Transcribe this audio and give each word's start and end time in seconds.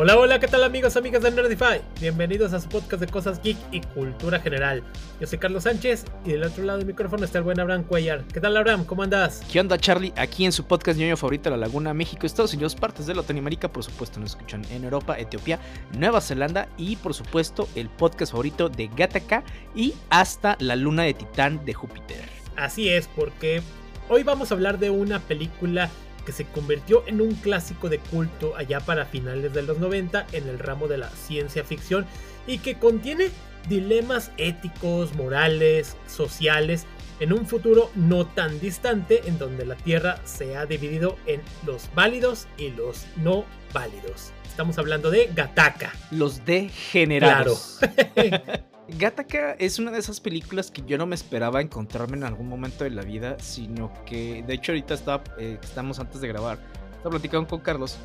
Hola, 0.00 0.16
hola, 0.16 0.38
¿qué 0.38 0.46
tal 0.46 0.62
amigos, 0.62 0.96
amigas 0.96 1.24
de 1.24 1.32
Nerdify? 1.32 1.82
Bienvenidos 2.00 2.52
a 2.52 2.60
su 2.60 2.68
podcast 2.68 3.00
de 3.00 3.08
cosas 3.08 3.42
geek 3.42 3.56
y 3.72 3.80
cultura 3.80 4.38
general. 4.38 4.84
Yo 5.20 5.26
soy 5.26 5.40
Carlos 5.40 5.64
Sánchez 5.64 6.04
y 6.24 6.30
del 6.30 6.44
otro 6.44 6.62
lado 6.62 6.78
del 6.78 6.86
micrófono 6.86 7.24
está 7.24 7.38
el 7.38 7.44
buen 7.44 7.58
Abraham 7.58 7.82
Cuellar. 7.82 8.22
¿Qué 8.32 8.40
tal 8.40 8.56
Abraham? 8.56 8.84
¿Cómo 8.84 9.02
andas? 9.02 9.42
¿Qué 9.50 9.58
onda 9.58 9.76
Charlie? 9.76 10.12
Aquí 10.16 10.44
en 10.44 10.52
su 10.52 10.62
podcast 10.64 11.00
ñoño 11.00 11.16
favorito 11.16 11.50
La 11.50 11.56
Laguna, 11.56 11.94
México, 11.94 12.26
Estados 12.26 12.54
Unidos, 12.54 12.76
partes 12.76 13.06
de 13.06 13.14
Latinoamérica, 13.16 13.72
por 13.72 13.82
supuesto 13.82 14.20
nos 14.20 14.30
escuchan 14.30 14.62
en 14.70 14.84
Europa, 14.84 15.18
Etiopía, 15.18 15.58
Nueva 15.98 16.20
Zelanda 16.20 16.68
y 16.76 16.94
por 16.94 17.12
supuesto 17.12 17.68
el 17.74 17.88
podcast 17.88 18.30
favorito 18.30 18.68
de 18.68 18.88
Gataka 18.96 19.42
y 19.74 19.94
hasta 20.10 20.56
la 20.60 20.76
luna 20.76 21.02
de 21.02 21.14
Titán 21.14 21.64
de 21.64 21.74
Júpiter. 21.74 22.22
Así 22.54 22.88
es, 22.88 23.08
porque 23.16 23.62
hoy 24.08 24.22
vamos 24.22 24.52
a 24.52 24.54
hablar 24.54 24.78
de 24.78 24.90
una 24.90 25.18
película 25.18 25.90
que 26.28 26.32
se 26.32 26.44
convirtió 26.44 27.04
en 27.06 27.22
un 27.22 27.32
clásico 27.36 27.88
de 27.88 28.00
culto 28.00 28.54
allá 28.54 28.80
para 28.80 29.06
finales 29.06 29.54
de 29.54 29.62
los 29.62 29.78
90 29.78 30.26
en 30.32 30.46
el 30.46 30.58
ramo 30.58 30.86
de 30.86 30.98
la 30.98 31.08
ciencia 31.08 31.64
ficción 31.64 32.04
y 32.46 32.58
que 32.58 32.78
contiene 32.78 33.30
dilemas 33.66 34.30
éticos, 34.36 35.14
morales, 35.14 35.96
sociales 36.06 36.84
en 37.20 37.32
un 37.32 37.46
futuro 37.46 37.90
no 37.94 38.26
tan 38.26 38.60
distante 38.60 39.22
en 39.24 39.38
donde 39.38 39.64
la 39.64 39.74
Tierra 39.76 40.20
se 40.26 40.54
ha 40.54 40.66
dividido 40.66 41.16
en 41.24 41.40
los 41.64 41.88
válidos 41.94 42.46
y 42.58 42.72
los 42.72 43.06
no 43.16 43.46
válidos. 43.72 44.30
Estamos 44.46 44.76
hablando 44.76 45.10
de 45.10 45.30
Gataka. 45.34 45.94
Los 46.10 46.44
degenerados. 46.44 47.78
Claro. 47.80 48.64
Gataka 48.96 49.52
es 49.52 49.78
una 49.78 49.90
de 49.90 49.98
esas 49.98 50.18
películas 50.18 50.70
que 50.70 50.82
yo 50.86 50.96
no 50.96 51.06
me 51.06 51.14
esperaba 51.14 51.60
encontrarme 51.60 52.16
en 52.16 52.24
algún 52.24 52.48
momento 52.48 52.84
de 52.84 52.90
la 52.90 53.02
vida, 53.02 53.36
sino 53.38 53.92
que, 54.04 54.42
de 54.46 54.54
hecho, 54.54 54.72
ahorita 54.72 54.96
eh, 55.38 55.58
estamos 55.62 55.98
antes 55.98 56.22
de 56.22 56.28
grabar, 56.28 56.58
estaba 56.96 57.10
platicando 57.10 57.46
con 57.46 57.60
Carlos 57.60 57.98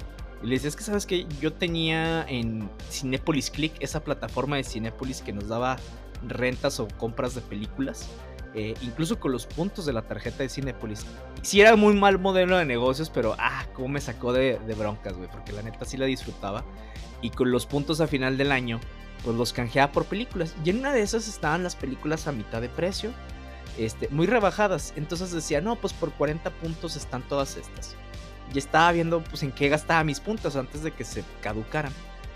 y 0.44 0.48
le 0.48 0.56
decía, 0.56 0.68
es 0.68 0.76
que 0.76 0.84
sabes 0.84 1.06
que 1.06 1.26
yo 1.40 1.54
tenía 1.54 2.26
en 2.28 2.70
Cinepolis 2.92 3.50
Click, 3.50 3.74
esa 3.80 4.04
plataforma 4.04 4.58
de 4.58 4.66
Cinepolis 4.66 5.22
que 5.22 5.32
nos 5.32 5.48
daba 5.48 5.78
rentas 6.28 6.82
o 6.82 6.88
compras 6.98 7.34
de 7.34 7.40
películas, 7.40 8.10
eh, 8.54 8.74
incluso 8.82 9.22
con 9.22 9.32
los 9.32 9.46
puntos 9.46 9.86
de 9.86 9.94
la 9.94 10.02
tarjeta 10.02 10.44
de 10.44 10.50
Cinepolis. 10.50 11.06
Sí 11.44 11.62
era 11.62 11.78
muy 11.78 11.94
mal 11.96 12.20
modelo 12.20 12.58
de 12.58 12.66
negocios, 12.66 13.10
pero 13.10 13.38
ah, 13.40 13.66
cómo 13.74 13.88
me 13.88 14.02
sacó 14.02 14.34
de, 14.34 14.60
de 14.60 14.76
broncas, 14.76 15.16
güey, 15.16 15.30
porque 15.32 15.54
la 15.54 15.62
neta 15.62 15.86
sí 15.86 15.96
la 15.96 16.06
disfrutaba. 16.06 16.66
Y 17.22 17.30
con 17.30 17.50
los 17.52 17.66
puntos 17.66 18.02
a 18.02 18.08
final 18.08 18.38
del 18.38 18.52
año, 18.52 18.82
pues 19.24 19.38
los 19.38 19.54
canjeaba 19.54 19.92
por 19.92 20.06
películas. 20.06 20.56
Y 20.64 20.70
en 20.70 20.80
una 20.80 20.92
de 20.92 21.02
esas 21.02 21.28
estaban 21.28 21.64
las 21.64 21.76
películas 21.76 22.28
a 22.28 22.32
mitad 22.32 22.62
de 22.62 22.70
precio, 22.70 23.12
este, 23.78 24.08
muy 24.10 24.28
rebajadas. 24.28 24.94
Entonces 24.96 25.32
decía, 25.32 25.62
no, 25.62 25.76
pues 25.76 25.94
por 25.94 26.12
40 26.14 26.50
puntos 26.52 26.96
están 26.96 27.22
todas 27.24 27.58
estas. 27.58 27.96
Y 28.54 28.58
estaba 28.60 28.92
viendo 28.92 29.24
pues 29.24 29.44
en 29.44 29.52
qué 29.52 29.70
gastaba 29.70 30.04
mis 30.04 30.20
puntos 30.20 30.56
antes 30.56 30.84
de 30.84 30.92
que 30.92 31.04
se 31.06 31.24
caducaran. 31.42 31.94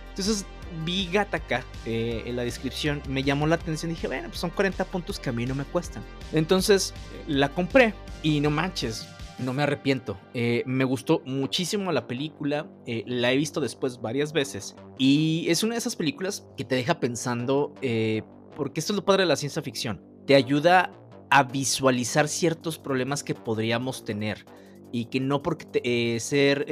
Entonces 0.09 0.45
vi 0.83 1.09
Gataka 1.11 1.63
eh, 1.85 2.23
en 2.25 2.35
la 2.35 2.43
descripción, 2.43 3.01
me 3.07 3.23
llamó 3.23 3.45
la 3.47 3.55
atención 3.55 3.91
y 3.91 3.95
dije, 3.95 4.07
bueno, 4.07 4.29
pues 4.29 4.39
son 4.39 4.49
40 4.49 4.83
puntos 4.85 5.19
que 5.19 5.29
a 5.29 5.33
mí 5.33 5.45
no 5.45 5.53
me 5.53 5.63
cuestan. 5.63 6.03
Entonces 6.33 6.93
la 7.27 7.49
compré 7.49 7.93
y 8.23 8.39
no 8.39 8.49
manches, 8.49 9.07
no 9.39 9.53
me 9.53 9.63
arrepiento. 9.63 10.17
Eh, 10.33 10.63
me 10.65 10.83
gustó 10.83 11.21
muchísimo 11.25 11.91
la 11.91 12.07
película. 12.07 12.67
Eh, 12.85 13.03
la 13.05 13.31
he 13.31 13.37
visto 13.37 13.61
después 13.61 14.01
varias 14.01 14.33
veces. 14.33 14.75
Y 14.97 15.45
es 15.49 15.63
una 15.63 15.75
de 15.75 15.79
esas 15.79 15.95
películas 15.95 16.47
que 16.57 16.65
te 16.65 16.75
deja 16.75 16.99
pensando. 16.99 17.73
Eh, 17.81 18.23
porque 18.55 18.79
esto 18.79 18.93
es 18.93 18.97
lo 18.97 19.05
padre 19.05 19.23
de 19.23 19.27
la 19.27 19.35
ciencia 19.35 19.61
ficción. 19.61 20.01
Te 20.25 20.35
ayuda 20.35 20.91
a 21.29 21.43
visualizar 21.43 22.27
ciertos 22.27 22.79
problemas 22.79 23.23
que 23.23 23.35
podríamos 23.35 24.03
tener. 24.03 24.45
Y 24.91 25.05
que 25.05 25.19
no 25.19 25.43
porque 25.43 26.17
ser 26.21 26.65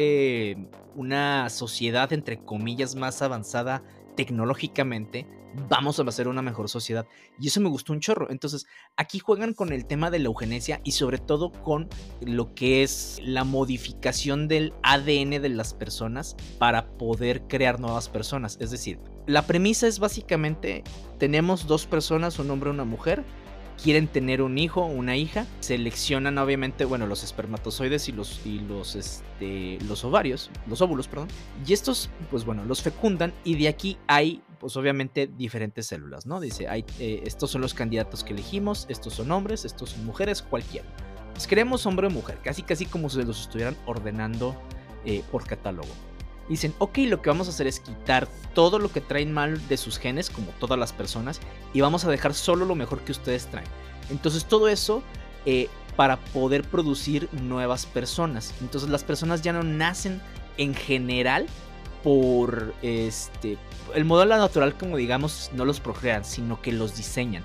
una 0.95 1.49
sociedad, 1.49 2.13
entre 2.13 2.39
comillas, 2.43 2.95
más 2.95 3.21
avanzada 3.21 3.83
tecnológicamente, 4.15 5.27
vamos 5.69 5.99
a 5.99 6.03
hacer 6.03 6.27
una 6.27 6.41
mejor 6.41 6.69
sociedad. 6.69 7.07
Y 7.39 7.47
eso 7.47 7.61
me 7.61 7.69
gustó 7.69 7.93
un 7.93 7.99
chorro. 7.99 8.29
Entonces, 8.29 8.65
aquí 8.97 9.19
juegan 9.19 9.53
con 9.53 9.71
el 9.71 9.85
tema 9.85 10.11
de 10.11 10.19
la 10.19 10.25
eugenesia 10.25 10.81
y 10.83 10.91
sobre 10.91 11.17
todo 11.17 11.51
con 11.51 11.89
lo 12.21 12.53
que 12.53 12.83
es 12.83 13.19
la 13.23 13.43
modificación 13.43 14.47
del 14.47 14.73
ADN 14.83 15.41
de 15.41 15.49
las 15.49 15.73
personas 15.73 16.35
para 16.59 16.87
poder 16.97 17.43
crear 17.47 17.79
nuevas 17.79 18.09
personas. 18.09 18.57
Es 18.59 18.71
decir, 18.71 18.99
la 19.27 19.47
premisa 19.47 19.87
es 19.87 19.99
básicamente, 19.99 20.83
tenemos 21.17 21.67
dos 21.67 21.85
personas, 21.85 22.39
un 22.39 22.51
hombre 22.51 22.69
y 22.69 22.73
una 22.73 22.85
mujer, 22.85 23.23
quieren 23.81 24.07
tener 24.07 24.41
un 24.41 24.57
hijo 24.57 24.81
o 24.81 24.87
una 24.87 25.15
hija, 25.17 25.45
seleccionan 25.59 26.37
obviamente, 26.37 26.85
bueno, 26.85 27.07
los 27.07 27.23
espermatozoides 27.23 28.09
y 28.09 28.11
los, 28.11 28.45
y 28.45 28.59
los, 28.59 28.95
este, 28.95 29.79
los 29.87 30.03
ovarios, 30.03 30.49
los 30.67 30.81
óvulos, 30.81 31.07
perdón, 31.07 31.27
y 31.65 31.73
estos, 31.73 32.09
pues 32.31 32.45
bueno, 32.45 32.65
los 32.65 32.81
fecundan 32.81 33.33
y 33.43 33.55
de 33.55 33.67
aquí 33.67 33.97
hay, 34.07 34.41
pues 34.59 34.75
obviamente, 34.77 35.27
diferentes 35.27 35.87
células, 35.87 36.25
¿no? 36.25 36.39
Dice, 36.39 36.67
hay, 36.67 36.85
eh, 36.99 37.21
estos 37.25 37.51
son 37.51 37.61
los 37.61 37.73
candidatos 37.73 38.23
que 38.23 38.33
elegimos, 38.33 38.85
estos 38.89 39.13
son 39.13 39.31
hombres, 39.31 39.65
estos 39.65 39.91
son 39.91 40.05
mujeres, 40.05 40.41
cualquiera. 40.41 40.87
Pues 41.33 41.47
queremos 41.47 41.85
hombre 41.85 42.07
o 42.07 42.09
mujer, 42.09 42.39
casi 42.43 42.63
casi 42.63 42.85
como 42.85 43.09
si 43.09 43.21
los 43.23 43.41
estuvieran 43.41 43.75
ordenando 43.85 44.55
eh, 45.05 45.21
por 45.31 45.45
catálogo 45.45 45.89
dicen, 46.49 46.73
ok, 46.77 46.99
lo 47.07 47.21
que 47.21 47.29
vamos 47.29 47.47
a 47.47 47.51
hacer 47.51 47.67
es 47.67 47.79
quitar 47.79 48.27
todo 48.53 48.79
lo 48.79 48.91
que 48.91 49.01
traen 49.01 49.33
mal 49.33 49.67
de 49.67 49.77
sus 49.77 49.97
genes, 49.97 50.29
como 50.29 50.51
todas 50.59 50.79
las 50.79 50.93
personas, 50.93 51.39
y 51.73 51.81
vamos 51.81 52.05
a 52.05 52.11
dejar 52.11 52.33
solo 52.33 52.65
lo 52.65 52.75
mejor 52.75 53.01
que 53.01 53.11
ustedes 53.11 53.47
traen. 53.47 53.67
Entonces 54.09 54.45
todo 54.45 54.67
eso 54.67 55.01
eh, 55.45 55.69
para 55.95 56.17
poder 56.17 56.63
producir 56.63 57.29
nuevas 57.31 57.85
personas. 57.85 58.53
Entonces 58.61 58.89
las 58.89 59.03
personas 59.03 59.41
ya 59.41 59.53
no 59.53 59.63
nacen 59.63 60.21
en 60.57 60.73
general 60.73 61.47
por 62.03 62.75
este 62.83 63.57
el 63.95 64.05
modelo 64.05 64.37
natural 64.37 64.77
como 64.77 64.95
digamos 64.95 65.49
no 65.55 65.65
los 65.65 65.79
procrean 65.79 66.23
sino 66.23 66.61
que 66.61 66.71
los 66.71 66.95
diseñan 66.95 67.41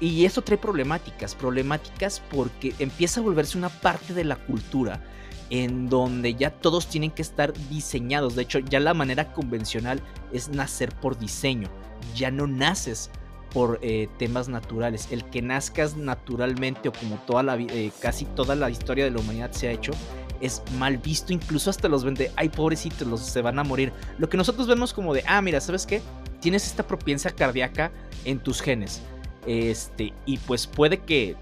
y 0.00 0.26
eso 0.26 0.42
trae 0.42 0.58
problemáticas 0.58 1.34
problemáticas 1.34 2.22
porque 2.30 2.74
empieza 2.78 3.20
a 3.20 3.22
volverse 3.22 3.56
una 3.56 3.70
parte 3.70 4.12
de 4.12 4.24
la 4.24 4.36
cultura 4.36 5.02
en 5.50 5.88
donde 5.88 6.34
ya 6.34 6.50
todos 6.50 6.88
tienen 6.88 7.10
que 7.10 7.22
estar 7.22 7.52
diseñados. 7.68 8.34
De 8.34 8.42
hecho, 8.42 8.58
ya 8.58 8.80
la 8.80 8.94
manera 8.94 9.32
convencional 9.32 10.00
es 10.32 10.48
nacer 10.48 10.94
por 10.96 11.18
diseño. 11.18 11.68
Ya 12.14 12.30
no 12.30 12.46
naces 12.46 13.10
por 13.52 13.78
eh, 13.82 14.08
temas 14.18 14.48
naturales. 14.48 15.08
El 15.10 15.24
que 15.24 15.42
nazcas 15.42 15.96
naturalmente 15.96 16.88
o 16.88 16.92
como 16.92 17.16
toda 17.26 17.42
la 17.42 17.56
eh, 17.56 17.92
casi 18.00 18.24
toda 18.24 18.54
la 18.54 18.70
historia 18.70 19.04
de 19.04 19.10
la 19.10 19.20
humanidad 19.20 19.52
se 19.52 19.68
ha 19.68 19.72
hecho 19.72 19.92
es 20.40 20.62
mal 20.78 20.98
visto. 20.98 21.32
Incluso 21.32 21.70
hasta 21.70 21.88
los 21.88 22.04
vende, 22.04 22.30
ay 22.36 22.48
pobrecitos, 22.48 23.06
los 23.06 23.20
se 23.20 23.42
van 23.42 23.58
a 23.58 23.64
morir. 23.64 23.92
Lo 24.18 24.28
que 24.28 24.36
nosotros 24.36 24.66
vemos 24.66 24.92
como 24.92 25.14
de, 25.14 25.24
ah, 25.26 25.40
mira, 25.42 25.60
¿sabes 25.60 25.86
qué? 25.86 26.02
Tienes 26.40 26.66
esta 26.66 26.86
propensa 26.86 27.30
cardíaca 27.30 27.92
en 28.24 28.38
tus 28.38 28.60
genes. 28.60 29.00
Este, 29.46 30.12
y 30.26 30.38
pues 30.38 30.66
puede 30.66 30.98
que 30.98 31.36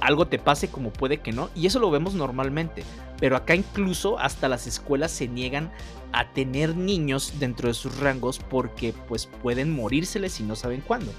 algo 0.00 0.26
te 0.26 0.38
pase 0.38 0.68
como 0.68 0.92
puede 0.92 1.18
que 1.18 1.32
no. 1.32 1.50
Y 1.54 1.66
eso 1.66 1.78
lo 1.78 1.90
vemos 1.90 2.14
normalmente. 2.14 2.84
Pero 3.20 3.36
acá 3.36 3.54
incluso 3.54 4.18
hasta 4.18 4.48
las 4.48 4.66
escuelas 4.66 5.12
se 5.12 5.28
niegan 5.28 5.70
a 6.12 6.32
tener 6.32 6.76
niños 6.76 7.34
dentro 7.38 7.68
de 7.68 7.74
sus 7.74 7.98
rangos 7.98 8.38
porque 8.38 8.94
pues 9.08 9.26
pueden 9.26 9.74
morírseles 9.74 10.40
y 10.40 10.44
no 10.44 10.56
saben 10.56 10.80
cuándo. 10.80 11.12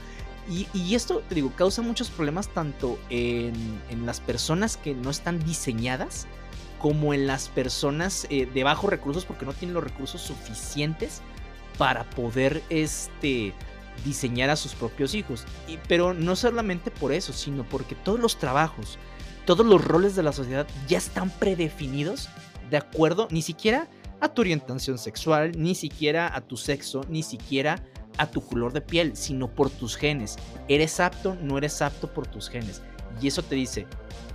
Y, 0.47 0.93
esto, 0.93 1.23
te 1.27 1.33
digo, 1.33 1.51
causa 1.55 1.81
muchos 1.81 2.11
problemas 2.11 2.49
tanto 2.49 2.99
en, 3.09 3.81
las 4.05 4.19
personas 4.19 4.77
que 4.77 4.93
no 4.93 5.09
están 5.09 5.43
diseñadas 5.43 6.27
como 6.77 7.15
en 7.15 7.25
las 7.25 7.49
personas 7.49 8.27
eh, 8.29 8.45
de 8.45 8.63
bajos 8.63 8.91
recursos 8.91 9.25
porque 9.25 9.45
no 9.45 9.53
tienen 9.53 9.73
los 9.73 9.83
recursos 9.83 10.21
suficientes 10.21 11.23
para 11.79 12.07
poder 12.11 12.61
este, 12.69 13.53
diseñar 14.03 14.51
a 14.51 14.55
sus 14.55 14.75
propios 14.75 15.15
hijos. 15.15 15.45
Y, 15.67 15.77
pero 15.87 16.13
no 16.13 16.35
solamente 16.35 16.91
por 16.91 17.11
eso, 17.11 17.33
sino 17.33 17.63
porque 17.63 17.95
todos 17.95 18.19
los 18.19 18.37
trabajos, 18.37 18.99
todos 19.45 19.65
los 19.65 19.83
roles 19.83 20.15
de 20.15 20.23
la 20.23 20.31
sociedad 20.31 20.67
ya 20.87 20.97
están 20.97 21.29
predefinidos 21.29 22.29
de 22.69 22.77
acuerdo 22.77 23.27
ni 23.31 23.41
siquiera 23.41 23.87
a 24.19 24.29
tu 24.29 24.41
orientación 24.41 24.97
sexual, 24.97 25.51
ni 25.57 25.75
siquiera 25.75 26.35
a 26.35 26.41
tu 26.41 26.57
sexo, 26.57 27.01
ni 27.09 27.23
siquiera 27.23 27.83
a 28.17 28.27
tu 28.27 28.41
color 28.41 28.73
de 28.73 28.81
piel, 28.81 29.15
sino 29.15 29.47
por 29.47 29.69
tus 29.69 29.95
genes. 29.95 30.37
Eres 30.67 30.99
apto, 30.99 31.35
no 31.41 31.57
eres 31.57 31.81
apto 31.81 32.11
por 32.13 32.27
tus 32.27 32.49
genes. 32.49 32.81
Y 33.21 33.27
eso 33.27 33.43
te 33.43 33.55
dice, 33.55 33.87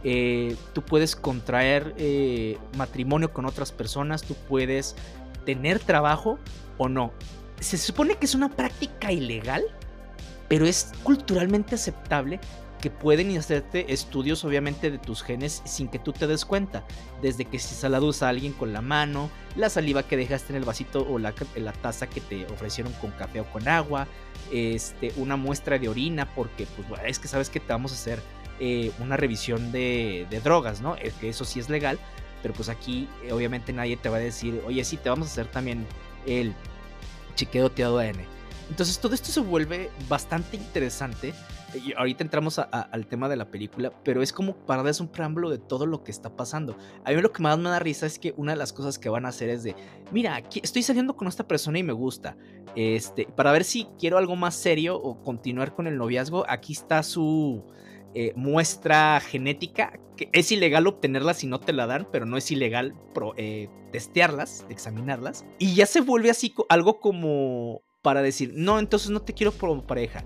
eh, 0.05 0.57
tú 0.73 0.83
puedes 0.83 1.17
contraer 1.17 1.95
eh, 1.97 2.59
matrimonio 2.77 3.33
con 3.33 3.47
otras 3.47 3.73
personas, 3.73 4.23
tú 4.23 4.35
puedes 4.49 4.97
tener 5.45 5.79
trabajo 5.79 6.39
o 6.79 6.89
no. 6.89 7.13
Se 7.59 7.77
supone 7.79 8.17
que 8.17 8.27
es 8.27 8.35
una 8.35 8.49
práctica 8.49 9.13
ilegal, 9.13 9.65
pero 10.49 10.67
es 10.67 10.93
culturalmente 11.03 11.75
aceptable 11.75 12.41
que 12.81 12.91
pueden 12.91 13.37
hacerte 13.37 13.93
estudios 13.93 14.45
obviamente 14.45 14.91
de 14.91 14.99
tus 14.99 15.23
genes 15.23 15.63
sin 15.65 15.89
que 15.89 15.99
tú 15.99 16.13
te 16.13 16.27
des 16.27 16.45
cuenta. 16.45 16.85
Desde 17.23 17.45
que 17.45 17.59
si 17.59 17.75
saludas 17.75 18.23
a 18.23 18.29
alguien 18.29 18.53
con 18.53 18.73
la 18.73 18.81
mano, 18.81 19.31
la 19.57 19.69
saliva 19.69 20.03
que 20.03 20.17
dejaste 20.17 20.53
en 20.53 20.57
el 20.57 20.65
vasito 20.65 21.07
o 21.09 21.19
la, 21.19 21.35
la 21.57 21.73
taza 21.73 22.09
que 22.09 22.21
te 22.21 22.47
ofrecieron 22.47 22.93
con 22.95 23.11
café 23.13 23.41
o 23.41 23.45
con 23.45 23.69
agua, 23.69 24.07
este, 24.53 25.13
una 25.17 25.37
muestra 25.37 25.79
de 25.79 25.89
orina, 25.89 26.35
porque 26.35 26.67
pues 26.67 27.01
es 27.07 27.19
que 27.19 27.29
sabes 27.29 27.51
que 27.51 27.61
te 27.61 27.73
vamos 27.73 27.93
a 27.93 27.95
hacer 27.95 28.21
eh, 28.59 28.93
una 28.99 29.17
revisión 29.17 29.73
de, 29.73 30.27
drogas, 30.43 30.81
¿no? 30.81 30.97
que 31.21 31.29
eso 31.29 31.45
sí 31.45 31.61
es 31.61 31.69
legal, 31.69 31.99
pero 32.43 32.55
pues 32.55 32.69
aquí 32.69 33.09
eh, 33.25 33.33
obviamente 33.33 33.73
nadie 33.73 33.97
te 33.97 34.09
va 34.09 34.17
a 34.17 34.21
decir, 34.21 34.63
oye, 34.67 34.83
sí, 34.85 34.97
te 34.97 35.09
vamos 35.09 35.29
a 35.29 35.31
hacer 35.33 35.47
también 35.47 35.87
el 36.27 36.55
chiqueoteado 37.35 37.99
a 37.99 38.07
N. 38.07 38.25
Entonces 38.71 38.99
todo 39.01 39.15
esto 39.15 39.31
se 39.33 39.41
vuelve 39.41 39.91
bastante 40.09 40.57
interesante. 40.57 41.35
Ahorita 41.97 42.25
entramos 42.25 42.59
al 42.59 43.07
tema 43.07 43.29
de 43.29 43.37
la 43.37 43.51
película, 43.51 43.93
pero 44.05 44.23
es 44.23 44.33
como 44.33 44.55
para 44.55 44.83
darles 44.83 45.01
un 45.01 45.09
preámbulo 45.09 45.51
de 45.51 45.59
todo 45.59 45.87
lo 45.87 46.03
que 46.03 46.11
está 46.11 46.37
pasando. 46.37 46.77
A 47.05 47.11
mí 47.11 47.21
lo 47.21 47.33
que 47.33 47.43
más 47.43 47.59
me 47.59 47.71
da 47.71 47.79
risa 47.79 48.07
es 48.07 48.19
que 48.19 48.35
una 48.37 48.53
de 48.53 48.59
las 48.59 48.73
cosas 48.73 48.99
que 48.99 49.09
van 49.09 49.27
a 49.27 49.29
hacer 49.29 49.51
es 49.51 49.63
de, 49.63 49.75
mira, 50.11 50.35
aquí 50.35 50.61
estoy 50.63 50.83
saliendo 50.83 51.17
con 51.17 51.29
esta 51.29 51.47
persona 51.47 51.79
y 51.79 51.83
me 51.83 51.93
gusta. 51.93 52.37
Este, 52.77 53.27
para 53.27 53.53
ver 53.53 53.65
si 53.65 53.87
quiero 53.99 54.19
algo 54.19 54.37
más 54.37 54.55
serio 54.55 54.97
o 54.97 55.23
continuar 55.23 55.75
con 55.75 55.87
el 55.87 55.97
noviazgo, 55.97 56.45
aquí 56.49 56.73
está 56.73 57.03
su 57.03 57.65
eh, 58.15 58.33
muestra 58.35 59.21
genética. 59.21 59.99
Es 60.33 60.51
ilegal 60.53 60.87
obtenerla 60.87 61.35
si 61.35 61.47
no 61.47 61.61
te 61.61 61.73
la 61.73 61.87
dan, 61.87 62.09
pero 62.11 62.27
no 62.27 62.37
es 62.37 62.51
ilegal 62.51 62.95
eh, 63.37 63.69
testearlas, 63.93 64.67
examinarlas. 64.69 65.45
Y 65.59 65.75
ya 65.75 65.87
se 65.87 66.01
vuelve 66.01 66.31
así 66.31 66.53
algo 66.69 67.01
como 67.01 67.83
para 68.03 68.23
decir, 68.23 68.53
no, 68.55 68.79
entonces 68.79 69.11
no 69.11 69.23
te 69.23 69.35
quiero 69.35 69.53
como 69.53 69.87
pareja. 69.87 70.25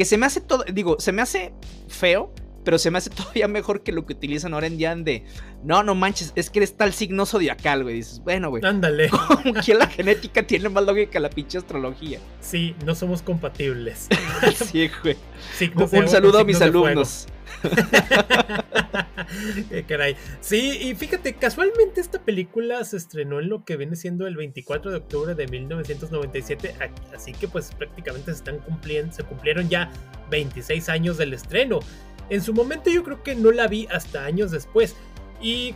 Que 0.00 0.06
se 0.06 0.16
me 0.16 0.24
hace 0.24 0.40
todo, 0.40 0.64
digo, 0.72 0.96
se 0.98 1.12
me 1.12 1.20
hace 1.20 1.52
feo, 1.86 2.32
pero 2.64 2.78
se 2.78 2.90
me 2.90 2.96
hace 2.96 3.10
todavía 3.20 3.48
mejor 3.48 3.82
que 3.82 3.92
lo 3.92 4.06
que 4.06 4.14
utilizan 4.14 4.54
ahora 4.54 4.66
en 4.66 4.78
día 4.78 4.96
de, 4.96 5.24
no, 5.62 5.82
no 5.82 5.94
manches, 5.94 6.32
es 6.36 6.48
que 6.48 6.60
eres 6.60 6.74
tal 6.74 6.94
signo 6.94 7.26
zodiacal, 7.26 7.82
güey. 7.82 7.96
Dices, 7.96 8.20
bueno, 8.20 8.48
güey. 8.48 8.64
Ándale. 8.64 9.10
Como 9.28 9.52
que 9.52 9.74
la 9.74 9.88
genética 9.88 10.46
tiene 10.46 10.70
más 10.70 10.86
lógica 10.86 11.10
que 11.10 11.20
la 11.20 11.28
pinche 11.28 11.58
astrología. 11.58 12.18
Sí, 12.40 12.74
no 12.86 12.94
somos 12.94 13.20
compatibles. 13.20 14.08
sí, 14.54 14.90
güey. 15.02 15.18
Un 15.92 16.08
saludo 16.08 16.38
a 16.38 16.44
mis 16.44 16.62
alumnos. 16.62 17.26
Qué 19.68 19.84
caray. 19.88 20.16
Sí, 20.40 20.78
y 20.82 20.94
fíjate, 20.94 21.34
casualmente 21.34 22.00
esta 22.00 22.20
película 22.20 22.82
se 22.84 22.96
estrenó 22.96 23.40
en 23.40 23.48
lo 23.48 23.64
que 23.64 23.76
viene 23.76 23.96
siendo 23.96 24.26
el 24.26 24.36
24 24.36 24.90
de 24.90 24.96
octubre 24.98 25.34
de 25.34 25.46
1997, 25.46 26.74
así 27.14 27.32
que 27.32 27.48
pues 27.48 27.72
prácticamente 27.74 28.32
se 28.32 28.38
están 28.38 28.58
cumpliendo, 28.58 29.12
se 29.12 29.24
cumplieron 29.24 29.68
ya 29.68 29.90
26 30.30 30.88
años 30.88 31.18
del 31.18 31.34
estreno. 31.34 31.80
En 32.28 32.42
su 32.42 32.54
momento 32.54 32.90
yo 32.90 33.02
creo 33.02 33.22
que 33.22 33.34
no 33.34 33.50
la 33.50 33.66
vi 33.66 33.86
hasta 33.90 34.24
años 34.24 34.50
después 34.50 34.96
y 35.40 35.74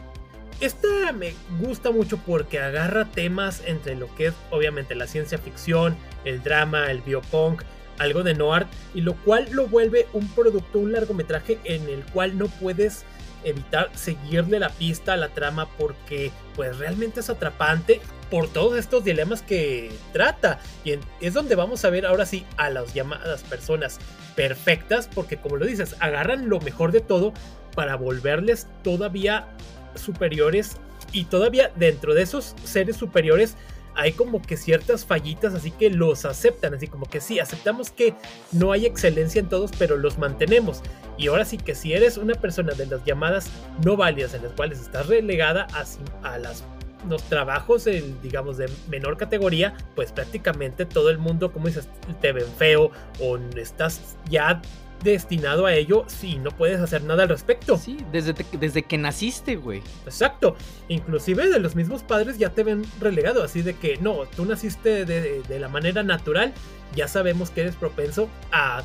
esta 0.61 1.13
me 1.13 1.35
gusta 1.61 1.91
mucho 1.91 2.19
porque 2.19 2.61
agarra 2.61 3.11
temas 3.11 3.63
entre 3.67 3.97
lo 3.97 4.15
que 4.15 4.27
es 4.29 4.35
obviamente 4.51 4.95
la 4.95 5.09
ciencia 5.09 5.39
ficción, 5.39 5.97
el 6.25 6.43
drama, 6.43 6.91
el 6.91 7.03
biopunk, 7.03 7.63
algo 7.99 8.23
de 8.23 8.35
noir, 8.35 8.67
y 8.95 9.01
lo 9.01 9.15
cual 9.15 9.49
lo 9.51 9.67
vuelve 9.67 10.07
un 10.13 10.29
producto, 10.29 10.79
un 10.79 10.93
largometraje 10.93 11.59
en 11.65 11.89
el 11.89 12.05
cual 12.05 12.39
no 12.39 12.47
puedes 12.47 13.05
evitar 13.45 13.91
seguirle 13.95 14.59
la 14.59 14.71
pista 14.71 15.13
a 15.13 15.17
la 15.17 15.29
trama 15.29 15.69
porque 15.79 16.33
pues 16.57 16.79
realmente 16.79 17.21
es 17.21 17.31
atrapante 17.31 18.01
por 18.31 18.49
todos 18.49 18.79
estos 18.79 19.05
dilemas 19.05 19.43
que 19.43 19.93
trata. 20.13 20.61
Y 20.85 20.99
es 21.21 21.35
donde 21.35 21.55
vamos 21.55 21.85
a 21.85 21.91
ver 21.91 22.07
ahora 22.07 22.27
sí 22.27 22.45
a 22.57 22.71
las 22.71 22.95
llamadas 22.95 23.43
personas 23.43 23.99
perfectas 24.35 25.09
porque 25.15 25.37
como 25.37 25.57
lo 25.57 25.67
dices 25.67 25.95
agarran 26.01 26.49
lo 26.49 26.59
mejor 26.61 26.91
de 26.91 27.01
todo 27.01 27.33
para 27.75 27.97
volverles 27.97 28.67
todavía 28.83 29.47
superiores 29.95 30.79
y 31.13 31.27
todavía 31.27 31.71
dentro 31.77 32.15
de 32.15 32.23
esos 32.23 32.57
seres 32.65 32.97
superiores 32.97 33.57
hay 33.97 34.13
como 34.13 34.43
que 34.43 34.57
ciertas 34.57 35.05
fallitas, 35.05 35.55
así 35.55 35.71
que 35.71 35.91
los 35.91 36.25
aceptan, 36.25 36.75
así 36.75 36.89
como 36.89 37.07
que 37.07 37.21
sí, 37.21 37.39
aceptamos 37.39 37.91
que 37.91 38.15
no 38.53 38.73
hay 38.73 38.87
excelencia 38.87 39.41
en 39.41 39.49
todos, 39.49 39.71
pero 39.79 39.97
los 39.97 40.19
mantenemos. 40.19 40.83
Y 41.17 41.29
ahora 41.29 41.45
sí 41.45 41.59
que 41.59 41.75
si 41.75 41.93
eres 41.93 42.17
una 42.17 42.35
persona 42.35 42.75
de 42.75 42.87
las 42.87 43.05
llamadas 43.05 43.51
no 43.85 43.97
válidas 43.97 44.35
en 44.35 44.43
las 44.43 44.53
cuales 44.53 44.81
estás 44.81 45.07
relegada 45.07 45.67
a, 45.73 46.29
a 46.29 46.39
las 46.39 46.65
los 47.09 47.23
trabajos, 47.25 47.87
digamos, 48.23 48.57
de 48.57 48.71
menor 48.89 49.17
categoría, 49.17 49.75
pues 49.95 50.11
prácticamente 50.13 50.87
todo 50.87 51.11
el 51.11 51.19
mundo, 51.19 51.53
como 51.53 51.67
dices, 51.67 51.87
te 52.21 52.33
ven 52.33 52.47
feo 52.57 52.91
o 53.21 53.37
estás 53.57 54.17
ya 54.31 54.63
destinado 55.05 55.67
a 55.67 55.75
ello 55.75 56.05
si 56.09 56.39
no 56.39 56.51
puedes 56.51 56.81
hacer 56.81 57.05
nada 57.05 57.23
al 57.23 57.29
respecto. 57.29 57.79
Sí, 57.79 57.99
desde, 58.11 58.35
desde 58.59 58.83
que 58.83 58.99
naciste, 58.99 59.57
güey. 59.57 59.83
Exacto. 60.05 60.57
Inclusive 60.89 61.49
de 61.49 61.61
los 61.61 61.77
mismos 61.77 62.03
padres 62.03 62.39
ya 62.39 62.51
te 62.51 62.65
ven 62.65 62.85
relegado, 63.01 63.45
así 63.45 63.63
de 63.63 63.75
que 63.75 63.99
no, 63.99 64.25
tú 64.35 64.45
naciste 64.45 65.05
de, 65.05 65.43
de 65.43 65.61
la 65.61 65.69
manera 65.69 66.03
natural, 66.03 66.53
ya 66.97 67.07
sabemos 67.07 67.51
que 67.51 67.61
eres 67.61 67.77
propenso 67.77 68.29
a 68.51 68.83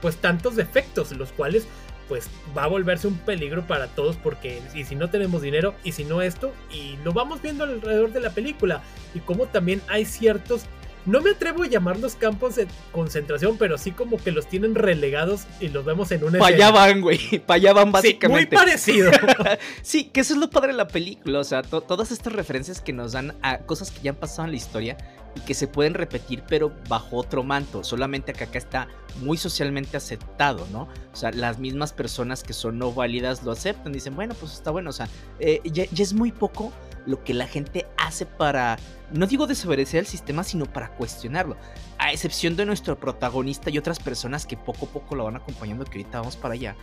pues 0.00 0.16
tantos 0.16 0.56
defectos, 0.56 1.12
los 1.12 1.30
cuales 1.30 1.68
pues 2.08 2.28
va 2.56 2.64
a 2.64 2.66
volverse 2.66 3.06
un 3.06 3.16
peligro 3.16 3.66
para 3.66 3.86
todos 3.86 4.16
porque 4.16 4.60
y 4.74 4.84
si 4.84 4.96
no 4.96 5.08
tenemos 5.08 5.40
dinero 5.40 5.74
y 5.84 5.92
si 5.92 6.04
no 6.04 6.20
esto 6.20 6.52
y 6.70 6.96
lo 7.04 7.12
vamos 7.12 7.40
viendo 7.40 7.64
alrededor 7.64 8.12
de 8.12 8.20
la 8.20 8.30
película 8.30 8.82
y 9.14 9.20
como 9.20 9.46
también 9.46 9.80
hay 9.88 10.04
ciertos 10.04 10.64
no 11.06 11.20
me 11.20 11.30
atrevo 11.30 11.64
a 11.64 11.66
llamarlos 11.66 12.14
campos 12.14 12.56
de 12.56 12.66
concentración, 12.92 13.56
pero 13.58 13.78
sí 13.78 13.92
como 13.92 14.18
que 14.18 14.30
los 14.30 14.46
tienen 14.46 14.74
relegados 14.74 15.42
y 15.60 15.68
los 15.68 15.84
vemos 15.84 16.12
en 16.12 16.24
una 16.24 16.38
Pa' 16.38 16.48
allá 16.48 16.70
van, 16.70 17.00
güey. 17.00 17.38
Pa' 17.46 17.54
allá 17.54 17.72
van 17.72 17.92
básicamente. 17.92 18.54
muy 18.54 18.64
parecido. 18.64 19.10
sí, 19.82 20.04
que 20.04 20.20
eso 20.20 20.34
es 20.34 20.40
lo 20.40 20.50
padre 20.50 20.68
de 20.68 20.78
la 20.78 20.88
película. 20.88 21.40
O 21.40 21.44
sea, 21.44 21.62
todas 21.62 22.12
estas 22.12 22.32
referencias 22.32 22.80
que 22.80 22.92
nos 22.92 23.12
dan 23.12 23.34
a 23.42 23.58
cosas 23.58 23.90
que 23.90 24.00
ya 24.02 24.10
han 24.10 24.16
pasado 24.16 24.44
en 24.44 24.52
la 24.52 24.56
historia 24.56 24.96
y 25.34 25.40
que 25.40 25.54
se 25.54 25.66
pueden 25.66 25.94
repetir, 25.94 26.42
pero 26.48 26.72
bajo 26.88 27.16
otro 27.16 27.42
manto. 27.42 27.82
Solamente 27.82 28.32
que 28.32 28.44
acá 28.44 28.58
está 28.58 28.88
muy 29.20 29.36
socialmente 29.36 29.96
aceptado, 29.96 30.66
¿no? 30.72 30.88
O 31.12 31.16
sea, 31.16 31.30
las 31.32 31.58
mismas 31.58 31.92
personas 31.92 32.42
que 32.42 32.52
son 32.52 32.78
no 32.78 32.92
válidas 32.92 33.42
lo 33.42 33.52
aceptan. 33.52 33.92
Dicen, 33.92 34.14
bueno, 34.14 34.34
pues 34.38 34.52
está 34.52 34.70
bueno. 34.70 34.90
O 34.90 34.92
sea, 34.92 35.08
eh, 35.40 35.60
ya 35.64 35.84
es 35.90 36.12
muy 36.12 36.32
poco 36.32 36.72
lo 37.06 37.24
que 37.24 37.34
la 37.34 37.46
gente 37.46 37.86
hace 38.02 38.26
para, 38.26 38.78
no 39.12 39.26
digo 39.26 39.46
desobedecer 39.46 40.00
el 40.00 40.06
sistema, 40.06 40.44
sino 40.44 40.66
para 40.66 40.88
cuestionarlo. 40.94 41.56
A 41.98 42.12
excepción 42.12 42.56
de 42.56 42.66
nuestro 42.66 42.98
protagonista 42.98 43.70
y 43.70 43.78
otras 43.78 43.98
personas 43.98 44.46
que 44.46 44.56
poco 44.56 44.86
a 44.86 44.88
poco 44.88 45.14
lo 45.14 45.24
van 45.24 45.36
acompañando, 45.36 45.84
que 45.84 45.98
ahorita 45.98 46.18
vamos 46.20 46.36
para 46.36 46.54
allá. 46.54 46.76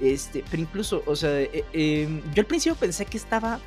Este, 0.00 0.44
pero 0.50 0.62
incluso, 0.62 1.02
o 1.06 1.16
sea, 1.16 1.30
eh, 1.40 1.64
em, 1.72 2.22
yo 2.34 2.40
al 2.40 2.46
principio 2.46 2.76
pensé 2.76 3.06
que 3.06 3.16
estaba 3.16 3.58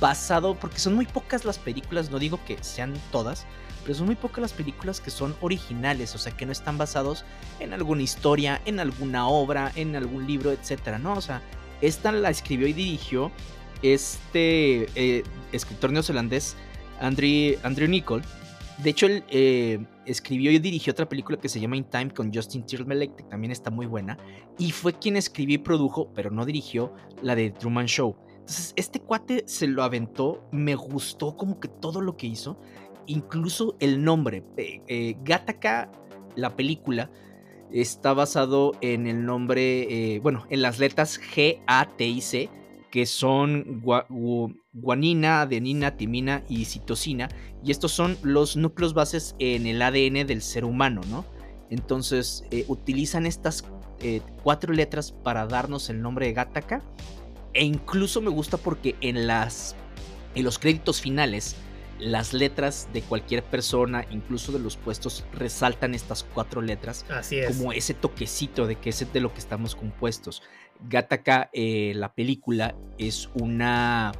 basado, 0.00 0.54
porque 0.54 0.78
son 0.78 0.94
muy 0.94 1.06
pocas 1.06 1.44
las 1.44 1.58
películas, 1.58 2.10
no 2.10 2.18
digo 2.18 2.38
que 2.46 2.62
sean 2.62 2.94
todas, 3.10 3.46
pero 3.82 3.94
son 3.94 4.06
muy 4.06 4.16
pocas 4.16 4.40
las 4.40 4.52
películas 4.52 5.00
que 5.00 5.10
son 5.10 5.36
originales, 5.40 6.14
o 6.14 6.18
sea, 6.18 6.36
que 6.36 6.46
no 6.46 6.52
están 6.52 6.78
basados 6.78 7.24
en 7.60 7.72
alguna 7.72 8.02
historia, 8.02 8.60
en 8.64 8.80
alguna 8.80 9.28
obra, 9.28 9.72
en 9.74 9.94
algún 9.94 10.26
libro, 10.26 10.52
etcétera, 10.52 10.98
¿no? 10.98 11.14
O 11.14 11.20
sea, 11.20 11.42
esta 11.80 12.12
la 12.12 12.30
escribió 12.30 12.66
y 12.66 12.72
dirigió 12.72 13.30
este 13.82 14.86
eh, 14.94 15.22
escritor 15.52 15.92
neozelandés, 15.92 16.56
Andrew, 17.00 17.56
Andrew 17.62 17.88
Nicol. 17.88 18.22
De 18.82 18.90
hecho, 18.90 19.06
él 19.06 19.22
eh, 19.28 19.84
escribió 20.04 20.50
y 20.50 20.58
dirigió 20.58 20.92
otra 20.92 21.08
película 21.08 21.38
que 21.38 21.48
se 21.48 21.60
llama 21.60 21.76
In 21.76 21.84
Time 21.84 22.10
con 22.10 22.32
Justin 22.32 22.66
Timberlake, 22.66 23.14
que 23.16 23.22
también 23.24 23.52
está 23.52 23.70
muy 23.70 23.86
buena. 23.86 24.18
Y 24.58 24.72
fue 24.72 24.94
quien 24.94 25.16
escribió 25.16 25.56
y 25.56 25.58
produjo, 25.58 26.10
pero 26.14 26.30
no 26.30 26.44
dirigió, 26.44 26.92
la 27.22 27.36
de 27.36 27.50
Truman 27.50 27.86
Show. 27.86 28.16
Entonces, 28.30 28.72
este 28.76 29.00
cuate 29.00 29.44
se 29.46 29.68
lo 29.68 29.82
aventó, 29.82 30.44
me 30.50 30.74
gustó 30.74 31.36
como 31.36 31.60
que 31.60 31.68
todo 31.68 32.00
lo 32.00 32.16
que 32.16 32.26
hizo, 32.26 32.58
incluso 33.06 33.76
el 33.80 34.02
nombre. 34.02 34.42
Eh, 34.56 35.16
Gataka, 35.22 35.90
la 36.34 36.56
película, 36.56 37.10
está 37.70 38.12
basado 38.12 38.72
en 38.80 39.06
el 39.06 39.24
nombre, 39.24 40.20
bueno, 40.22 40.46
en 40.50 40.62
las 40.62 40.78
letras 40.78 41.20
G, 41.20 41.62
A, 41.66 41.88
T 41.96 42.06
y 42.06 42.20
C 42.20 42.50
que 42.94 43.06
son 43.06 43.82
guanina, 44.72 45.40
adenina, 45.40 45.96
timina 45.96 46.44
y 46.48 46.64
citosina. 46.64 47.28
Y 47.64 47.72
estos 47.72 47.90
son 47.90 48.16
los 48.22 48.56
núcleos 48.56 48.94
bases 48.94 49.34
en 49.40 49.66
el 49.66 49.82
ADN 49.82 50.28
del 50.28 50.42
ser 50.42 50.64
humano, 50.64 51.00
¿no? 51.10 51.24
Entonces 51.70 52.44
eh, 52.52 52.64
utilizan 52.68 53.26
estas 53.26 53.64
eh, 53.98 54.20
cuatro 54.44 54.72
letras 54.72 55.10
para 55.10 55.44
darnos 55.48 55.90
el 55.90 56.02
nombre 56.02 56.26
de 56.26 56.34
Gattaca. 56.34 56.84
E 57.52 57.64
incluso 57.64 58.20
me 58.20 58.30
gusta 58.30 58.58
porque 58.58 58.94
en, 59.00 59.26
las, 59.26 59.74
en 60.36 60.44
los 60.44 60.60
créditos 60.60 61.00
finales 61.00 61.56
las 61.98 62.32
letras 62.32 62.88
de 62.92 63.02
cualquier 63.02 63.42
persona, 63.42 64.04
incluso 64.10 64.52
de 64.52 64.58
los 64.60 64.76
puestos, 64.76 65.24
resaltan 65.32 65.94
estas 65.94 66.22
cuatro 66.22 66.62
letras. 66.62 67.04
Así 67.08 67.38
es. 67.38 67.56
Como 67.56 67.72
ese 67.72 67.94
toquecito 67.94 68.68
de 68.68 68.76
que 68.76 68.90
es 68.90 69.12
de 69.12 69.20
lo 69.20 69.32
que 69.32 69.40
estamos 69.40 69.74
compuestos. 69.74 70.42
Gataka, 70.88 71.50
eh, 71.52 71.92
la 71.94 72.12
película, 72.12 72.74
es 72.98 73.28
una 73.34 74.12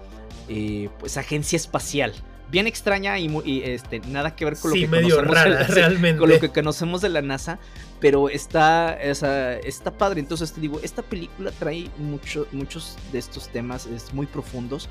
eh, 0.49 0.89
pues 0.99 1.17
agencia 1.17 1.57
espacial. 1.57 2.13
Bien 2.51 2.67
extraña 2.67 3.19
y, 3.19 3.63
este, 3.65 4.01
nada 4.01 4.37
que 4.37 4.45
ver 4.45 4.57
con 4.57 4.71
lo 4.71 4.77
que 4.77 4.87
conocemos 4.87 5.69
realmente. 5.69 6.21
Con 6.21 6.29
lo 6.29 6.39
que 6.39 6.51
conocemos 6.51 7.01
de 7.01 7.09
la 7.09 7.23
NASA, 7.23 7.59
pero 8.01 8.29
está, 8.29 8.95
está 9.01 9.91
padre. 9.91 10.21
Entonces 10.21 10.53
te 10.53 10.61
digo, 10.61 10.79
esta 10.83 11.03
película 11.03 11.51
trae 11.53 11.91
mucho, 11.99 12.47
muchos 12.53 12.97
de 13.13 13.19
estos 13.19 13.49
temas 13.49 13.87
es 13.87 14.13
muy 14.13 14.27
profundos. 14.27 14.89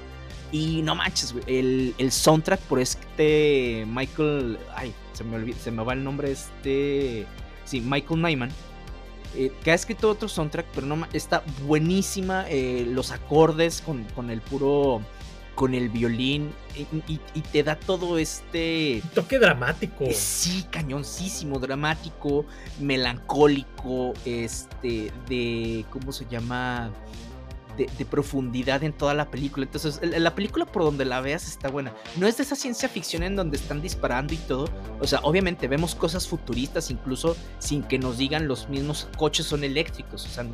Y 0.52 0.82
no 0.82 0.96
manches, 0.96 1.34
el, 1.48 1.96
el, 1.98 2.12
soundtrack 2.12 2.60
por 2.62 2.80
este 2.80 3.86
Michael. 3.88 4.60
Ay, 4.76 4.94
se 5.14 5.24
me, 5.24 5.54
se 5.54 5.72
me 5.72 5.84
va 5.84 5.94
el 5.94 6.04
nombre. 6.04 6.32
Este. 6.32 7.26
Sí, 7.66 7.82
Michael 7.82 8.22
Nyman 8.22 8.52
eh, 9.36 9.52
que 9.64 9.72
ha 9.72 9.74
escrito 9.74 10.10
otro 10.10 10.28
soundtrack, 10.28 10.68
pero 10.74 10.88
no 10.88 11.08
está 11.14 11.44
buenísima. 11.66 12.46
Eh, 12.50 12.86
los 12.88 13.12
acordes 13.12 13.82
con, 13.82 14.30
el 14.30 14.42
puro 14.42 15.02
con 15.56 15.74
el 15.74 15.90
violín 15.90 16.52
y, 17.08 17.42
te 17.42 17.64
da 17.64 17.76
todo 17.76 18.18
este... 18.18 19.04
toque 19.14 19.40
dramático. 19.40 20.06
Sí, 20.12 20.66
cañoncísimo, 20.72 21.60
dramático, 21.60 22.46
melancólico, 22.80 24.14
este, 24.26 25.12
de... 25.28 25.86
¿Cómo 25.90 26.12
se 26.12 26.26
llama? 26.26 26.92
De, 27.78 28.06
profundidad 28.06 28.84
en 28.84 28.94
toda 28.94 29.14
la 29.14 29.32
película. 29.32 29.66
Entonces, 29.66 30.00
la 30.04 30.36
película 30.36 30.66
por 30.66 30.84
donde 30.84 31.06
la 31.06 31.22
veas 31.22 31.48
está 31.48 31.70
buena. 31.70 31.94
No 32.18 32.28
es 32.28 32.38
de 32.38 32.44
esa 32.44 32.56
ciencia 32.56 32.90
ficción 32.90 33.24
en 33.24 33.36
donde 33.36 33.58
están 33.58 33.82
disparando 33.82 34.34
y 34.34 34.38
todo. 34.38 34.70
O 35.00 35.08
sea, 35.08 35.20
obviamente 35.24 35.68
vemos 35.68 35.96
cosas 35.96 36.28
futuristas 36.28 36.92
incluso 36.92 37.36
sin 37.60 37.84
que 37.84 37.98
nos 37.98 38.18
digan 38.18 38.48
los 38.48 38.70
mismos 38.70 39.08
coches 39.18 39.46
son 39.46 39.64
eléctricos. 39.64 40.26
O 40.26 40.30
sea, 40.30 40.46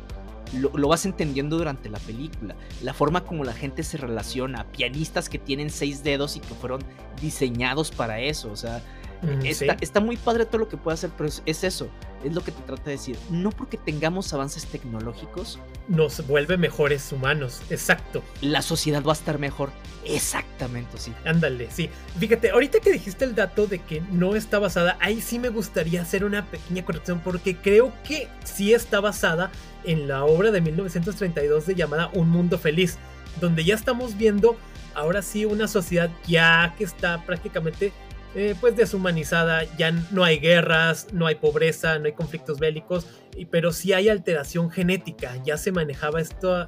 lo, 0.58 0.70
lo, 0.76 0.88
vas 0.88 1.04
entendiendo 1.04 1.58
durante 1.58 1.88
la 1.88 1.98
película. 1.98 2.54
La 2.82 2.94
forma 2.94 3.24
como 3.24 3.44
la 3.44 3.52
gente 3.52 3.82
se 3.82 3.98
relaciona. 3.98 4.64
Pianistas 4.72 5.28
que 5.28 5.38
tienen 5.38 5.70
seis 5.70 6.02
dedos 6.02 6.36
y 6.36 6.40
que 6.40 6.54
fueron 6.54 6.80
diseñados 7.20 7.90
para 7.90 8.20
eso. 8.20 8.50
O 8.50 8.56
sea, 8.56 8.82
Mm, 9.22 9.44
está, 9.44 10.00
muy 10.00 10.16
padre 10.16 10.46
todo 10.46 10.58
lo 10.58 10.68
que 10.68 10.76
puede 10.76 10.94
hacer, 10.94 11.10
pero 11.16 11.28
es, 11.28 11.64
eso, 11.64 11.90
es 12.24 12.34
lo 12.34 12.42
que 12.42 12.52
te 12.52 12.62
trata 12.62 12.84
de 12.84 12.92
decir. 12.92 13.16
No 13.30 13.50
porque 13.50 13.76
tengamos 13.76 14.32
avances 14.32 14.64
tecnológicos. 14.66 15.58
Nos 15.88 16.26
vuelve 16.26 16.56
mejores 16.56 17.12
humanos, 17.12 17.60
exacto. 17.68 18.22
La 18.40 18.62
sociedad 18.62 19.02
va 19.04 19.12
a 19.12 19.14
estar 19.14 19.38
mejor, 19.38 19.70
exactamente, 20.06 20.96
sí. 20.96 21.12
Ándale, 21.24 21.68
sí. 21.70 21.90
Fíjate, 22.18 22.50
ahorita 22.50 22.80
que 22.80 22.92
dijiste 22.92 23.24
el 23.24 23.34
dato 23.34 23.66
de 23.66 23.80
que 23.80 24.00
no 24.10 24.36
está 24.36 24.58
basada, 24.58 24.96
ahí 25.00 25.20
sí 25.20 25.38
me 25.38 25.50
gustaría 25.50 26.00
hacer 26.00 26.24
una 26.24 26.46
pequeña 26.46 26.84
corrección 26.84 27.20
porque 27.22 27.56
creo 27.56 27.92
que 28.04 28.28
sí 28.44 28.72
está 28.72 29.00
basada 29.00 29.50
en 29.84 30.08
la 30.08 30.24
obra 30.24 30.50
de 30.50 30.60
1932 30.60 31.66
de 31.66 31.74
llamada 31.74 32.10
Un 32.14 32.30
Mundo 32.30 32.58
Feliz, 32.58 32.96
donde 33.40 33.64
ya 33.64 33.74
estamos 33.74 34.16
viendo 34.16 34.56
ahora 34.94 35.22
sí 35.22 35.44
una 35.44 35.68
sociedad 35.68 36.10
ya 36.26 36.74
que 36.76 36.84
está 36.84 37.24
prácticamente 37.24 37.92
eh, 38.34 38.54
pues 38.60 38.76
deshumanizada, 38.76 39.64
ya 39.76 39.90
no 39.90 40.22
hay 40.22 40.38
guerras, 40.38 41.08
no 41.12 41.26
hay 41.26 41.34
pobreza, 41.34 41.98
no 41.98 42.06
hay 42.06 42.12
conflictos 42.12 42.60
bélicos, 42.60 43.06
pero 43.50 43.72
sí 43.72 43.92
hay 43.92 44.08
alteración 44.08 44.70
genética, 44.70 45.34
ya 45.44 45.56
se 45.56 45.72
manejaba 45.72 46.20
esto, 46.20 46.64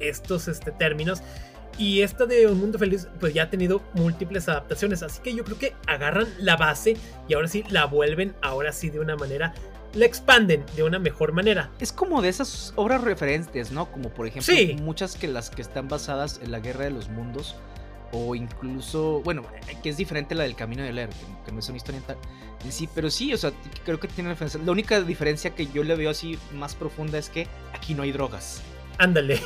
estos 0.00 0.48
este, 0.48 0.70
términos. 0.70 1.22
Y 1.78 2.02
esta 2.02 2.26
de 2.26 2.46
Un 2.46 2.60
Mundo 2.60 2.78
Feliz, 2.78 3.08
pues 3.18 3.32
ya 3.32 3.44
ha 3.44 3.50
tenido 3.50 3.82
múltiples 3.94 4.48
adaptaciones. 4.48 5.02
Así 5.02 5.22
que 5.22 5.34
yo 5.34 5.42
creo 5.42 5.58
que 5.58 5.74
agarran 5.86 6.28
la 6.38 6.56
base 6.56 6.96
y 7.28 7.34
ahora 7.34 7.48
sí 7.48 7.64
la 7.70 7.86
vuelven, 7.86 8.34
ahora 8.42 8.72
sí 8.72 8.90
de 8.90 9.00
una 9.00 9.16
manera, 9.16 9.54
la 9.94 10.04
expanden 10.04 10.64
de 10.76 10.82
una 10.82 10.98
mejor 10.98 11.32
manera. 11.32 11.70
Es 11.80 11.92
como 11.92 12.20
de 12.20 12.28
esas 12.28 12.72
obras 12.76 13.02
referentes, 13.02 13.72
¿no? 13.72 13.90
Como 13.90 14.10
por 14.10 14.26
ejemplo, 14.26 14.54
muchas 14.82 15.16
que 15.16 15.28
las 15.28 15.50
que 15.50 15.62
están 15.62 15.88
basadas 15.88 16.40
en 16.42 16.52
la 16.52 16.60
Guerra 16.60 16.84
de 16.84 16.90
los 16.90 17.08
Mundos 17.08 17.56
o 18.12 18.34
incluso, 18.34 19.20
bueno, 19.22 19.44
que 19.82 19.88
es 19.88 19.96
diferente 19.96 20.34
la 20.34 20.44
del 20.44 20.54
Camino 20.54 20.82
del 20.82 20.98
Héroe, 20.98 21.14
que, 21.44 21.52
no 21.52 21.58
es 21.58 21.68
una 21.68 21.78
historia 21.78 22.00
en 22.64 22.72
sí, 22.72 22.88
pero 22.94 23.10
sí, 23.10 23.32
o 23.32 23.36
sea, 23.36 23.52
creo 23.84 23.98
que 23.98 24.08
tiene 24.08 24.30
diferencia. 24.30 24.60
La 24.64 24.70
única 24.70 25.00
diferencia 25.00 25.50
que 25.50 25.66
yo 25.66 25.82
le 25.82 25.96
veo 25.96 26.10
así 26.10 26.38
más 26.54 26.74
profunda 26.74 27.18
es 27.18 27.28
que 27.28 27.48
aquí 27.74 27.94
no 27.94 28.02
hay 28.02 28.12
drogas. 28.12 28.62
Ándale. 28.98 29.40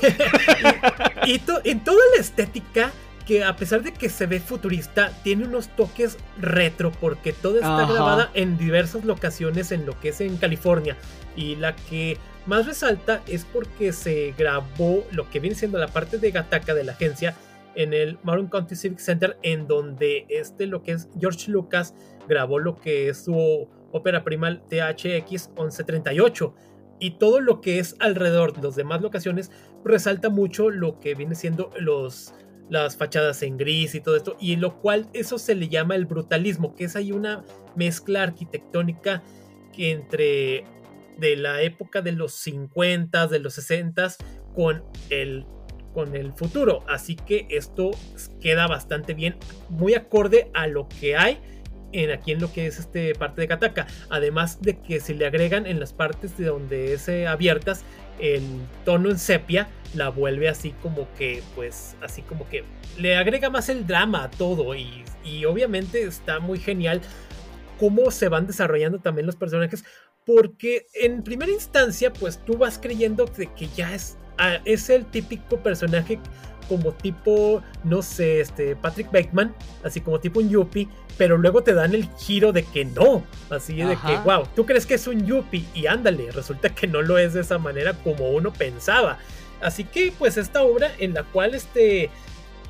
y, 1.27 1.41
en 1.65 1.85
toda 1.85 2.03
la 2.15 2.21
estética, 2.21 2.93
que 3.27 3.43
a 3.43 3.57
pesar 3.57 3.83
de 3.83 3.93
que 3.93 4.09
se 4.09 4.27
ve 4.27 4.41
futurista, 4.41 5.13
tiene 5.23 5.45
unos 5.45 5.69
toques 5.69 6.19
retro, 6.39 6.93
porque 6.93 7.33
toda 7.33 7.57
está 7.57 7.91
grabada 7.91 8.31
en 8.35 8.59
diversas 8.59 9.05
locaciones 9.05 9.73
en 9.73 9.87
lo 9.87 9.99
que 9.99 10.11
es 10.11 10.21
en 10.21 10.37
California. 10.37 10.97
Y 11.37 11.57
la 11.57 11.75
que 11.75 12.19
más 12.45 12.67
resalta 12.67 13.23
es 13.27 13.45
porque 13.45 13.93
se 13.93 14.35
grabó 14.37 15.07
lo 15.11 15.31
que 15.31 15.41
viene 15.41 15.57
siendo 15.57 15.79
la 15.79 15.89
parte 15.89 16.19
de 16.19 16.31
Gataka 16.31 16.75
de 16.75 16.85
la 16.85 16.93
agencia 16.93 17.35
en 17.77 17.93
el 17.93 18.19
Maroon 18.23 18.49
County 18.49 18.75
Civic 18.75 18.99
Center, 18.99 19.39
en 19.43 19.67
donde 19.69 20.27
este, 20.29 20.67
lo 20.67 20.83
que 20.83 20.93
es 20.93 21.09
George 21.21 21.51
Lucas, 21.51 21.95
grabó 22.29 22.59
lo 22.59 22.77
que 22.77 23.09
es 23.11 23.25
su 23.25 23.69
ópera 23.93 24.25
prima 24.25 24.61
THX 24.69 25.51
1138. 25.51 26.55
Y 26.99 27.19
todo 27.19 27.41
lo 27.41 27.61
que 27.61 27.79
es 27.79 27.95
alrededor 28.01 28.55
de 28.55 28.63
las 28.63 28.75
demás 28.75 29.03
locaciones 29.03 29.51
resalta 29.85 30.31
mucho 30.31 30.71
lo 30.71 30.99
que 30.99 31.15
viene 31.15 31.35
siendo 31.35 31.71
los, 31.79 32.35
las 32.71 32.97
fachadas 32.97 33.43
en 33.43 33.59
gris 33.59 33.95
y 33.95 34.01
todo 34.01 34.17
esto, 34.17 34.37
y 34.41 34.57
lo 34.57 34.81
cual 34.81 35.09
eso 35.13 35.39
se 35.39 35.55
le 35.55 35.69
llama 35.69 35.95
el 35.95 36.07
brutalismo, 36.07 36.75
que 36.75 36.85
es 36.85 36.97
ahí 36.97 37.13
una 37.13 37.45
mezcla 37.77 38.23
arquitectónica 38.23 39.23
que 39.75 39.91
entre 39.91 40.65
de 41.19 41.37
la 41.37 41.63
época 41.63 42.03
de 42.03 42.13
los 42.13 42.33
50, 42.35 43.27
de 43.29 43.39
los 43.39 43.55
60 43.55 44.15
con 44.55 44.85
el 45.11 45.47
con 45.97 46.15
el 46.15 46.35
futuro. 46.35 46.85
Así 46.87 47.17
que 47.17 47.47
esto 47.49 47.93
queda 48.39 48.67
bastante 48.67 49.15
bien, 49.15 49.37
muy 49.71 49.95
acorde 49.95 50.51
a 50.53 50.67
lo 50.67 50.89
que 51.01 51.17
hay 51.17 51.39
en 51.93 52.11
aquí 52.11 52.33
en 52.33 52.41
lo 52.43 52.53
que 52.53 52.67
es 52.67 52.79
este 52.79 53.15
parte 53.15 53.41
de 53.41 53.49
Kataka. 53.49 53.87
Además 54.11 54.61
de 54.61 54.79
que 54.79 55.01
se 55.01 55.15
le 55.15 55.27
agregan 55.27 55.67
en 55.67 55.81
las 55.81 55.95
partes 55.95 56.37
de 56.37 56.45
donde 56.45 56.93
es 56.93 57.09
eh, 57.09 57.27
abiertas 57.27 57.83
el 58.19 58.43
tono 58.85 59.09
en 59.09 59.19
sepia, 59.19 59.69
la 59.95 60.11
vuelve 60.11 60.51
así 60.51 60.73
como 60.83 61.09
que, 61.15 61.43
pues, 61.55 61.97
así 62.03 62.21
como 62.21 62.47
que 62.47 62.65
le 62.99 63.17
agrega 63.17 63.49
más 63.49 63.71
el 63.71 63.87
drama 63.87 64.25
a 64.25 64.31
todo 64.31 64.75
y, 64.75 65.03
y 65.25 65.47
obviamente 65.47 66.03
está 66.03 66.41
muy 66.41 66.59
genial 66.59 67.01
cómo 67.81 68.11
se 68.11 68.29
van 68.29 68.47
desarrollando 68.47 68.99
también 68.99 69.25
los 69.25 69.37
personajes. 69.37 69.83
Porque 70.27 70.89
en 70.93 71.23
primera 71.23 71.53
instancia, 71.53 72.13
pues 72.13 72.45
tú 72.45 72.59
vas 72.59 72.79
creyendo 72.79 73.25
de 73.25 73.47
que 73.55 73.69
ya 73.69 73.95
es 73.95 74.19
es 74.65 74.91
el 74.91 75.07
típico 75.07 75.59
personaje 75.59 76.19
como 76.69 76.93
tipo, 76.93 77.63
no 77.85 78.03
sé, 78.03 78.41
este, 78.41 78.77
Patrick 78.77 79.11
Bateman, 79.13 79.55
así 79.85 80.01
como 80.01 80.19
tipo 80.19 80.41
un 80.41 80.49
Yuppie, 80.49 80.89
pero 81.17 81.39
luego 81.39 81.63
te 81.63 81.73
dan 81.73 81.95
el 81.95 82.09
giro 82.19 82.53
de 82.53 82.65
que 82.65 82.85
no, 82.85 83.25
así 83.51 83.77
de 83.77 83.97
que, 83.97 84.17
wow, 84.25 84.47
tú 84.55 84.67
crees 84.67 84.85
que 84.85 84.95
es 84.95 85.07
un 85.07 85.25
Yuppie 85.25 85.65
y 85.75 85.87
ándale, 85.87 86.31
resulta 86.33 86.71
que 86.71 86.87
no 86.87 87.03
lo 87.03 87.19
es 87.19 87.35
de 87.35 87.41
esa 87.41 87.59
manera 87.59 87.95
como 87.95 88.31
uno 88.31 88.53
pensaba. 88.53 89.19
Así 89.61 89.85
que, 89.85 90.13
pues, 90.19 90.37
esta 90.37 90.63
obra 90.63 90.91
en 90.99 91.15
la 91.15 91.23
cual, 91.23 91.55
este, 91.55 92.11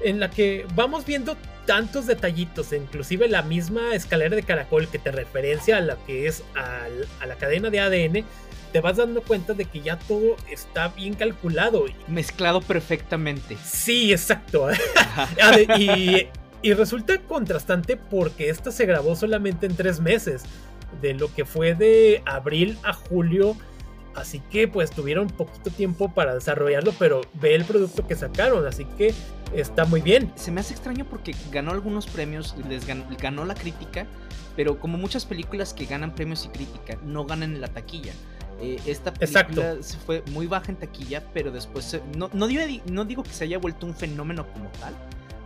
en 0.00 0.20
la 0.20 0.30
que 0.30 0.66
vamos 0.75 1.04
viendo 1.04 1.37
tantos 1.64 2.06
detallitos, 2.06 2.73
inclusive 2.73 3.26
la 3.28 3.42
misma 3.42 3.94
escalera 3.94 4.37
de 4.37 4.42
caracol 4.44 4.87
que 4.87 5.00
te 5.00 5.11
referencia 5.11 5.78
a 5.78 5.80
la 5.80 5.96
que 6.06 6.28
es 6.28 6.44
a 6.54 7.26
la 7.26 7.35
cadena 7.35 7.70
de 7.70 7.80
ADN, 7.80 8.25
te 8.76 8.83
vas 8.83 8.99
dando 8.99 9.23
cuenta 9.23 9.54
de 9.54 9.64
que 9.64 9.80
ya 9.80 9.99
todo 9.99 10.37
está 10.50 10.88
bien 10.88 11.14
calculado. 11.14 11.87
Mezclado 12.09 12.61
perfectamente. 12.61 13.56
Sí, 13.64 14.12
exacto. 14.12 14.68
y, 15.78 16.26
y 16.61 16.75
resulta 16.75 17.18
contrastante 17.23 17.97
porque 17.97 18.50
esta 18.50 18.71
se 18.71 18.85
grabó 18.85 19.16
solamente 19.16 19.64
en 19.64 19.75
tres 19.76 19.99
meses. 19.99 20.42
De 21.00 21.14
lo 21.14 21.33
que 21.33 21.47
fue 21.47 21.75
de 21.75 22.23
abril 22.26 22.76
a 22.83 22.92
julio. 22.92 23.56
Así 24.14 24.40
que 24.40 24.68
pues 24.68 24.90
tuvieron 24.90 25.28
poquito 25.28 25.71
tiempo 25.71 26.12
para 26.12 26.35
desarrollarlo, 26.35 26.92
pero 26.99 27.23
ve 27.33 27.54
el 27.54 27.64
producto 27.64 28.06
que 28.06 28.14
sacaron, 28.14 28.66
así 28.66 28.85
que 28.99 29.14
está 29.54 29.87
muy 29.87 30.02
bien. 30.02 30.30
Se 30.37 30.50
me 30.50 30.61
hace 30.61 30.75
extraño 30.75 31.06
porque 31.09 31.35
ganó 31.50 31.71
algunos 31.71 32.06
premios, 32.06 32.54
les 32.68 32.87
ganó, 32.87 33.06
ganó 33.18 33.47
la 33.47 33.54
crítica, 33.54 34.06
pero 34.54 34.78
como 34.78 34.99
muchas 34.99 35.25
películas 35.25 35.73
que 35.73 35.87
ganan 35.87 36.14
premios 36.14 36.45
y 36.45 36.49
crítica, 36.49 36.99
no 37.04 37.25
ganan 37.25 37.54
en 37.54 37.62
la 37.62 37.68
taquilla. 37.68 38.12
Eh, 38.60 38.80
esta 38.86 39.12
película 39.12 39.76
se 39.80 39.98
fue 39.98 40.22
muy 40.32 40.46
baja 40.46 40.70
en 40.70 40.76
taquilla, 40.76 41.22
pero 41.34 41.50
después 41.50 42.00
no, 42.16 42.30
no, 42.32 42.46
digo, 42.46 43.22
que 43.22 43.30
se 43.30 43.44
haya 43.44 43.58
vuelto 43.58 43.86
un 43.86 43.94
fenómeno 43.94 44.46
como 44.52 44.70
tal, 44.80 44.94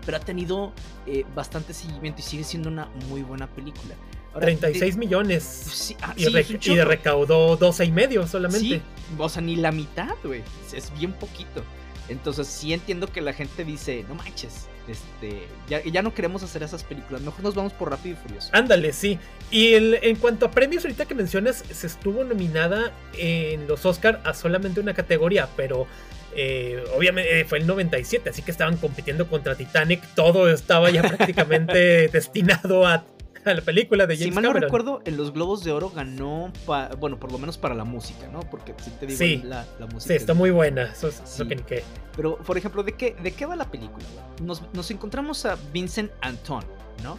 pero 0.06 0.16
ha 0.16 0.20
tenido 0.20 0.72
eh, 1.06 1.24
bastante 1.34 1.74
seguimiento 1.74 2.20
y 2.20 2.22
sigue 2.22 2.44
siendo 2.44 2.68
una 2.68 2.86
muy 3.08 3.22
buena 3.22 3.48
película. 3.48 3.94
36 4.38 4.96
millones 4.96 5.96
ah, 6.02 6.14
y, 6.16 6.24
y, 6.28 6.80
recaudó 6.80 7.56
12 7.56 7.84
y 7.84 7.90
medio 7.90 8.28
solamente. 8.28 8.60
Sí, 8.60 8.82
o 9.18 9.28
sea, 9.28 9.42
ni 9.42 9.56
la 9.56 9.72
mitad, 9.72 10.14
güey. 10.22 10.44
Es 10.72 10.92
bien 10.96 11.12
poquito. 11.12 11.64
Entonces 12.10 12.46
sí 12.48 12.72
entiendo 12.72 13.06
que 13.06 13.20
la 13.20 13.32
gente 13.32 13.64
dice, 13.64 14.04
no 14.08 14.14
manches, 14.14 14.68
este, 14.88 15.46
ya, 15.68 15.82
ya 15.84 16.02
no 16.02 16.12
queremos 16.12 16.42
hacer 16.42 16.62
esas 16.62 16.82
películas, 16.82 17.22
mejor 17.22 17.42
nos 17.42 17.54
vamos 17.54 17.72
por 17.72 17.90
Rápido 17.90 18.16
y 18.16 18.22
Furioso. 18.22 18.50
Ándale, 18.52 18.92
sí. 18.92 19.18
Y 19.50 19.74
en 19.74 20.16
cuanto 20.16 20.46
a 20.46 20.50
premios, 20.50 20.84
ahorita 20.84 21.06
que 21.06 21.14
mencionas, 21.14 21.64
se 21.70 21.86
estuvo 21.86 22.24
nominada 22.24 22.92
en 23.16 23.66
los 23.68 23.86
Oscar 23.86 24.20
a 24.24 24.34
solamente 24.34 24.80
una 24.80 24.94
categoría, 24.94 25.48
pero 25.56 25.86
eh, 26.34 26.82
obviamente 26.96 27.40
eh, 27.40 27.44
fue 27.44 27.58
el 27.58 27.66
97, 27.66 28.30
así 28.30 28.42
que 28.42 28.50
estaban 28.50 28.76
compitiendo 28.76 29.28
contra 29.28 29.54
Titanic, 29.54 30.02
todo 30.14 30.50
estaba 30.50 30.90
ya 30.90 31.02
prácticamente 31.16 32.08
destinado 32.08 32.86
a 32.86 33.04
a 33.44 33.54
la 33.54 33.60
película 33.62 34.06
de 34.06 34.16
James 34.16 34.28
Si 34.28 34.30
mal 34.32 34.44
no 34.44 34.52
recuerdo, 34.52 35.02
en 35.04 35.16
los 35.16 35.32
Globos 35.32 35.64
de 35.64 35.72
Oro 35.72 35.90
ganó, 35.90 36.52
bueno, 36.98 37.18
por 37.18 37.32
lo 37.32 37.38
menos 37.38 37.58
para 37.58 37.74
la 37.74 37.84
música, 37.84 38.28
¿no? 38.28 38.40
Porque 38.40 38.74
si 38.82 38.90
te 38.90 39.06
digo, 39.06 39.44
la, 39.46 39.66
música. 39.86 40.00
Sí, 40.08 40.14
está 40.14 40.34
muy 40.34 40.50
buena, 40.50 40.92
eso 40.92 41.08
es 41.08 41.42
que 41.48 41.56
ni 41.56 41.62
qué. 41.62 41.82
Pero, 42.16 42.36
por 42.38 42.58
ejemplo, 42.58 42.82
¿de 42.82 42.92
qué, 42.92 43.16
de 43.22 43.32
qué 43.32 43.46
va 43.46 43.56
la 43.56 43.70
película? 43.70 44.04
Nos, 44.42 44.62
nos 44.72 44.90
encontramos 44.90 45.44
a 45.46 45.56
Vincent 45.72 46.10
Anton, 46.20 46.64
¿no? 47.02 47.18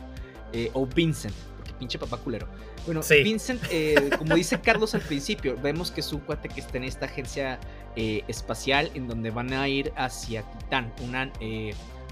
Eh, 0.54 0.70
o 0.74 0.86
Vincent, 0.86 1.34
porque 1.58 1.74
pinche 1.74 1.98
papá 1.98 2.18
culero. 2.18 2.48
Bueno, 2.86 3.01
Vincent, 3.24 3.62
eh, 3.70 4.10
como 4.18 4.36
dice 4.36 4.60
Carlos 4.60 4.96
al 4.96 5.01
principio, 5.01 5.58
vemos 5.62 5.92
que 5.92 6.01
es 6.01 6.12
un 6.12 6.20
cuate 6.22 6.50
que 6.50 6.60
está 6.60 6.78
en 6.78 6.84
esta 6.84 7.06
agencia 7.06 7.60
eh, 7.96 8.24
espacial 8.28 8.92
en 8.96 9.08
donde 9.08 9.32
van 9.32 9.54
a 9.54 9.68
ir 9.68 9.94
hacia 9.96 10.44
Titán, 10.44 10.92
una 11.04 11.32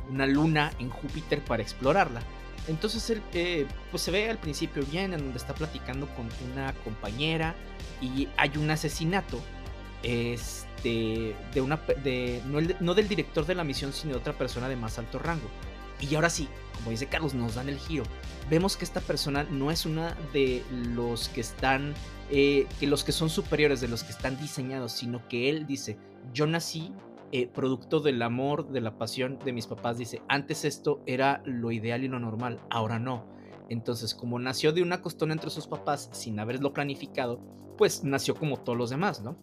una 0.09 0.25
luna 0.25 0.71
en 0.79 0.89
Júpiter 0.89 1.39
para 1.41 1.61
explorarla. 1.61 2.21
Entonces 2.69 3.09
él 3.09 3.21
eh, 3.33 3.65
pues 3.89 4.03
se 4.03 4.11
ve 4.11 4.29
al 4.29 4.37
principio 4.37 4.85
bien 4.85 5.13
en 5.13 5.19
donde 5.19 5.37
está 5.37 5.55
platicando 5.55 6.07
con 6.15 6.29
una 6.51 6.71
compañera 6.83 7.55
y 7.99 8.27
hay 8.37 8.51
un 8.57 8.69
asesinato 8.69 9.41
este, 10.03 11.35
de 11.53 11.61
una, 11.61 11.81
no, 12.79 12.93
del 12.93 13.07
director 13.07 13.45
de 13.47 13.55
la 13.55 13.63
misión, 13.63 13.91
sino 13.91 14.13
de 14.13 14.19
otra 14.19 14.33
persona 14.33 14.69
de 14.69 14.75
más 14.75 14.99
alto 14.99 15.17
rango. 15.17 15.49
Y 15.99 16.13
ahora 16.13 16.29
sí, 16.29 16.47
como 16.75 16.91
dice 16.91 17.07
Carlos, 17.07 17.33
nos 17.33 17.55
dan 17.55 17.69
el 17.69 17.79
giro. 17.79 18.03
Vemos 18.51 18.77
que 18.77 18.85
esta 18.85 19.01
persona 19.01 19.43
no 19.43 19.71
es 19.71 19.87
una 19.87 20.15
de 20.31 20.63
los 20.71 21.27
que 21.29 21.41
están, 21.41 21.95
eh, 22.29 22.67
que 22.79 22.85
los 22.85 23.03
que 23.03 23.11
son 23.11 23.31
superiores, 23.31 23.81
de 23.81 23.87
los 23.87 24.03
que 24.03 24.11
están 24.11 24.39
diseñados, 24.39 24.91
sino 24.91 25.27
que 25.27 25.49
él 25.49 25.65
dice, 25.65 25.97
yo 26.33 26.45
nací 26.45 26.93
eh, 27.31 27.47
producto 27.47 27.99
del 27.99 28.21
amor, 28.21 28.69
de 28.69 28.81
la 28.81 28.97
pasión 28.97 29.39
de 29.43 29.53
mis 29.53 29.67
papás. 29.67 29.97
Dice, 29.97 30.21
antes 30.27 30.65
esto 30.65 31.01
era 31.05 31.41
lo 31.45 31.71
ideal 31.71 32.03
y 32.03 32.07
lo 32.07 32.19
normal, 32.19 32.59
ahora 32.69 32.99
no. 32.99 33.27
Entonces, 33.69 34.15
como 34.15 34.39
nació 34.39 34.73
de 34.73 34.81
una 34.81 35.01
costona 35.01 35.33
entre 35.33 35.51
sus 35.51 35.67
papás 35.67 36.09
sin 36.11 36.39
haberlo 36.39 36.73
planificado, 36.73 37.39
pues 37.77 38.03
nació 38.03 38.35
como 38.35 38.57
todos 38.57 38.77
los 38.77 38.89
demás, 38.89 39.21
¿no? 39.21 39.37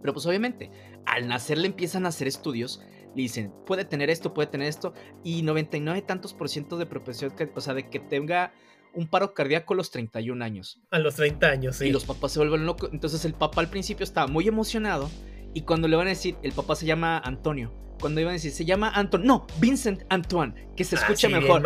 Pero 0.00 0.12
pues 0.12 0.26
obviamente, 0.26 0.70
al 1.06 1.26
nacer 1.28 1.58
le 1.58 1.66
empiezan 1.66 2.06
a 2.06 2.10
hacer 2.10 2.28
estudios, 2.28 2.80
le 3.14 3.22
dicen, 3.22 3.52
puede 3.66 3.84
tener 3.84 4.10
esto, 4.10 4.32
puede 4.32 4.48
tener 4.48 4.68
esto, 4.68 4.94
y 5.24 5.42
99 5.42 6.02
tantos 6.02 6.34
por 6.34 6.48
ciento 6.48 6.78
de 6.78 6.86
propensión, 6.86 7.32
o 7.54 7.60
sea, 7.60 7.74
de 7.74 7.90
que 7.90 7.98
tenga 7.98 8.52
un 8.94 9.08
paro 9.08 9.34
cardíaco 9.34 9.74
a 9.74 9.76
los 9.76 9.90
31 9.90 10.44
años. 10.44 10.80
A 10.90 10.98
los 10.98 11.16
30 11.16 11.46
años, 11.48 11.76
sí. 11.76 11.86
Y 11.86 11.92
los 11.92 12.04
papás 12.04 12.32
se 12.32 12.38
vuelven 12.38 12.64
locos. 12.64 12.90
Entonces 12.92 13.24
el 13.24 13.34
papá 13.34 13.60
al 13.60 13.70
principio 13.70 14.04
estaba 14.04 14.26
muy 14.26 14.46
emocionado, 14.48 15.10
y 15.54 15.62
cuando 15.62 15.88
le 15.88 15.96
van 15.96 16.06
a 16.06 16.10
decir, 16.10 16.36
el 16.42 16.52
papá 16.52 16.76
se 16.76 16.86
llama 16.86 17.18
Antonio, 17.18 17.72
cuando 18.00 18.20
iban 18.20 18.30
a 18.30 18.34
decir, 18.34 18.52
se 18.52 18.64
llama 18.64 18.90
Anton, 18.90 19.24
no, 19.24 19.46
Vincent 19.58 20.02
Antoine, 20.08 20.54
que 20.76 20.84
se 20.84 20.96
ah, 20.96 21.00
escucha 21.00 21.28
mejor. 21.28 21.62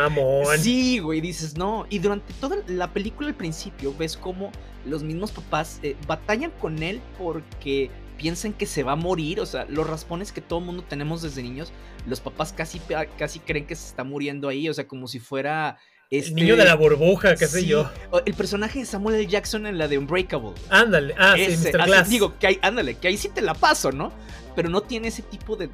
Sí, 0.58 0.98
güey, 0.98 1.20
dices, 1.20 1.56
no. 1.56 1.86
Y 1.90 1.98
durante 1.98 2.32
toda 2.34 2.58
la 2.66 2.92
película 2.92 3.28
al 3.28 3.34
principio 3.34 3.94
ves 3.96 4.16
como 4.16 4.50
los 4.84 5.02
mismos 5.02 5.30
papás 5.30 5.78
eh, 5.82 5.96
batallan 6.06 6.50
con 6.52 6.82
él 6.82 7.00
porque 7.18 7.90
piensan 8.16 8.52
que 8.52 8.66
se 8.66 8.82
va 8.82 8.92
a 8.92 8.96
morir, 8.96 9.40
o 9.40 9.46
sea, 9.46 9.66
los 9.68 9.86
raspones 9.86 10.32
que 10.32 10.40
todo 10.40 10.60
mundo 10.60 10.84
tenemos 10.88 11.22
desde 11.22 11.42
niños, 11.42 11.72
los 12.06 12.20
papás 12.20 12.52
casi, 12.52 12.80
casi 13.18 13.40
creen 13.40 13.66
que 13.66 13.74
se 13.74 13.88
está 13.88 14.04
muriendo 14.04 14.48
ahí, 14.48 14.68
o 14.68 14.74
sea, 14.74 14.86
como 14.86 15.08
si 15.08 15.18
fuera... 15.18 15.78
Este... 16.12 16.28
El 16.28 16.36
niño 16.36 16.56
de 16.56 16.66
la 16.66 16.74
burbuja, 16.74 17.36
qué 17.36 17.46
sé 17.46 17.64
yo. 17.64 17.90
El 18.26 18.34
personaje 18.34 18.80
de 18.80 18.84
Samuel 18.84 19.16
L. 19.16 19.26
Jackson 19.26 19.66
en 19.66 19.78
la 19.78 19.88
de 19.88 19.96
Unbreakable. 19.96 20.52
Ándale, 20.68 21.14
ah, 21.16 21.34
sí, 21.36 21.56
Mr. 21.56 21.86
Glass. 21.86 22.10
digo, 22.10 22.38
que 22.38 22.58
ándale, 22.60 22.96
que 22.96 23.08
ahí 23.08 23.16
sí 23.16 23.30
te 23.30 23.40
la 23.40 23.54
paso, 23.54 23.92
¿no? 23.92 24.12
Pero 24.54 24.68
no 24.68 24.82
tiene 24.82 25.08
ese 25.08 25.22
tipo 25.22 25.56
de, 25.56 25.68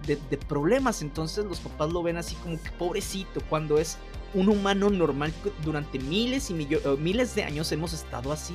problemas, 0.49 1.03
entonces 1.03 1.45
los 1.45 1.59
papás 1.59 1.93
lo 1.93 2.05
ven 2.05 2.19
así 2.19 2.37
como 2.37 2.63
que 2.63 2.71
pobrecito, 2.71 3.41
cuando 3.51 3.79
es 3.79 3.99
un 4.33 4.49
humano 4.49 4.91
normal 4.91 5.33
durante 5.65 5.99
miles 5.99 6.51
y 6.51 6.69
miles 7.01 7.35
de 7.35 7.43
años 7.43 7.73
hemos 7.73 7.93
estado 7.93 8.31
así. 8.31 8.55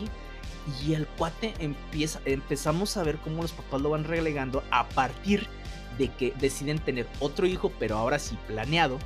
Y 0.87 0.93
el 0.93 1.05
cuate 1.05 1.53
empieza, 1.59 2.21
empezamos 2.23 2.95
a 2.95 3.03
ver 3.03 3.17
cómo 3.17 3.41
los 3.41 3.51
papás 3.51 3.81
lo 3.81 3.89
van 3.89 4.05
relegando 4.05 4.63
a 4.71 4.87
partir 4.87 5.47
de 5.97 6.07
que 6.07 6.33
deciden 6.39 6.79
tener 6.79 7.07
otro 7.19 7.45
hijo, 7.45 7.73
pero 7.77 7.97
ahora 7.97 8.19
sí 8.19 8.37
planeado. 8.47 8.99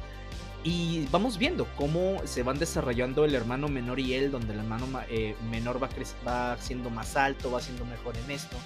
Y 0.68 1.08
vamos 1.12 1.38
viendo 1.38 1.66
cómo 1.78 2.18
se 2.26 2.44
van 2.44 2.60
desarrollando 2.60 3.24
el 3.24 3.34
hermano 3.34 3.70
menor 3.70 4.02
y 4.02 4.16
él, 4.16 4.32
donde 4.32 4.52
el 4.52 4.60
hermano 4.60 4.86
eh, 5.10 5.34
menor 5.50 5.82
va, 5.82 5.88
va 6.28 6.58
siendo 6.60 6.90
más 6.90 7.16
alto, 7.16 7.50
va 7.50 7.62
siendo 7.62 7.86
mejor 7.86 8.18
en 8.18 8.32
esto. 8.32 8.58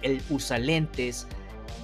Él 0.00 0.22
usa 0.30 0.56
lentes, 0.56 1.26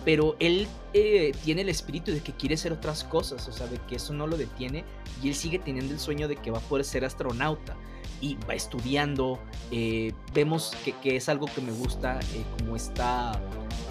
pero 0.02 0.34
él 0.38 0.66
eh, 0.94 1.32
tiene 1.44 1.60
el 1.60 1.68
espíritu 1.68 2.10
de 2.10 2.20
que 2.20 2.32
quiere 2.32 2.54
hacer 2.54 2.72
otras 2.72 3.04
cosas, 3.04 3.46
o 3.48 3.52
sea, 3.52 3.66
de 3.66 3.76
que 3.86 3.96
eso 3.96 4.14
no 4.14 4.26
lo 4.26 4.38
detiene 4.38 4.86
y 5.22 5.28
él 5.28 5.34
sigue 5.34 5.58
teniendo 5.58 5.92
el 5.92 6.00
sueño 6.00 6.26
de 6.26 6.36
que 6.36 6.50
va 6.50 6.56
a 6.56 6.62
poder 6.62 6.86
ser 6.86 7.04
astronauta 7.04 7.76
y 8.22 8.38
va 8.48 8.54
estudiando. 8.54 9.38
Eh, 9.70 10.14
vemos 10.32 10.74
que, 11.02 11.16
es 11.16 11.28
algo 11.28 11.48
que 11.54 11.60
me 11.60 11.72
gusta, 11.72 12.18
eh, 12.32 12.46
como 12.58 12.76
esta 12.76 13.38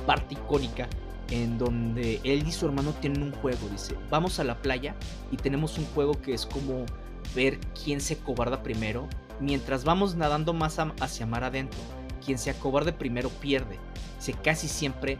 parte 0.07 0.33
icónica 0.33 0.89
en 1.29 1.57
donde 1.57 2.19
él 2.23 2.47
y 2.47 2.51
su 2.51 2.65
hermano 2.65 2.93
tienen 2.93 3.23
un 3.23 3.31
juego. 3.31 3.67
Dice, 3.69 3.95
vamos 4.09 4.39
a 4.39 4.43
la 4.43 4.61
playa 4.61 4.95
y 5.31 5.37
tenemos 5.37 5.77
un 5.77 5.85
juego 5.87 6.21
que 6.21 6.33
es 6.33 6.45
como 6.45 6.85
ver 7.35 7.59
quién 7.83 8.01
se 8.01 8.17
cobarda 8.17 8.63
primero. 8.63 9.07
Mientras 9.39 9.83
vamos 9.83 10.15
nadando 10.15 10.53
más 10.53 10.79
hacia 11.01 11.25
mar 11.25 11.43
adentro, 11.43 11.79
quien 12.25 12.37
se 12.37 12.49
acobarde 12.49 12.93
primero 12.93 13.29
pierde. 13.29 13.77
Dice, 14.17 14.33
casi 14.33 14.67
siempre 14.67 15.17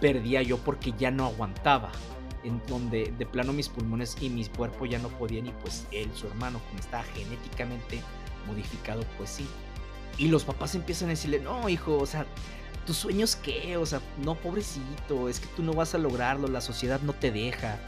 perdía 0.00 0.42
yo 0.42 0.58
porque 0.58 0.92
ya 0.98 1.10
no 1.10 1.26
aguantaba. 1.26 1.90
En 2.42 2.62
donde 2.66 3.12
de 3.18 3.26
plano 3.26 3.52
mis 3.52 3.68
pulmones 3.68 4.16
y 4.18 4.30
mi 4.30 4.46
cuerpo 4.46 4.86
ya 4.86 4.98
no 4.98 5.08
podían 5.08 5.46
y 5.46 5.52
pues 5.60 5.86
él, 5.92 6.10
su 6.14 6.26
hermano, 6.26 6.58
como 6.68 6.80
estaba 6.80 7.04
genéticamente 7.14 8.00
modificado, 8.46 9.02
pues 9.18 9.28
sí. 9.28 9.46
Y 10.16 10.28
los 10.28 10.44
papás 10.44 10.74
empiezan 10.74 11.08
a 11.08 11.10
decirle, 11.10 11.40
no, 11.40 11.68
hijo, 11.68 11.98
o 11.98 12.06
sea, 12.06 12.24
¿tus 12.90 12.96
sueños 12.96 13.36
qué? 13.36 13.76
O 13.76 13.86
sea, 13.86 14.00
no, 14.24 14.34
pobrecito, 14.34 15.28
es 15.28 15.38
que 15.38 15.46
tú 15.54 15.62
no 15.62 15.74
vas 15.74 15.94
a 15.94 15.98
lograrlo, 15.98 16.48
la 16.48 16.60
sociedad 16.60 17.00
no 17.02 17.12
te 17.12 17.30
deja. 17.30 17.78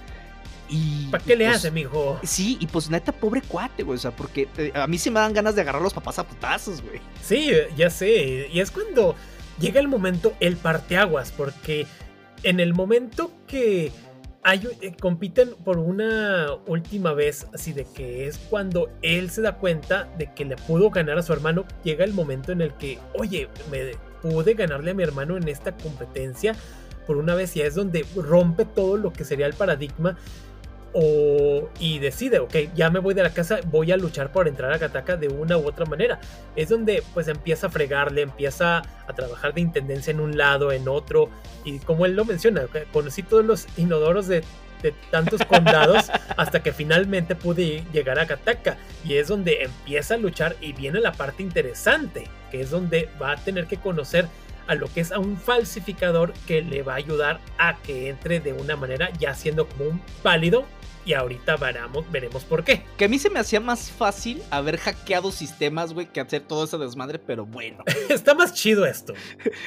Y, 0.68 1.08
¿Para 1.10 1.24
qué 1.24 1.34
le 1.34 1.46
pues, 1.46 1.56
hace, 1.56 1.72
mijo? 1.72 2.20
Sí, 2.22 2.56
y 2.60 2.68
pues 2.68 2.88
neta, 2.88 3.10
pobre 3.10 3.42
cuate, 3.42 3.82
güey. 3.82 3.96
O 3.96 4.00
sea, 4.00 4.12
porque 4.12 4.46
eh, 4.56 4.70
a 4.76 4.86
mí 4.86 4.98
se 4.98 5.10
me 5.10 5.18
dan 5.18 5.32
ganas 5.32 5.56
de 5.56 5.62
agarrar 5.62 5.80
a 5.80 5.82
los 5.82 5.92
papás 5.92 6.20
a 6.20 6.24
putazos, 6.24 6.80
güey. 6.82 7.00
Sí, 7.20 7.50
ya 7.76 7.90
sé. 7.90 8.46
Y 8.52 8.60
es 8.60 8.70
cuando 8.70 9.16
llega 9.58 9.80
el 9.80 9.88
momento, 9.88 10.34
el 10.38 10.56
parteaguas, 10.56 11.32
porque 11.32 11.88
en 12.44 12.60
el 12.60 12.72
momento 12.72 13.32
que 13.48 13.86
eh, 13.86 14.96
compiten 15.00 15.56
por 15.64 15.78
una 15.78 16.46
última 16.68 17.12
vez, 17.12 17.48
así 17.52 17.72
de 17.72 17.86
que 17.86 18.28
es 18.28 18.38
cuando 18.38 18.88
él 19.02 19.30
se 19.30 19.42
da 19.42 19.56
cuenta 19.56 20.04
de 20.16 20.32
que 20.32 20.44
le 20.44 20.54
pudo 20.54 20.90
ganar 20.90 21.18
a 21.18 21.22
su 21.22 21.32
hermano, 21.32 21.64
llega 21.82 22.04
el 22.04 22.12
momento 22.12 22.52
en 22.52 22.60
el 22.60 22.72
que, 22.74 23.00
oye, 23.14 23.48
me 23.68 23.96
pude 24.22 24.54
ganarle 24.54 24.92
a 24.92 24.94
mi 24.94 25.02
hermano 25.02 25.36
en 25.36 25.48
esta 25.48 25.76
competencia 25.76 26.54
por 27.06 27.16
una 27.16 27.34
vez 27.34 27.56
y 27.56 27.62
es 27.62 27.74
donde 27.74 28.06
rompe 28.16 28.64
todo 28.64 28.96
lo 28.96 29.12
que 29.12 29.24
sería 29.24 29.46
el 29.46 29.54
paradigma 29.54 30.16
o, 30.94 31.70
y 31.78 31.98
decide, 31.98 32.38
ok, 32.38 32.54
ya 32.74 32.90
me 32.90 32.98
voy 32.98 33.14
de 33.14 33.22
la 33.22 33.32
casa, 33.32 33.60
voy 33.66 33.92
a 33.92 33.96
luchar 33.96 34.30
por 34.30 34.46
entrar 34.46 34.72
a 34.72 34.78
Kataka 34.78 35.16
de 35.16 35.28
una 35.28 35.56
u 35.56 35.66
otra 35.66 35.86
manera. 35.86 36.20
Es 36.54 36.68
donde 36.68 37.02
pues 37.14 37.28
empieza 37.28 37.68
a 37.68 37.70
fregarle, 37.70 38.22
empieza 38.22 38.82
a 39.06 39.12
trabajar 39.14 39.54
de 39.54 39.62
intendencia 39.62 40.10
en 40.10 40.20
un 40.20 40.36
lado, 40.36 40.70
en 40.70 40.88
otro, 40.88 41.30
y 41.64 41.78
como 41.78 42.04
él 42.04 42.14
lo 42.14 42.24
menciona, 42.24 42.62
conocí 42.92 43.22
todos 43.22 43.44
los 43.44 43.66
inodoros 43.78 44.26
de, 44.26 44.44
de 44.82 44.92
tantos 45.10 45.42
condados 45.48 46.10
hasta 46.36 46.62
que 46.62 46.72
finalmente 46.72 47.36
pude 47.36 47.84
llegar 47.92 48.18
a 48.18 48.26
Kataka. 48.26 48.76
Y 49.04 49.14
es 49.14 49.28
donde 49.28 49.62
empieza 49.62 50.14
a 50.14 50.18
luchar 50.18 50.56
y 50.60 50.74
viene 50.74 51.00
la 51.00 51.12
parte 51.12 51.42
interesante, 51.42 52.24
que 52.52 52.60
es 52.60 52.70
donde 52.70 53.08
va 53.20 53.32
a 53.32 53.36
tener 53.36 53.66
que 53.66 53.78
conocer 53.78 54.28
a 54.68 54.76
lo 54.76 54.86
que 54.92 55.00
es 55.00 55.10
a 55.10 55.18
un 55.18 55.36
falsificador 55.36 56.34
que 56.46 56.62
le 56.62 56.82
va 56.82 56.92
a 56.92 56.96
ayudar 56.96 57.40
a 57.58 57.78
que 57.78 58.08
entre 58.08 58.38
de 58.38 58.52
una 58.52 58.76
manera 58.76 59.10
ya 59.18 59.34
siendo 59.34 59.66
como 59.66 59.86
un 59.86 60.00
pálido 60.22 60.66
y 61.04 61.14
ahorita 61.14 61.56
veremos, 61.56 62.04
veremos 62.12 62.44
por 62.44 62.62
qué. 62.62 62.84
Que 62.96 63.06
a 63.06 63.08
mí 63.08 63.18
se 63.18 63.28
me 63.28 63.40
hacía 63.40 63.58
más 63.58 63.90
fácil 63.90 64.40
haber 64.50 64.76
hackeado 64.76 65.32
sistemas, 65.32 65.92
güey, 65.92 66.12
que 66.12 66.20
hacer 66.20 66.42
todo 66.42 66.62
ese 66.64 66.78
desmadre, 66.78 67.18
pero 67.18 67.44
bueno. 67.44 67.82
Está 68.08 68.34
más 68.34 68.54
chido 68.54 68.86
esto. 68.86 69.14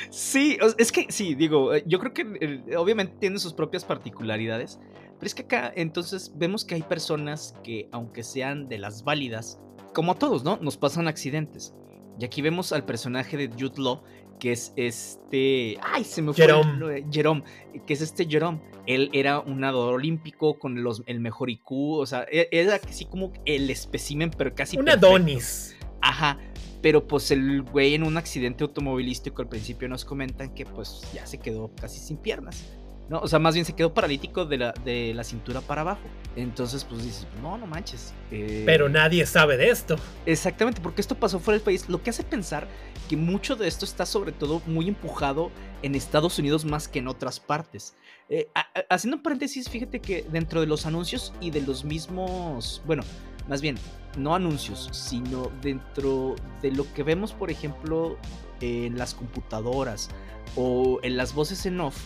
sí, 0.09 0.57
es 0.77 0.91
que 0.93 1.07
sí, 1.09 1.35
digo, 1.35 1.73
eh, 1.73 1.83
yo 1.85 1.99
creo 1.99 2.13
que 2.13 2.25
eh, 2.39 2.77
obviamente 2.77 3.17
tiene 3.19 3.39
sus 3.39 3.53
propias 3.53 3.83
particularidades, 3.83 4.79
pero 5.19 5.25
es 5.25 5.35
que 5.35 5.41
acá 5.41 5.73
entonces 5.75 6.31
vemos 6.35 6.63
que 6.63 6.75
hay 6.75 6.83
personas 6.83 7.53
que, 7.63 7.89
aunque 7.91 8.23
sean 8.23 8.69
de 8.69 8.77
las 8.77 9.03
válidas, 9.03 9.59
como 9.93 10.13
a 10.13 10.15
todos, 10.15 10.43
¿no? 10.45 10.57
Nos 10.61 10.77
pasan 10.77 11.09
accidentes. 11.09 11.73
Y 12.19 12.25
aquí 12.25 12.41
vemos 12.41 12.71
al 12.71 12.85
personaje 12.85 13.37
de 13.37 13.47
Jude 13.47 13.81
Law, 13.81 14.01
que 14.39 14.51
es 14.51 14.73
este. 14.75 15.77
¡Ay! 15.81 16.03
Se 16.03 16.21
me 16.21 16.33
fue. 16.33 16.45
Jerome. 16.45 17.05
Jerome, 17.11 17.43
que 17.85 17.93
es 17.93 18.01
este 18.01 18.25
Jerome. 18.25 18.59
Él 18.85 19.09
era 19.13 19.39
un 19.39 19.59
nadador 19.59 19.95
olímpico 19.95 20.59
con 20.59 20.83
los, 20.83 21.03
el 21.07 21.19
mejor 21.19 21.49
IQ. 21.49 21.71
O 21.71 22.05
sea, 22.05 22.25
e, 22.31 22.47
era 22.51 22.75
así 22.75 23.05
como 23.05 23.31
el 23.45 23.69
espécimen, 23.69 24.31
pero 24.31 24.53
casi. 24.53 24.77
Un 24.77 24.89
Adonis. 24.89 25.75
Ajá. 26.01 26.39
Pero 26.81 27.07
pues 27.07 27.31
el 27.31 27.63
güey 27.63 27.95
en 27.95 28.03
un 28.03 28.15
accidente 28.15 28.63
automovilístico 28.63 29.41
al 29.41 29.49
principio 29.49 29.89
nos 29.89 30.05
comentan 30.05 30.53
que 30.53 30.65
pues 30.65 31.01
ya 31.13 31.25
se 31.25 31.39
quedó 31.39 31.71
casi 31.81 31.99
sin 31.99 32.17
piernas. 32.17 32.63
¿No? 33.09 33.19
O 33.19 33.27
sea, 33.27 33.39
más 33.39 33.53
bien 33.53 33.65
se 33.65 33.73
quedó 33.73 33.93
paralítico 33.93 34.45
de 34.45 34.57
la, 34.57 34.71
de 34.83 35.13
la 35.13 35.23
cintura 35.23 35.61
para 35.61 35.81
abajo. 35.81 36.01
Entonces, 36.35 36.83
pues 36.83 37.03
dices, 37.03 37.27
no, 37.41 37.57
no 37.57 37.67
manches. 37.67 38.13
Eh". 38.31 38.63
Pero 38.65 38.89
nadie 38.89 39.25
sabe 39.25 39.57
de 39.57 39.69
esto. 39.69 39.95
Exactamente, 40.25 40.81
porque 40.81 41.01
esto 41.01 41.15
pasó 41.15 41.39
fuera 41.39 41.57
del 41.57 41.63
país, 41.63 41.87
lo 41.89 42.01
que 42.01 42.09
hace 42.09 42.23
pensar 42.23 42.67
que 43.09 43.17
mucho 43.17 43.55
de 43.55 43.67
esto 43.67 43.85
está 43.85 44.05
sobre 44.05 44.31
todo 44.31 44.61
muy 44.65 44.87
empujado 44.87 45.51
en 45.83 45.95
Estados 45.95 46.39
Unidos 46.39 46.65
más 46.65 46.87
que 46.87 46.99
en 46.99 47.07
otras 47.07 47.39
partes. 47.39 47.95
Eh, 48.29 48.49
haciendo 48.89 49.17
un 49.17 49.23
paréntesis, 49.23 49.69
fíjate 49.69 49.99
que 49.99 50.25
dentro 50.31 50.61
de 50.61 50.67
los 50.67 50.85
anuncios 50.85 51.33
y 51.39 51.51
de 51.51 51.61
los 51.61 51.85
mismos, 51.85 52.81
bueno, 52.85 53.03
más 53.47 53.61
bien, 53.61 53.77
no 54.17 54.33
anuncios, 54.33 54.89
sino 54.91 55.51
dentro 55.61 56.35
de 56.61 56.71
lo 56.71 56.91
que 56.93 57.03
vemos, 57.03 57.33
por 57.33 57.51
ejemplo, 57.51 58.17
en 58.61 58.97
las 58.97 59.13
computadoras 59.13 60.09
o 60.55 60.99
en 61.03 61.17
las 61.17 61.33
voces 61.33 61.65
en 61.65 61.79
off, 61.81 61.97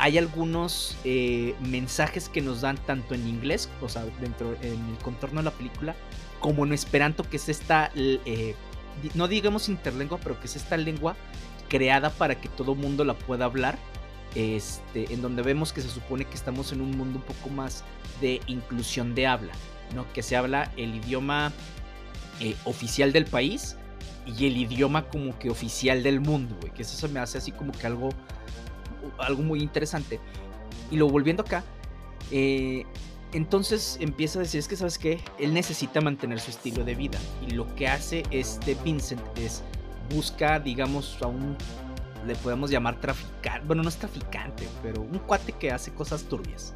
hay 0.00 0.16
algunos 0.16 0.96
eh, 1.04 1.54
mensajes 1.60 2.30
que 2.30 2.40
nos 2.40 2.62
dan 2.62 2.78
tanto 2.78 3.14
en 3.14 3.28
inglés, 3.28 3.68
o 3.82 3.88
sea, 3.88 4.06
dentro 4.18 4.56
en 4.62 4.88
el 4.88 4.96
contorno 5.02 5.40
de 5.40 5.44
la 5.44 5.50
película, 5.50 5.94
como 6.40 6.64
en 6.64 6.72
esperanto, 6.72 7.22
que 7.22 7.36
es 7.36 7.50
esta, 7.50 7.90
eh, 7.94 8.54
no 9.14 9.28
digamos 9.28 9.68
interlengua, 9.68 10.18
pero 10.22 10.40
que 10.40 10.46
es 10.46 10.56
esta 10.56 10.78
lengua 10.78 11.16
creada 11.68 12.08
para 12.08 12.40
que 12.40 12.48
todo 12.48 12.74
mundo 12.74 13.04
la 13.04 13.12
pueda 13.12 13.44
hablar. 13.44 13.78
Este, 14.34 15.12
en 15.12 15.22
donde 15.22 15.42
vemos 15.42 15.72
que 15.72 15.82
se 15.82 15.88
supone 15.88 16.24
que 16.24 16.34
estamos 16.34 16.72
en 16.72 16.80
un 16.80 16.96
mundo 16.96 17.18
un 17.18 17.24
poco 17.24 17.50
más 17.50 17.84
de 18.20 18.40
inclusión 18.46 19.14
de 19.14 19.26
habla, 19.26 19.52
¿no? 19.94 20.10
Que 20.12 20.22
se 20.22 20.36
habla 20.36 20.70
el 20.76 20.94
idioma 20.94 21.52
eh, 22.38 22.54
oficial 22.64 23.12
del 23.12 23.26
país 23.26 23.76
y 24.24 24.46
el 24.46 24.56
idioma 24.56 25.08
como 25.08 25.36
que 25.38 25.50
oficial 25.50 26.02
del 26.02 26.20
mundo, 26.20 26.56
güey. 26.60 26.72
Que 26.72 26.82
eso 26.82 26.96
se 26.96 27.08
me 27.08 27.20
hace 27.20 27.38
así 27.38 27.52
como 27.52 27.72
que 27.72 27.86
algo, 27.86 28.10
algo 29.18 29.42
muy 29.42 29.60
interesante. 29.60 30.20
Y 30.90 30.96
luego 30.96 31.12
volviendo 31.12 31.42
acá, 31.42 31.64
eh, 32.30 32.84
entonces 33.32 33.96
empieza 34.00 34.38
a 34.40 34.42
decir, 34.42 34.58
es 34.58 34.66
que 34.66 34.76
sabes 34.76 34.98
qué, 34.98 35.20
él 35.38 35.54
necesita 35.54 36.00
mantener 36.00 36.40
su 36.40 36.50
estilo 36.50 36.84
de 36.84 36.94
vida. 36.94 37.18
Y 37.46 37.52
lo 37.52 37.72
que 37.76 37.88
hace 37.88 38.24
este 38.30 38.74
Vincent 38.84 39.22
es 39.38 39.62
busca, 40.12 40.58
digamos, 40.58 41.18
a 41.22 41.28
un, 41.28 41.56
le 42.26 42.34
podemos 42.36 42.70
llamar 42.70 43.00
traficante, 43.00 43.66
bueno, 43.66 43.82
no 43.82 43.88
es 43.88 43.96
traficante, 43.96 44.66
pero 44.82 45.02
un 45.02 45.18
cuate 45.20 45.52
que 45.52 45.70
hace 45.70 45.92
cosas 45.92 46.24
turbias. 46.24 46.74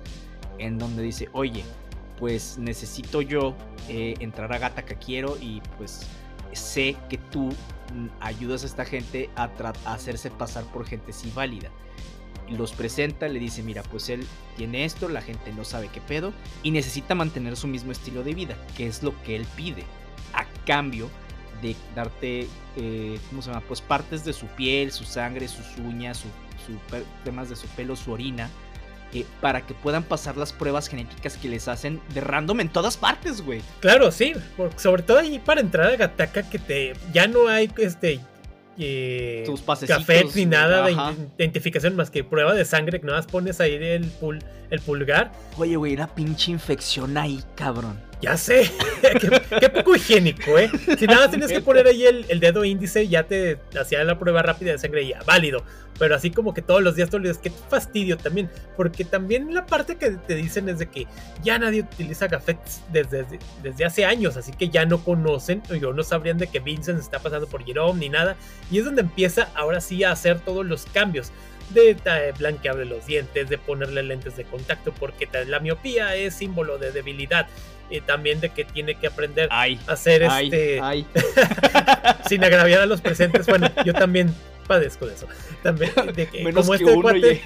En 0.59 0.79
donde 0.79 1.03
dice, 1.03 1.29
oye, 1.33 1.65
pues 2.21 2.59
necesito 2.59 3.21
yo 3.21 3.55
eh, 3.89 4.15
entrar 4.21 4.53
a 4.53 4.59
Gata 4.59 4.85
que 4.85 4.95
quiero 4.95 5.37
y 5.41 5.61
pues 5.77 6.07
sé 6.53 6.97
que 7.09 7.19
tú 7.19 7.49
mm, 7.93 8.07
ayudas 8.21 8.63
a 8.63 8.67
esta 8.67 8.85
gente 8.85 9.29
a, 9.35 9.51
a 9.85 9.93
hacerse 9.93 10.31
pasar 10.31 10.63
por 10.67 10.87
gente 10.87 11.13
sí 11.13 11.33
válida 11.35 11.71
los 12.51 12.73
presenta, 12.73 13.29
le 13.29 13.39
dice, 13.39 13.63
mira, 13.63 13.83
pues 13.83 14.09
él 14.09 14.27
tiene 14.57 14.85
esto, 14.85 15.09
la 15.09 15.23
gente 15.23 15.53
no 15.53 15.65
sabe 15.65 15.89
qué 15.89 16.01
pedo 16.01 16.33
y 16.63 16.71
necesita 16.71 17.15
mantener 17.15 17.57
su 17.57 17.67
mismo 17.67 17.93
estilo 17.93 18.23
de 18.23 18.35
vida, 18.35 18.57
que 18.77 18.87
es 18.87 19.03
lo 19.03 19.21
que 19.23 19.37
él 19.37 19.47
pide, 19.57 19.85
a 20.33 20.45
cambio 20.67 21.09
de 21.63 21.77
darte, 21.95 22.49
eh, 22.77 23.19
¿cómo 23.31 23.41
se 23.41 23.51
llama? 23.51 23.63
Pues 23.67 23.81
partes 23.81 24.25
de 24.25 24.33
su 24.33 24.47
piel, 24.47 24.93
su 24.93 25.05
sangre, 25.05 25.49
sus 25.49 25.79
uñas, 25.79 26.19
su, 26.19 26.29
temas 27.25 27.49
de 27.49 27.57
su 27.57 27.67
pelo, 27.69 27.97
su 27.97 28.13
orina, 28.13 28.51
eh, 29.13 29.25
para 29.41 29.65
que 29.65 29.75
puedan 29.75 30.03
pasar 30.03 30.37
las 30.37 30.53
pruebas 30.53 30.89
genéticas 30.89 31.37
que 31.37 31.49
les 31.49 31.69
hacen 31.69 32.01
de 32.13 32.21
random 32.21 32.61
en 32.61 32.69
todas 32.69 32.97
partes, 32.97 33.41
güey. 33.43 33.63
Claro, 33.81 34.11
sí, 34.11 34.33
sobre 34.77 35.03
todo 35.03 35.19
ahí 35.19 35.39
para 35.39 35.61
entrar 35.61 35.87
a 35.87 35.97
Gataka 35.97 36.49
que 36.51 36.59
te 36.59 36.95
ya 37.13 37.27
no 37.27 37.49
hay 37.49 37.71
este 37.79 38.21
eh, 38.79 39.45
café 39.87 40.25
ni 40.35 40.47
nada 40.47 40.87
de 40.87 40.97
identificación 41.39 41.97
más 41.97 42.11
que 42.11 42.25
prueba 42.25 42.55
de 42.55 42.65
sangre 42.65 43.01
que 43.01 43.07
nada 43.07 43.19
más 43.19 43.27
pones 43.27 43.61
ahí 43.61 43.75
el, 43.75 44.11
el 44.71 44.81
pulgar. 44.81 45.33
Oye, 45.57 45.77
güey, 45.77 45.95
una 45.95 46.07
pinche 46.15 46.51
infección 46.51 47.17
ahí, 47.17 47.41
cabrón. 47.55 48.01
Ya 48.21 48.37
sé, 48.37 48.71
qué, 49.61 49.69
poco 49.69 49.97
higiénico, 49.97 50.59
¿eh? 50.59 50.71
Si 50.99 51.07
nada 51.07 51.29
tienes 51.29 51.53
que 51.53 51.61
poner 51.61 51.87
ahí 51.87 52.05
el, 52.05 52.41
dedo 52.41 52.65
índice, 52.65 53.07
ya 53.09 53.25
te 53.25 53.59
hacía 53.79 54.03
la 54.05 54.19
prueba 54.19 54.43
rápida 54.43 54.73
de 54.73 54.79
sangre 54.79 55.03
y 55.03 55.09
ya, 55.09 55.23
válido. 55.27 55.63
Pero 55.99 56.17
así 56.17 56.31
como 56.31 56.55
que 56.55 56.63
todos 56.63 56.83
los 56.83 56.97
días, 56.97 57.11
todos 57.11 57.25
los 57.25 57.39
qué 57.39 57.51
fastidio 57.51 58.17
también. 58.17 58.51
Porque 58.77 59.05
también 59.05 59.55
la 59.55 59.67
parte 59.67 59.97
que 59.97 60.13
te 60.13 60.35
dicen 60.35 60.69
es 60.69 60.79
de 60.79 60.87
que 60.87 61.07
ya 61.43 61.59
nadie 61.59 61.83
utiliza 61.83 62.27
Gafet 62.27 62.59
desde, 62.91 63.27
desde, 63.63 63.85
hace 63.85 64.05
años, 64.05 64.37
así 64.37 64.53
que 64.53 64.71
ya 64.71 64.87
no 64.87 65.05
conocen, 65.05 65.63
o 65.71 65.93
no 65.93 66.03
sabrían 66.03 66.39
de 66.39 66.47
que 66.47 66.61
Vincent 66.61 66.99
está 66.99 67.19
pasando 67.19 67.47
por 67.47 67.65
Jerome 67.65 68.01
ni 68.01 68.09
nada. 68.09 68.37
Y 68.71 68.79
es 68.79 68.85
donde 68.85 69.03
empieza 69.03 69.49
ahora 69.55 69.81
sí 69.81 70.03
a 70.03 70.13
hacer 70.13 70.41
todos 70.41 70.65
los 70.65 70.87
cambios 70.87 71.31
de 71.71 71.91
eh, 71.91 72.33
blanquearle 72.39 72.85
los 72.85 73.07
dientes, 73.07 73.49
de 73.49 73.59
ponerle 73.59 74.03
lentes 74.03 74.37
de 74.37 74.45
contacto, 74.45 74.93
porque 74.93 75.29
la 75.47 75.61
miopía 75.61 76.15
es 76.15 76.35
símbolo 76.35 76.79
de 76.79 76.93
debilidad 76.93 77.47
y 77.91 78.01
también 78.01 78.41
de 78.41 78.51
que 78.51 78.65
tiene 78.65 78.95
que 78.95 79.07
aprender 79.07 79.49
a 79.51 79.67
hacer 79.87 80.23
este 80.23 80.81
sin 82.29 82.45
agraviar 82.45 82.81
a 82.83 82.87
los 82.87 83.01
presentes. 83.01 83.47
Bueno, 83.47 83.71
yo 83.85 83.93
también 83.93 84.35
padezco 84.67 85.07
de 85.07 85.15
eso. 85.15 85.27
También 85.63 85.93
de 86.15 86.27
que 86.27 86.53
como 86.53 86.75
este 86.75 86.95
cuate, 86.95 87.41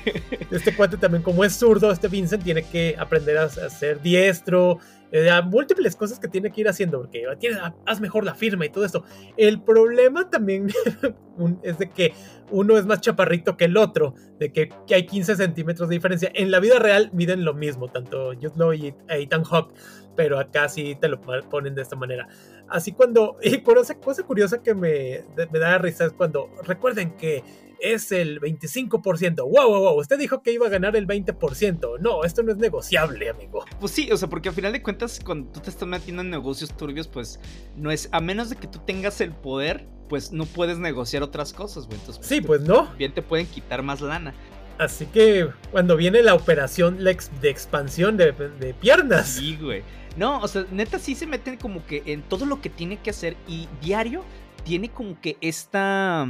este 0.51 0.75
cuate 0.75 0.97
también 0.97 1.23
como 1.23 1.45
es 1.45 1.55
zurdo, 1.55 1.91
este 1.91 2.09
Vincent 2.09 2.43
tiene 2.43 2.63
que 2.63 2.97
aprender 2.99 3.39
a, 3.39 3.49
ser 3.49 4.01
diestro, 4.01 4.79
eh, 5.11 5.31
múltiples 5.45 5.97
cosas 5.97 6.19
que 6.19 6.29
tiene 6.29 6.51
que 6.51 6.61
ir 6.61 6.69
haciendo 6.69 6.99
porque 6.99 7.25
tiene, 7.39 7.59
haz 7.87 8.01
mejor 8.01 8.25
la 8.25 8.35
firma 8.35 8.67
y 8.67 8.71
todo 8.71 8.85
esto. 8.85 9.05
El 9.37 9.61
problema 9.61 10.31
también 10.31 10.69
es 11.63 11.79
de 11.79 11.91
que 11.91 12.15
uno 12.51 12.79
es 12.79 12.87
más 12.87 13.01
chaparrito 13.01 13.57
que 13.57 13.67
el 13.67 13.77
otro, 13.77 14.15
de 14.39 14.53
que, 14.53 14.71
hay 14.91 15.07
15 15.07 15.37
centímetros 15.37 15.89
de 15.89 15.97
diferencia. 15.97 16.31
En 16.35 16.51
la 16.51 16.61
vida 16.61 16.79
real 16.79 17.11
miden 17.13 17.45
lo 17.45 17.55
mismo, 17.55 17.89
tanto 17.89 18.33
Jude 18.41 18.77
y 18.77 18.95
Ethan 19.09 19.45
Hawke 19.45 19.75
pero 20.19 20.37
acá 20.37 20.69
sí 20.69 20.97
te 21.01 21.07
lo 21.07 21.21
ponen 21.21 21.77
de 21.77 21.83
esta 21.83 21.95
manera. 21.95 22.27
Así 22.69 22.91
cuando, 22.91 23.37
y 23.41 23.59
por 23.59 23.79
esa 23.79 23.95
cosa 24.01 24.25
curiosa 24.25 24.61
que 24.61 24.75
me, 24.75 25.23
me 25.53 25.59
da 25.61 25.79
risa 25.79 26.07
es 26.07 26.13
cuando, 26.13 26.51
recuerden 26.65 27.17
que 27.17 27.45
es 27.79 28.11
el 28.11 28.41
25%. 28.41 29.37
Wow, 29.37 29.53
wow, 29.53 29.81
wow. 29.81 30.01
Usted 30.01 30.19
dijo 30.19 30.43
que 30.43 30.51
iba 30.51 30.67
a 30.67 30.71
ganar 30.71 30.97
el 30.97 31.07
20%. 31.07 32.01
No, 32.01 32.25
esto 32.25 32.43
no 32.43 32.51
es 32.51 32.59
negociable, 32.59 33.31
amigo. 33.31 33.65
Pues 33.79 33.93
sí, 33.93 34.11
o 34.11 34.17
sea, 34.17 34.29
porque 34.29 34.49
al 34.49 34.57
final 34.57 34.73
de 34.73 34.83
cuentas, 34.83 35.21
cuando 35.25 35.53
tú 35.53 35.61
te 35.61 35.71
estás 35.71 35.87
metiendo 35.87 36.23
en 36.23 36.31
negocios 36.31 36.77
turbios, 36.77 37.07
pues 37.07 37.39
no 37.77 37.93
es, 37.93 38.09
a 38.11 38.21
menos 38.21 38.51
de 38.51 38.57
que 38.57 38.67
tú 38.67 38.81
tengas 38.81 39.21
el 39.21 39.31
poder, 39.31 39.87
pues 40.09 40.33
no 40.33 40.47
puedes 40.47 40.81
negociar 40.81 41.23
otras 41.23 41.53
cosas, 41.53 41.87
güey. 41.87 42.01
Entonces, 42.01 42.27
sí, 42.27 42.41
pues 42.41 42.63
no. 42.63 42.93
Bien 42.97 43.15
te 43.15 43.23
pueden 43.23 43.47
quitar 43.47 43.85
más 43.85 44.01
lana. 44.01 44.35
Así 44.79 45.07
que 45.07 45.49
cuando 45.71 45.97
viene 45.97 46.25
la 46.25 46.35
operación 46.35 46.99
de 47.03 47.51
expansión 47.51 48.17
de, 48.17 48.33
de 48.33 48.75
piernas. 48.75 49.29
Sí, 49.29 49.57
güey. 49.61 49.85
No, 50.19 50.41
o 50.41 50.49
sea, 50.49 50.67
neta 50.73 50.99
sí 50.99 51.15
se 51.15 51.29
meten 51.29 51.57
como 51.59 51.87
que 51.87 52.03
en 52.07 52.23
todo 52.23 52.45
lo 52.45 52.61
que 52.61 52.71
tiene 52.71 52.97
que 52.97 53.11
hacer 53.11 53.37
y 53.47 53.69
diario 53.81 54.25
tiene 54.65 54.89
como 54.89 55.21
que 55.21 55.37
esta 55.41 56.27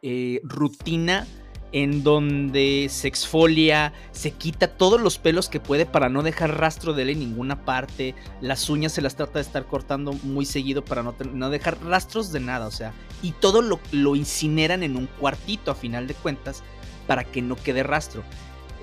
eh, 0.00 0.40
rutina 0.44 1.26
en 1.72 2.04
donde 2.04 2.86
se 2.88 3.08
exfolia, 3.08 3.94
se 4.12 4.30
quita 4.30 4.68
todos 4.68 5.00
los 5.00 5.18
pelos 5.18 5.48
que 5.48 5.58
puede 5.58 5.86
para 5.86 6.08
no 6.08 6.22
dejar 6.22 6.56
rastro 6.58 6.92
de 6.92 7.02
él 7.02 7.10
en 7.10 7.18
ninguna 7.18 7.64
parte, 7.64 8.14
las 8.40 8.70
uñas 8.70 8.92
se 8.92 9.02
las 9.02 9.16
trata 9.16 9.40
de 9.40 9.40
estar 9.40 9.66
cortando 9.66 10.12
muy 10.22 10.44
seguido 10.44 10.84
para 10.84 11.02
no, 11.02 11.16
no 11.32 11.50
dejar 11.50 11.82
rastros 11.82 12.30
de 12.30 12.40
nada, 12.40 12.68
o 12.68 12.70
sea, 12.70 12.92
y 13.22 13.32
todo 13.32 13.60
lo, 13.60 13.80
lo 13.90 14.14
incineran 14.14 14.84
en 14.84 14.96
un 14.96 15.06
cuartito 15.06 15.72
a 15.72 15.74
final 15.74 16.06
de 16.06 16.14
cuentas 16.14 16.62
para 17.08 17.24
que 17.24 17.42
no 17.42 17.56
quede 17.56 17.82
rastro. 17.82 18.22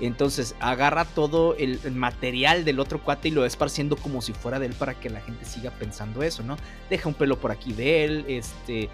Entonces 0.00 0.54
agarra 0.60 1.04
todo 1.04 1.54
el, 1.56 1.78
material 1.92 2.64
del 2.64 2.80
otro 2.80 3.02
cuate 3.02 3.28
y 3.28 3.30
lo 3.32 3.44
esparciendo 3.44 3.96
como 3.96 4.22
si 4.22 4.32
fuera 4.32 4.58
de 4.58 4.66
él 4.66 4.72
para 4.72 4.94
que 4.94 5.10
la 5.10 5.20
gente 5.20 5.44
siga 5.44 5.70
pensando 5.72 6.22
eso, 6.22 6.42
¿no? 6.42 6.56
Deja 6.88 7.08
un 7.08 7.14
pelo 7.14 7.38
por 7.38 7.50
aquí 7.50 7.72
de 7.72 8.04
él, 8.04 8.24
este, 8.26 8.88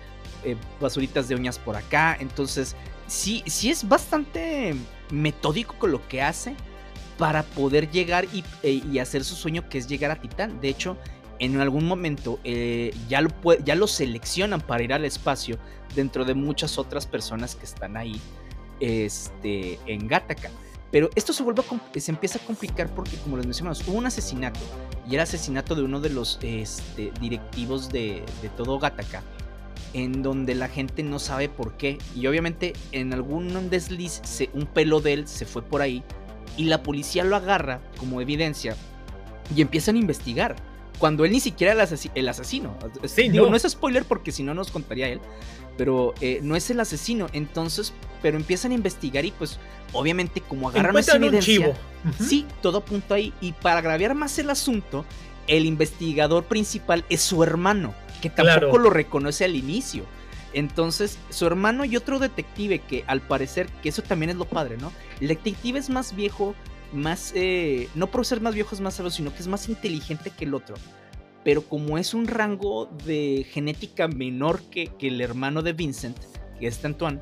eh, 0.44 0.56
basuritas 0.80 1.28
de 1.28 1.36
uñas 1.36 1.58
por 1.58 1.76
acá. 1.76 2.16
Entonces, 2.18 2.74
sí, 3.06 3.42
sí 3.46 3.70
es 3.70 3.88
bastante 3.88 4.74
metódico 5.10 5.74
con 5.78 5.92
lo 5.92 6.06
que 6.08 6.22
hace 6.22 6.56
para 7.18 7.44
poder 7.44 7.90
llegar 7.90 8.26
e, 8.62 8.70
y, 8.70 8.98
hacer 8.98 9.24
su 9.24 9.36
sueño 9.36 9.68
que 9.68 9.78
es 9.78 9.86
llegar 9.86 10.10
a 10.10 10.20
Titán. 10.20 10.60
De 10.60 10.68
hecho, 10.68 10.96
en 11.38 11.60
algún 11.60 11.86
momento 11.86 12.40
eh, 12.44 12.94
ya, 13.08 13.20
lo 13.20 13.30
ya 13.64 13.74
lo 13.74 13.86
seleccionan 13.86 14.60
para 14.60 14.82
ir 14.82 14.92
al 14.92 15.04
espacio 15.04 15.58
dentro 15.94 16.24
de 16.24 16.34
muchas 16.34 16.78
otras 16.78 17.06
personas 17.06 17.54
que 17.54 17.64
están 17.64 17.96
ahí 17.96 18.20
este, 18.80 19.78
en 19.86 20.08
Gattaca. 20.08 20.50
Pero 20.96 21.10
esto 21.14 21.34
se 21.34 21.42
vuelve 21.42 21.62
se 21.98 22.10
empieza 22.10 22.38
a 22.38 22.46
complicar 22.46 22.88
porque, 22.88 23.18
como 23.18 23.36
les 23.36 23.44
mencionamos, 23.44 23.86
hubo 23.86 23.98
un 23.98 24.06
asesinato. 24.06 24.60
Y 25.06 25.12
era 25.12 25.24
asesinato 25.24 25.74
de 25.74 25.82
uno 25.82 26.00
de 26.00 26.08
los 26.08 26.38
este, 26.40 27.12
directivos 27.20 27.90
de, 27.90 28.24
todo 28.56 28.78
Gataka. 28.78 29.22
En 29.92 30.22
donde 30.22 30.54
la 30.54 30.68
gente 30.68 31.02
no 31.02 31.18
sabe 31.18 31.50
por 31.50 31.74
qué. 31.74 31.98
Y 32.14 32.26
obviamente 32.28 32.72
en 32.92 33.12
algún 33.12 33.68
desliz 33.68 34.22
un 34.54 34.64
pelo 34.64 35.02
de 35.02 35.12
él 35.12 35.28
se 35.28 35.44
fue 35.44 35.60
por 35.60 35.82
ahí. 35.82 36.02
Y 36.56 36.64
la 36.64 36.82
policía 36.82 37.24
lo 37.24 37.36
agarra 37.36 37.82
como 37.98 38.22
evidencia. 38.22 38.74
Y 39.54 39.60
empiezan 39.60 39.96
a 39.96 39.98
investigar. 39.98 40.56
Cuando 40.98 41.24
él 41.24 41.32
ni 41.32 41.40
siquiera 41.40 41.72
era 41.74 41.86
el, 42.14 42.28
asesino. 42.28 42.76
Sí, 43.04 43.28
no. 43.28 43.50
no 43.50 43.56
es 43.56 43.62
spoiler 43.62 44.04
porque 44.04 44.32
si 44.32 44.42
no 44.42 44.54
nos 44.54 44.70
contaría 44.70 45.08
él 45.08 45.20
pero 45.76 46.14
eh, 46.20 46.40
no 46.42 46.56
es 46.56 46.70
el 46.70 46.80
asesino. 46.80 47.26
Entonces, 47.32 47.92
pero 48.22 48.36
empiezan 48.36 48.72
a 48.72 48.74
investigar 48.74 49.24
y 49.24 49.30
pues 49.30 49.58
obviamente 49.92 50.40
como 50.40 50.68
agarran 50.68 50.96
esa 50.96 51.16
evidencia, 51.16 51.74
sí, 52.20 52.46
todo 52.62 52.78
apunta 52.78 53.16
ahí. 53.16 53.32
Y 53.40 53.52
para 53.52 53.78
agraviar 53.78 54.14
más 54.14 54.38
el 54.38 54.50
asunto, 54.50 55.04
el 55.46 55.66
investigador 55.66 56.44
principal 56.44 57.04
es 57.08 57.20
su 57.20 57.42
hermano, 57.42 57.94
que 58.20 58.30
tampoco 58.30 58.78
lo 58.78 58.90
reconoce 58.90 59.44
al 59.44 59.56
inicio. 59.56 60.04
Entonces, 60.52 61.18
su 61.28 61.46
hermano 61.46 61.84
y 61.84 61.96
otro 61.96 62.18
detective 62.18 62.78
que 62.78 63.04
al 63.06 63.20
parecer, 63.20 63.68
que 63.82 63.90
eso 63.90 64.02
también 64.02 64.30
es 64.30 64.36
lo 64.36 64.46
padre, 64.46 64.78
¿no? 64.78 64.90
El 65.20 65.28
detective 65.28 65.78
es 65.78 65.90
más 65.90 66.16
viejo, 66.16 66.54
más, 66.92 67.32
eh, 67.34 67.88
no 67.94 68.08
por 68.08 68.24
ser 68.24 68.40
más 68.40 68.54
viejo 68.54 68.74
es 68.74 68.80
más 68.80 68.94
sabio, 68.94 69.10
sino 69.10 69.32
que 69.32 69.40
es 69.40 69.48
más 69.48 69.68
inteligente 69.68 70.30
que 70.30 70.44
el 70.44 70.54
otro. 70.54 70.76
Pero 71.44 71.62
como 71.62 71.98
es 71.98 72.14
un 72.14 72.26
rango 72.26 72.86
de 73.04 73.46
genética 73.50 74.08
menor 74.08 74.62
que, 74.62 74.90
el 75.00 75.20
hermano 75.20 75.62
de 75.62 75.72
Vincent, 75.72 76.16
que 76.58 76.66
es 76.66 76.84
Antoine, 76.84 77.20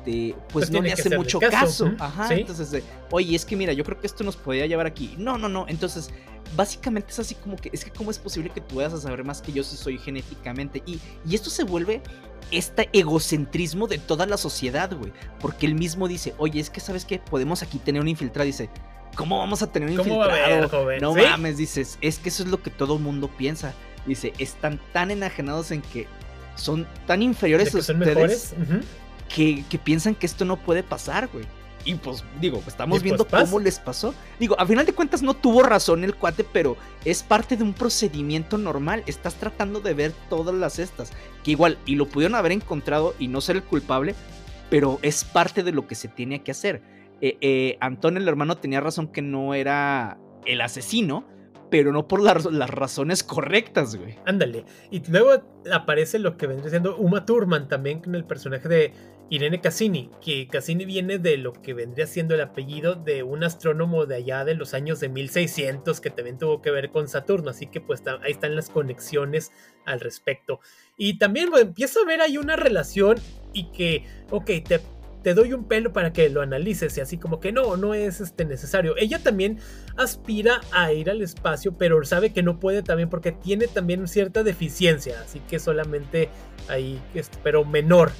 este, 0.00 0.34
pues, 0.52 0.66
pues 0.66 0.70
no 0.70 0.80
le 0.80 0.92
hace 0.92 1.16
mucho 1.16 1.38
caso. 1.40 1.92
Ajá, 1.98 2.34
entonces, 2.34 2.82
oye, 3.10 3.36
es 3.36 3.44
que 3.44 3.56
mira, 3.56 3.72
yo 3.72 3.84
creo 3.84 4.00
que 4.00 4.06
esto 4.06 4.24
nos 4.24 4.36
podría 4.36 4.66
llevar 4.66 4.86
aquí. 4.86 5.14
No, 5.18 5.36
no, 5.38 5.48
no. 5.48 5.66
Entonces, 5.68 6.10
básicamente 6.56 7.10
es 7.10 7.18
así 7.18 7.34
como 7.34 7.56
que, 7.56 7.70
es 7.72 7.84
que 7.84 7.90
cómo 7.90 8.10
es 8.10 8.18
posible 8.18 8.50
que 8.50 8.60
tú 8.60 8.76
vayas 8.76 8.94
a 8.94 9.00
saber 9.00 9.24
más 9.24 9.42
que 9.42 9.52
yo 9.52 9.62
si 9.62 9.76
soy 9.76 9.98
genéticamente. 9.98 10.82
Y, 10.86 11.00
y 11.28 11.34
esto 11.34 11.50
se 11.50 11.64
vuelve 11.64 12.02
este 12.50 12.88
egocentrismo 12.92 13.86
de 13.86 13.98
toda 13.98 14.26
la 14.26 14.36
sociedad, 14.36 14.90
güey. 14.96 15.12
Porque 15.40 15.66
él 15.66 15.74
mismo 15.74 16.08
dice, 16.08 16.34
oye, 16.38 16.60
es 16.60 16.70
que 16.70 16.80
sabes 16.80 17.04
que 17.04 17.18
podemos 17.18 17.62
aquí 17.62 17.78
tener 17.78 18.00
un 18.00 18.08
infiltrado. 18.08 18.46
Dice, 18.46 18.70
¿cómo 19.16 19.38
vamos 19.38 19.62
a 19.62 19.70
tener 19.70 19.90
un 19.90 19.96
infiltrado? 19.96 20.98
no 21.00 21.14
mames, 21.14 21.56
dices, 21.58 21.98
es 22.00 22.18
que 22.18 22.30
eso 22.30 22.42
es 22.42 22.48
lo 22.48 22.62
que 22.62 22.70
todo 22.70 22.98
mundo 22.98 23.30
piensa. 23.36 23.74
Dice, 24.06 24.32
están 24.38 24.80
tan 24.94 25.10
enajenados 25.10 25.70
en 25.72 25.82
que 25.82 26.06
son 26.56 26.86
tan 27.06 27.22
inferiores 27.22 27.74
a 27.74 27.78
ustedes 27.78 28.54
que, 29.34 29.64
que 29.68 29.78
piensan 29.78 30.14
que 30.14 30.26
esto 30.26 30.44
no 30.44 30.56
puede 30.56 30.82
pasar, 30.82 31.28
güey. 31.32 31.44
Y 31.84 31.94
pues 31.94 32.24
digo, 32.40 32.62
estamos 32.66 32.96
pues, 32.96 33.02
viendo 33.02 33.26
cómo 33.26 33.58
les 33.58 33.78
pasó. 33.78 34.14
Digo, 34.38 34.58
a 34.58 34.66
final 34.66 34.84
de 34.84 34.92
cuentas 34.92 35.22
no 35.22 35.34
tuvo 35.34 35.62
razón 35.62 36.04
el 36.04 36.14
cuate, 36.14 36.44
pero 36.44 36.76
es 37.04 37.22
parte 37.22 37.56
de 37.56 37.64
un 37.64 37.72
procedimiento 37.72 38.58
normal. 38.58 39.02
Estás 39.06 39.34
tratando 39.36 39.80
de 39.80 39.94
ver 39.94 40.12
todas 40.28 40.54
las 40.54 40.78
estas. 40.78 41.12
Que 41.42 41.52
igual, 41.52 41.78
y 41.86 41.94
lo 41.94 42.06
pudieron 42.06 42.34
haber 42.34 42.52
encontrado 42.52 43.14
y 43.18 43.28
no 43.28 43.40
ser 43.40 43.56
el 43.56 43.62
culpable, 43.62 44.14
pero 44.68 44.98
es 45.02 45.24
parte 45.24 45.62
de 45.62 45.72
lo 45.72 45.86
que 45.86 45.94
se 45.94 46.08
tiene 46.08 46.42
que 46.42 46.50
hacer. 46.50 46.82
Eh, 47.22 47.38
eh, 47.40 47.78
Antonio, 47.80 48.20
el 48.20 48.28
hermano, 48.28 48.58
tenía 48.58 48.80
razón 48.80 49.08
que 49.08 49.22
no 49.22 49.54
era 49.54 50.18
el 50.44 50.60
asesino, 50.60 51.24
pero 51.70 51.92
no 51.92 52.08
por 52.08 52.20
las, 52.20 52.44
las 52.46 52.70
razones 52.70 53.22
correctas, 53.22 53.96
güey. 53.96 54.16
Ándale. 54.26 54.64
Y 54.90 55.02
luego 55.10 55.42
aparece 55.72 56.18
lo 56.18 56.36
que 56.36 56.46
vendría 56.46 56.70
siendo 56.70 56.96
Uma 56.96 57.24
Thurman 57.24 57.68
también 57.68 58.00
con 58.00 58.14
el 58.14 58.24
personaje 58.24 58.68
de 58.68 58.92
Irene 59.30 59.60
Cassini, 59.60 60.10
que 60.20 60.48
Cassini 60.48 60.84
viene 60.84 61.18
de 61.18 61.36
lo 61.36 61.52
que 61.52 61.72
vendría 61.72 62.08
siendo 62.08 62.34
el 62.34 62.40
apellido 62.40 62.96
de 62.96 63.22
un 63.22 63.44
astrónomo 63.44 64.04
de 64.04 64.16
allá 64.16 64.44
de 64.44 64.56
los 64.56 64.74
años 64.74 64.98
de 64.98 65.08
1600 65.08 66.00
que 66.00 66.10
también 66.10 66.36
tuvo 66.36 66.60
que 66.60 66.72
ver 66.72 66.90
con 66.90 67.06
Saturno, 67.06 67.50
así 67.50 67.68
que 67.68 67.80
pues 67.80 68.02
ahí 68.22 68.32
están 68.32 68.56
las 68.56 68.70
conexiones 68.70 69.52
al 69.86 70.00
respecto. 70.00 70.58
Y 70.96 71.18
también 71.18 71.48
bueno, 71.48 71.68
empieza 71.68 72.00
a 72.00 72.06
ver 72.06 72.20
ahí 72.20 72.38
una 72.38 72.56
relación 72.56 73.18
y 73.52 73.70
que, 73.70 74.04
ok, 74.30 74.50
te 74.66 74.80
te 75.22 75.34
doy 75.34 75.52
un 75.52 75.64
pelo 75.64 75.92
para 75.92 76.12
que 76.12 76.28
lo 76.28 76.42
analices 76.42 76.96
y 76.96 77.00
así 77.00 77.18
como 77.18 77.40
que 77.40 77.52
no, 77.52 77.76
no 77.76 77.94
es 77.94 78.20
este 78.20 78.44
necesario. 78.44 78.94
Ella 78.96 79.18
también 79.18 79.58
aspira 79.96 80.60
a 80.72 80.92
ir 80.92 81.10
al 81.10 81.22
espacio, 81.22 81.72
pero 81.72 82.02
sabe 82.04 82.32
que 82.32 82.42
no 82.42 82.58
puede 82.58 82.82
también 82.82 83.10
porque 83.10 83.32
tiene 83.32 83.66
también 83.66 84.06
cierta 84.08 84.42
deficiencia, 84.42 85.20
así 85.20 85.40
que 85.48 85.58
solamente 85.58 86.28
ahí, 86.68 87.00
este, 87.14 87.38
pero 87.42 87.64
menor. 87.64 88.12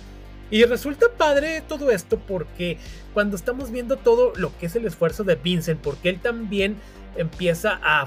Y 0.51 0.65
resulta 0.65 1.07
padre 1.17 1.63
todo 1.67 1.91
esto 1.91 2.19
porque 2.19 2.77
cuando 3.15 3.37
estamos 3.37 3.71
viendo 3.71 3.97
todo 3.97 4.33
lo 4.35 4.57
que 4.59 4.67
es 4.67 4.75
el 4.75 4.85
esfuerzo 4.85 5.23
de 5.23 5.37
Vincent, 5.37 5.81
porque 5.81 6.09
él 6.09 6.21
también 6.21 6.77
empieza 7.17 7.81
a 7.83 8.07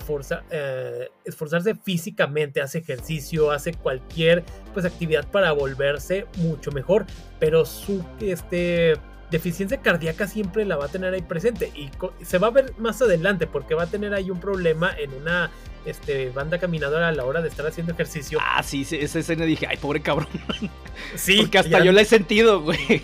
eh, 0.52 1.10
esforzarse 1.26 1.76
físicamente, 1.76 2.62
hace 2.62 2.80
ejercicio, 2.80 3.52
hace 3.52 3.74
cualquier 3.74 4.44
pues, 4.74 4.86
actividad 4.86 5.28
para 5.30 5.52
volverse 5.52 6.26
mucho 6.38 6.72
mejor, 6.72 7.06
pero 7.40 7.66
su 7.66 8.04
este, 8.20 8.96
deficiencia 9.32 9.82
cardíaca 9.82 10.28
siempre 10.28 10.66
la 10.66 10.78
va 10.78 10.86
a 10.86 10.90
tener 10.90 11.14
ahí 11.14 11.22
presente 11.22 11.72
y 11.76 11.90
se 12.24 12.38
va 12.38 12.48
a 12.48 12.52
ver 12.52 12.74
más 12.78 13.02
adelante 13.02 13.48
porque 13.48 13.76
va 13.76 13.84
a 13.84 13.88
tener 13.88 14.14
ahí 14.14 14.30
un 14.30 14.40
problema 14.40 14.92
en 14.98 15.12
una 15.14 15.52
este, 15.86 16.30
banda 16.30 16.60
caminadora 16.60 17.10
a 17.10 17.12
la 17.12 17.26
hora 17.26 17.42
de 17.42 17.50
estar 17.50 17.66
haciendo 17.66 17.94
ejercicio. 17.94 18.40
Ah, 18.42 18.64
sí, 18.64 18.88
esa 18.92 19.20
escena 19.20 19.46
dije, 19.46 19.68
ay, 19.68 19.78
pobre 19.78 20.02
cabrón. 20.02 20.28
Sí. 21.16 21.38
Porque 21.42 21.58
hasta 21.58 21.84
yo 21.84 21.92
la 21.92 22.02
he 22.02 22.06
sentido, 22.06 22.62
güey. 22.62 22.80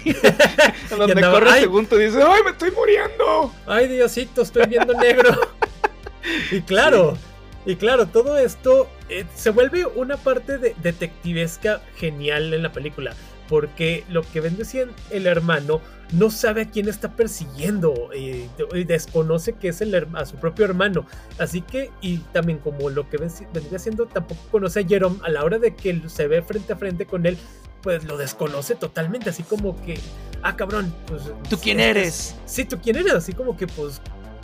Donde 0.90 1.22
corre 1.22 1.50
el 1.50 1.60
segundo 1.62 1.98
dice, 1.98 2.22
ay, 2.22 2.44
me 2.44 2.52
estoy 2.52 2.72
muriendo. 2.72 3.52
Ay, 3.66 3.88
Diosito, 3.88 4.44
estoy 4.44 4.68
viendo 4.68 4.94
negro. 4.94 5.36
y 6.52 6.62
claro, 6.62 7.18
y 7.66 7.76
claro, 7.76 8.08
todo 8.08 8.38
esto 8.38 8.90
eh, 9.10 9.26
se 9.36 9.50
vuelve 9.50 9.86
una 9.86 10.18
parte 10.18 10.58
de 10.58 10.76
detectivesca 10.82 11.82
genial 11.96 12.54
en 12.54 12.64
la 12.64 12.72
película. 12.72 13.14
Porque 13.48 14.06
lo 14.10 14.22
que 14.22 14.42
ven 14.42 14.58
decían 14.58 14.92
el 15.10 15.26
hermano 15.26 15.82
no 16.12 16.30
sabe 16.30 16.64
a 16.64 16.70
quién 16.70 16.88
está 16.88 17.16
persiguiendo 17.16 18.10
eh, 18.14 18.48
y 18.74 18.84
desconoce 18.84 19.54
que 19.54 19.70
es 19.70 19.82
el, 19.82 20.08
a 20.14 20.26
su 20.26 20.36
propio 20.38 20.66
hermano. 20.66 21.06
Así 21.40 21.62
que, 21.62 21.92
y 22.02 22.18
también 22.32 22.60
como 22.60 22.92
lo 22.92 23.10
que 23.10 23.18
vendría 23.18 23.80
siendo, 23.80 24.06
tampoco 24.06 24.42
conoce 24.52 24.82
a 24.82 24.88
Jerome 24.88 25.18
a 25.24 25.30
la 25.30 25.44
hora 25.44 25.58
de 25.58 25.76
que 25.76 26.00
se 26.08 26.28
ve 26.28 26.44
frente 26.44 26.74
a 26.74 26.76
frente 26.76 27.08
con 27.08 27.26
él, 27.26 27.38
pues 27.82 28.04
lo 28.04 28.18
desconoce 28.18 28.76
totalmente. 28.76 29.32
Así 29.32 29.42
como 29.42 29.80
que, 29.84 30.00
ah, 30.44 30.56
cabrón, 30.56 30.94
pues. 31.08 31.24
¿Tú 31.50 31.58
quién 31.58 31.80
eres? 31.80 32.36
Sí, 32.46 32.66
tú 32.66 32.80
quién 32.80 32.98
eres. 32.98 33.14
Así 33.14 33.34
como 33.34 33.58
que, 33.58 33.66
pues, 33.66 34.00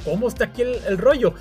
cómo 0.06 0.28
está 0.28 0.46
aquí 0.46 0.62
el, 0.62 0.98
rollo. 0.98 1.34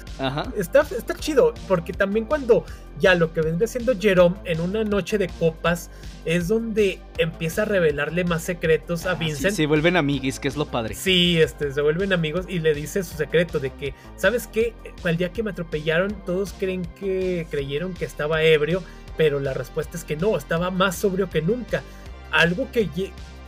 Está, 0.57 0.81
está 0.81 1.15
chido, 1.15 1.55
porque 1.69 1.93
también 1.93 2.25
cuando 2.25 2.65
ya 2.99 3.15
lo 3.15 3.33
que 3.33 3.43
vendría 3.43 3.69
siendo 3.69 3.97
Jerome 3.99 4.37
en 4.45 4.61
una 4.61 4.83
noche 4.83 5.19
de 5.19 5.29
copas 5.29 5.91
es 6.25 6.49
donde 6.49 7.01
empieza 7.19 7.63
a 7.63 7.65
revelarle 7.67 8.25
más 8.25 8.43
secretos 8.43 9.05
a 9.07 9.13
ah, 9.13 9.15
Vincent. 9.15 9.55
se 9.55 9.67
vuelven 9.67 9.97
amigos, 9.97 10.41
que 10.41 10.49
es 10.49 10.57
lo 10.57 10.67
padre. 10.67 10.95
Sí, 10.95 11.41
este, 11.41 11.71
se 11.73 11.81
vuelven 11.83 12.13
amigos 12.13 12.47
y 12.49 12.61
le 12.61 12.75
dice 12.75 13.05
su 13.05 13.17
secreto 13.17 13.61
de 13.61 13.71
que, 13.71 13.95
¿sabes 14.17 14.47
qué? 14.47 14.73
El 15.05 15.17
día 15.19 15.33
que 15.33 15.43
me 15.43 15.51
atropellaron, 15.51 16.13
todos 16.25 16.55
creen 16.55 16.85
que 16.99 17.47
creyeron 17.51 17.93
que 17.93 18.07
estaba 18.07 18.43
ebrio, 18.43 18.83
pero 19.17 19.39
la 19.39 19.53
respuesta 19.53 19.97
es 19.97 20.05
que 20.05 20.17
no, 20.17 20.37
estaba 20.37 20.71
más 20.71 20.97
sobrio 20.97 21.29
que 21.29 21.43
nunca. 21.43 21.83
Algo 22.31 22.71
que 22.73 22.89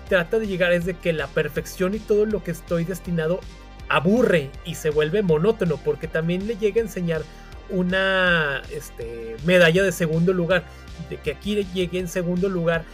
trata 0.08 0.38
de 0.38 0.46
llegar 0.46 0.72
es 0.72 0.84
de 0.84 0.94
que 0.94 1.12
la 1.12 1.26
perfección 1.28 1.94
y 1.94 1.98
todo 1.98 2.26
lo 2.26 2.44
que 2.44 2.50
estoy 2.50 2.84
destinado 2.84 3.40
aburre 3.88 4.50
y 4.64 4.74
se 4.74 4.90
vuelve 4.90 5.22
monótono 5.22 5.76
porque 5.76 6.08
también 6.08 6.46
le 6.46 6.56
llega 6.56 6.80
a 6.80 6.84
enseñar 6.84 7.22
una 7.70 8.62
este, 8.70 9.36
medalla 9.44 9.82
de 9.82 9.92
segundo 9.92 10.32
lugar, 10.32 10.64
de 11.10 11.16
que 11.16 11.32
aquí 11.32 11.64
llegue 11.74 11.98
en 11.98 12.08
segundo 12.08 12.48
lugar. 12.48 12.84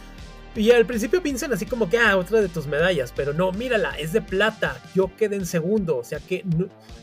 Y 0.55 0.69
al 0.69 0.85
principio 0.85 1.23
piensan 1.23 1.51
así 1.51 1.65
como 1.65 1.89
que, 1.89 1.97
ah, 1.97 2.15
otra 2.15 2.39
de 2.39 2.47
tus 2.47 2.67
medallas, 2.67 3.11
pero 3.15 3.33
no, 3.33 3.51
mírala, 3.51 3.97
es 3.97 4.13
de 4.13 4.21
plata, 4.21 4.79
yo 4.93 5.09
quedé 5.17 5.35
en 5.35 5.47
segundo, 5.47 5.97
o 5.97 6.03
sea 6.03 6.19
que 6.19 6.45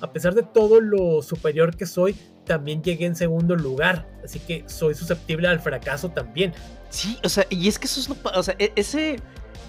a 0.00 0.12
pesar 0.12 0.34
de 0.34 0.44
todo 0.44 0.80
lo 0.80 1.20
superior 1.20 1.76
que 1.76 1.84
soy, 1.84 2.16
también 2.46 2.80
llegué 2.82 3.06
en 3.06 3.16
segundo 3.16 3.56
lugar, 3.56 4.08
así 4.24 4.38
que 4.38 4.64
soy 4.66 4.94
susceptible 4.94 5.48
al 5.48 5.58
fracaso 5.58 6.10
también. 6.10 6.52
Sí, 6.90 7.18
o 7.24 7.28
sea, 7.28 7.44
y 7.50 7.66
es 7.66 7.78
que 7.78 7.86
eso 7.86 8.00
es 8.00 8.08
lo, 8.08 8.16
o 8.34 8.42
sea, 8.42 8.54
e-, 8.58 8.72
ese 8.76 9.16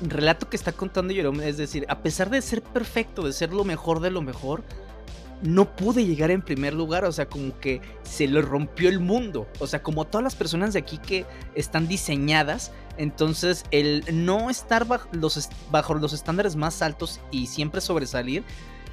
relato 0.10 0.50
que 0.50 0.58
está 0.58 0.72
contando 0.72 1.14
Jerome, 1.14 1.48
es 1.48 1.58
decir, 1.58 1.86
a 1.90 2.02
pesar 2.02 2.30
de 2.30 2.42
ser 2.42 2.62
perfecto, 2.62 3.24
de 3.24 3.34
ser 3.34 3.54
lo 3.54 3.64
mejor 3.64 4.00
de 4.00 4.12
lo 4.12 4.22
mejor, 4.22 4.64
no 5.42 5.76
pude 5.76 6.06
llegar 6.06 6.32
en 6.32 6.42
primer 6.42 6.74
lugar, 6.74 7.04
o 7.06 7.12
sea, 7.12 7.28
como 7.28 7.60
que 7.60 7.82
se 8.04 8.28
le 8.28 8.42
rompió 8.42 8.90
el 8.90 9.00
mundo, 9.00 9.48
o 9.60 9.68
sea, 9.68 9.82
como 9.82 10.06
todas 10.06 10.24
las 10.24 10.36
personas 10.36 10.74
de 10.74 10.80
aquí 10.80 10.98
que 10.98 11.26
están 11.56 11.88
diseñadas, 11.88 12.72
entonces 12.98 13.66
el 13.72 14.04
no 14.12 14.50
estar 14.50 14.86
bajo 14.86 15.08
los, 15.12 15.50
los 16.00 16.14
estándares 16.14 16.56
más 16.56 16.82
altos 16.82 17.20
y 17.32 17.48
siempre 17.48 17.82
sobresalir, 17.82 18.44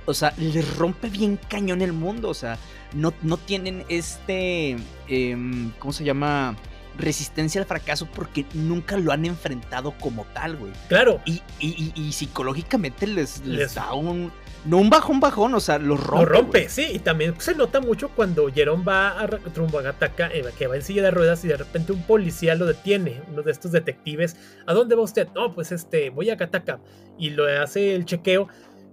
o 0.07 0.15
sea, 0.15 0.33
le 0.39 0.63
rompe 0.63 1.11
bien 1.11 1.39
cañón 1.49 1.83
el 1.83 1.93
mundo, 1.93 2.31
o 2.31 2.35
sea, 2.35 2.59
no, 2.95 3.13
no 3.23 3.37
tienen 3.37 3.85
este, 3.91 4.77
em, 5.07 5.71
¿cómo 5.79 5.93
se 5.93 6.05
llama? 6.05 6.57
Resistencia 6.99 7.61
al 7.61 7.67
fracaso 7.67 8.07
porque 8.13 8.45
nunca 8.55 8.97
lo 8.97 9.13
han 9.13 9.25
enfrentado 9.25 9.93
como 9.99 10.27
tal, 10.35 10.57
güey. 10.57 10.73
Claro. 10.89 11.21
Y, 11.25 11.43
y, 11.61 12.13
psicológicamente 12.13 13.07
les, 13.07 13.45
les, 13.47 13.75
da 13.75 13.95
un. 13.95 14.31
No 14.65 14.79
un 14.79 14.91
bajón, 14.91 15.21
bajón, 15.21 15.55
o 15.55 15.61
sea, 15.61 15.79
lo 15.79 15.97
rompe. 15.97 16.25
Lo 16.25 16.25
rompe, 16.27 16.69
sí. 16.69 16.87
Y 16.93 16.99
también 16.99 17.35
se 17.39 17.55
nota 17.55 17.81
mucho 17.81 18.11
cuando 18.11 18.53
Jerome 18.53 18.85
va 18.85 19.11
a 19.11 19.27
rumbo 19.27 19.79
a 19.79 19.83
Gataka, 19.83 20.29
eh, 20.35 20.45
que 20.59 20.67
va 20.67 20.77
en 20.77 20.83
silla 20.83 21.03
de 21.03 21.11
ruedas 21.13 21.45
y 21.45 21.49
de 21.49 21.57
repente 21.57 21.93
un 21.93 22.03
policía 22.03 22.57
lo 22.57 22.67
detiene, 22.67 23.23
uno 23.31 23.43
de 23.43 23.53
estos 23.53 23.73
detectives. 23.73 24.37
¿A 24.67 24.75
dónde 24.75 24.97
va 24.97 25.03
usted? 25.03 25.29
No, 25.35 25.55
pues 25.55 25.71
este, 25.71 26.11
voy 26.11 26.31
a 26.31 26.37
Gataka. 26.37 26.81
Y 27.17 27.31
lo 27.31 27.47
hace 27.63 27.95
el 27.95 28.05
chequeo 28.05 28.49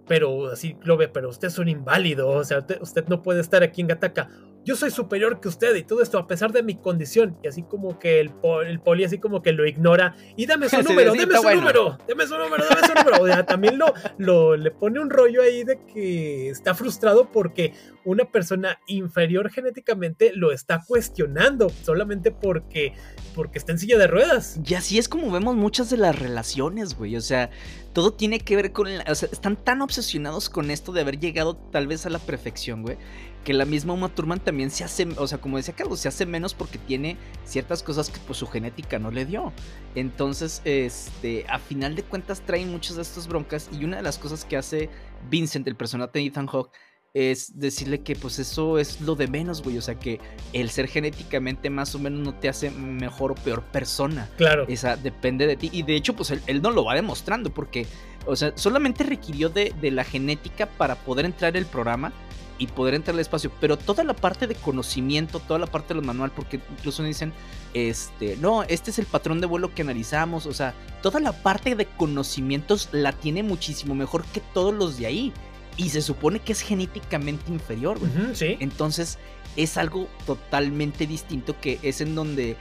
pero 0.07 0.51
así 0.51 0.77
lo 0.83 0.97
ve, 0.97 1.07
pero 1.07 1.29
usted 1.29 1.47
es 1.47 1.57
un 1.57 1.67
inválido, 1.67 2.29
o 2.29 2.43
sea, 2.43 2.65
usted, 2.79 3.07
no 3.07 3.23
puede 3.23 3.41
estar 3.41 3.63
aquí 3.63 3.81
en 3.81 3.87
Gataka 3.87 4.29
yo 4.65 4.75
soy 4.75 4.89
superior 4.89 5.39
que 5.39 5.47
usted 5.47 5.75
y 5.75 5.83
todo 5.83 6.01
esto 6.01 6.17
a 6.17 6.27
pesar 6.27 6.51
de 6.51 6.63
mi 6.63 6.75
condición. 6.75 7.37
Y 7.43 7.47
así 7.47 7.63
como 7.63 7.99
que 7.99 8.19
el, 8.19 8.31
el 8.65 8.79
poli 8.79 9.03
así 9.03 9.19
como 9.19 9.41
que 9.43 9.51
lo 9.53 9.65
ignora. 9.65 10.15
Y 10.35 10.47
dame 10.47 10.67
su 10.69 10.77
número, 10.81 11.13
dame 11.13 11.37
su 11.37 11.55
número, 11.55 11.97
dame 12.07 12.27
su 12.27 12.37
número, 12.37 12.65
dame 12.67 12.87
su 12.87 12.93
número. 12.95 13.23
O 13.23 13.27
sea, 13.27 13.45
también 13.45 13.77
lo, 13.77 13.93
lo, 14.17 14.57
le 14.57 14.71
pone 14.71 14.99
un 14.99 15.11
rollo 15.11 15.43
ahí 15.43 15.63
de 15.63 15.79
que 15.85 16.49
está 16.49 16.73
frustrado 16.73 17.31
porque 17.31 17.73
una 18.03 18.25
persona 18.25 18.79
inferior 18.87 19.51
genéticamente 19.51 20.31
lo 20.33 20.51
está 20.51 20.83
cuestionando 20.85 21.69
solamente 21.83 22.31
porque, 22.31 22.93
porque 23.35 23.59
está 23.59 23.71
en 23.71 23.79
silla 23.79 23.99
de 23.99 24.07
ruedas. 24.07 24.59
Y 24.65 24.73
así 24.73 24.97
es 24.97 25.07
como 25.07 25.31
vemos 25.31 25.55
muchas 25.55 25.91
de 25.91 25.97
las 25.97 26.17
relaciones, 26.17 26.97
güey. 26.97 27.15
O 27.15 27.21
sea, 27.21 27.51
todo 27.93 28.13
tiene 28.13 28.39
que 28.39 28.55
ver 28.55 28.71
con... 28.71 28.87
o 28.87 29.15
sea, 29.15 29.29
están 29.31 29.63
tan 29.63 29.81
obsesionados 29.83 30.49
con 30.49 30.71
esto 30.71 30.91
de 30.91 31.01
haber 31.01 31.19
llegado 31.19 31.55
tal 31.55 31.87
vez 31.87 32.05
a 32.05 32.09
la 32.09 32.19
perfección, 32.19 32.81
güey, 32.81 32.97
que 33.45 33.53
la 33.53 33.63
misma 33.63 33.93
Uma 33.93 34.09
Thurman 34.09 34.39
también 34.39 34.71
se 34.71 34.83
hace, 34.83 35.07
o 35.17 35.27
sea, 35.27 35.37
como 35.37 35.57
decía 35.57 35.75
Carlos, 35.75 35.99
se 35.99 36.09
hace 36.09 36.25
menos 36.25 36.53
porque 36.53 36.79
tiene 36.79 37.15
ciertas 37.45 37.83
cosas 37.83 38.09
que 38.09 38.19
pues 38.25 38.39
su 38.39 38.47
genética 38.47 38.99
no 38.99 39.11
le 39.11 39.23
dio. 39.23 39.53
Entonces, 39.93 40.61
este, 40.65 41.45
a 41.47 41.59
final 41.59 41.95
de 41.95 42.03
cuentas 42.03 42.41
traen 42.41 42.71
muchas 42.71 42.95
de 42.95 43.03
estas 43.03 43.27
broncas 43.27 43.69
y 43.71 43.85
una 43.85 43.97
de 43.97 44.03
las 44.03 44.17
cosas 44.17 44.43
que 44.43 44.57
hace 44.57 44.89
Vincent, 45.29 45.67
el 45.67 45.75
personaje 45.75 46.11
de 46.15 46.25
Ethan 46.25 46.47
Hawke, 46.47 46.71
es 47.13 47.57
decirle 47.57 48.01
que 48.01 48.15
pues 48.15 48.39
eso 48.39 48.77
es 48.77 48.99
lo 48.99 49.15
de 49.15 49.27
menos, 49.27 49.61
güey. 49.61 49.77
O 49.77 49.81
sea, 49.81 49.95
que 49.95 50.19
el 50.51 50.69
ser 50.69 50.87
genéticamente 50.87 51.69
más 51.69 51.95
o 51.95 51.99
menos 51.99 52.19
no 52.19 52.33
te 52.33 52.49
hace 52.49 52.71
mejor 52.71 53.31
o 53.31 53.35
peor 53.35 53.63
persona. 53.63 54.27
Claro. 54.37 54.65
Esa 54.67 54.97
depende 54.97 55.47
de 55.47 55.55
ti. 55.55 55.69
Y 55.71 55.83
de 55.83 55.95
hecho, 55.95 56.15
pues 56.15 56.31
él, 56.31 56.61
no 56.61 56.71
lo 56.71 56.83
va 56.83 56.95
demostrando 56.95 57.53
porque, 57.53 57.85
o 58.25 58.35
sea, 58.35 58.51
solamente 58.55 59.03
requirió 59.03 59.49
de, 59.49 59.73
de 59.79 59.91
la 59.91 60.03
genética 60.03 60.65
para 60.65 60.95
poder 60.95 61.25
entrar 61.25 61.55
el 61.55 61.65
programa 61.65 62.11
y 62.57 62.67
poder 62.67 62.93
entrar 62.93 63.15
al 63.15 63.19
espacio, 63.19 63.51
pero 63.59 63.77
toda 63.77 64.03
la 64.03 64.13
parte 64.13 64.47
de 64.47 64.55
conocimiento, 64.55 65.39
toda 65.39 65.59
la 65.59 65.67
parte 65.67 65.89
de 65.89 65.95
los 65.95 66.05
manual, 66.05 66.31
porque 66.31 66.59
incluso 66.71 67.03
dicen, 67.03 67.33
este, 67.73 68.37
no, 68.37 68.63
este 68.63 68.91
es 68.91 68.99
el 68.99 69.05
patrón 69.05 69.41
de 69.41 69.47
vuelo 69.47 69.73
que 69.73 69.81
analizamos, 69.81 70.45
o 70.45 70.53
sea, 70.53 70.73
toda 71.01 71.19
la 71.19 71.33
parte 71.33 71.75
de 71.75 71.85
conocimientos 71.85 72.89
la 72.91 73.11
tiene 73.11 73.43
muchísimo 73.43 73.95
mejor 73.95 74.23
que 74.25 74.41
todos 74.53 74.73
los 74.73 74.97
de 74.97 75.07
ahí 75.07 75.33
y 75.77 75.89
se 75.89 76.01
supone 76.01 76.39
que 76.39 76.53
es 76.53 76.61
genéticamente 76.61 77.51
inferior, 77.51 77.99
sí. 78.33 78.57
Entonces 78.59 79.17
es 79.55 79.77
algo 79.77 80.07
totalmente 80.25 81.07
distinto 81.07 81.59
que 81.59 81.79
es 81.81 82.01
en 82.01 82.15
donde... 82.15 82.55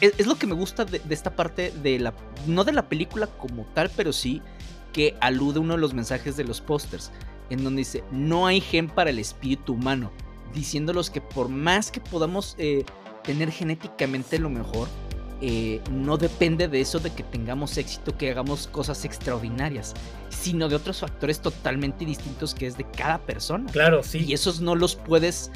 E, 0.00 0.12
es, 0.18 0.26
lo 0.26 0.36
que 0.36 0.46
me 0.46 0.54
gusta 0.54 0.84
de, 0.84 1.00
esta 1.10 1.34
parte 1.34 1.72
de 1.82 1.98
la... 1.98 2.14
No 2.46 2.64
de 2.64 2.72
la 2.72 2.88
película 2.88 3.26
como 3.26 3.64
tal, 3.74 3.90
pero 3.96 4.12
sí 4.12 4.42
que 4.92 5.16
alude 5.20 5.58
uno 5.58 5.74
de 5.74 5.80
los 5.80 5.94
mensajes 5.94 6.36
de 6.36 6.44
los 6.44 6.60
pósters, 6.60 7.10
en 7.50 7.62
donde 7.62 7.80
dice, 7.80 8.04
no 8.10 8.46
hay 8.46 8.60
gen 8.60 8.88
para 8.88 9.10
el 9.10 9.18
espíritu 9.18 9.74
humano, 9.74 10.10
diciéndolos 10.54 11.10
que 11.10 11.20
por 11.20 11.48
más 11.48 11.90
que 11.90 12.00
podamos 12.00 12.54
eh, 12.58 12.84
tener 13.22 13.50
genéticamente 13.50 14.38
lo 14.38 14.48
mejor, 14.48 14.88
eh, 15.42 15.80
no 15.90 16.18
depende 16.18 16.68
de 16.68 16.80
eso 16.80 16.98
de 16.98 17.10
que 17.10 17.22
tengamos 17.22 17.78
éxito, 17.78 18.16
que 18.16 18.30
hagamos 18.30 18.66
cosas 18.66 19.04
extraordinarias, 19.04 19.94
sino 20.28 20.68
de 20.68 20.76
otros 20.76 21.00
factores 21.00 21.40
totalmente 21.40 22.04
distintos 22.04 22.54
que 22.54 22.66
es 22.66 22.76
de 22.76 22.84
cada 22.84 23.18
persona. 23.18 23.70
Claro, 23.72 24.02
sí. 24.02 24.24
Y 24.26 24.34
esos 24.34 24.60
no 24.60 24.74
los 24.74 24.96
puedes 24.96 25.50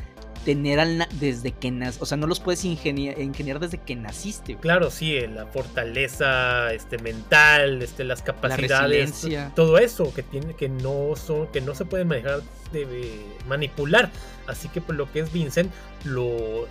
tener 0.44 0.78
al 0.78 1.08
desde 1.12 1.52
que 1.52 1.70
naces, 1.70 2.00
o 2.02 2.06
sea, 2.06 2.16
no 2.16 2.26
los 2.26 2.40
puedes 2.40 2.64
ingeniar, 2.64 3.60
desde 3.60 3.78
que 3.78 3.96
naciste. 3.96 4.56
Claro, 4.56 4.90
sí, 4.90 5.16
eh, 5.16 5.28
la 5.28 5.46
fortaleza 5.46 6.72
este 6.72 6.98
mental, 6.98 7.82
este 7.82 8.04
las 8.04 8.22
capacidades, 8.22 9.26
todo 9.54 9.78
eso 9.78 10.12
que 10.14 10.22
tiene 10.22 10.54
que 10.54 10.68
no 10.68 11.16
son 11.16 11.46
que 11.48 11.60
no 11.60 11.74
se 11.74 11.84
puede 11.84 12.04
manejar 12.04 12.42
de, 12.72 13.20
manipular. 13.48 14.10
Así 14.46 14.68
que 14.68 14.80
por 14.80 14.94
lo 14.94 15.10
que 15.10 15.20
es 15.20 15.32
Vincent 15.32 15.72
lo 16.04 16.68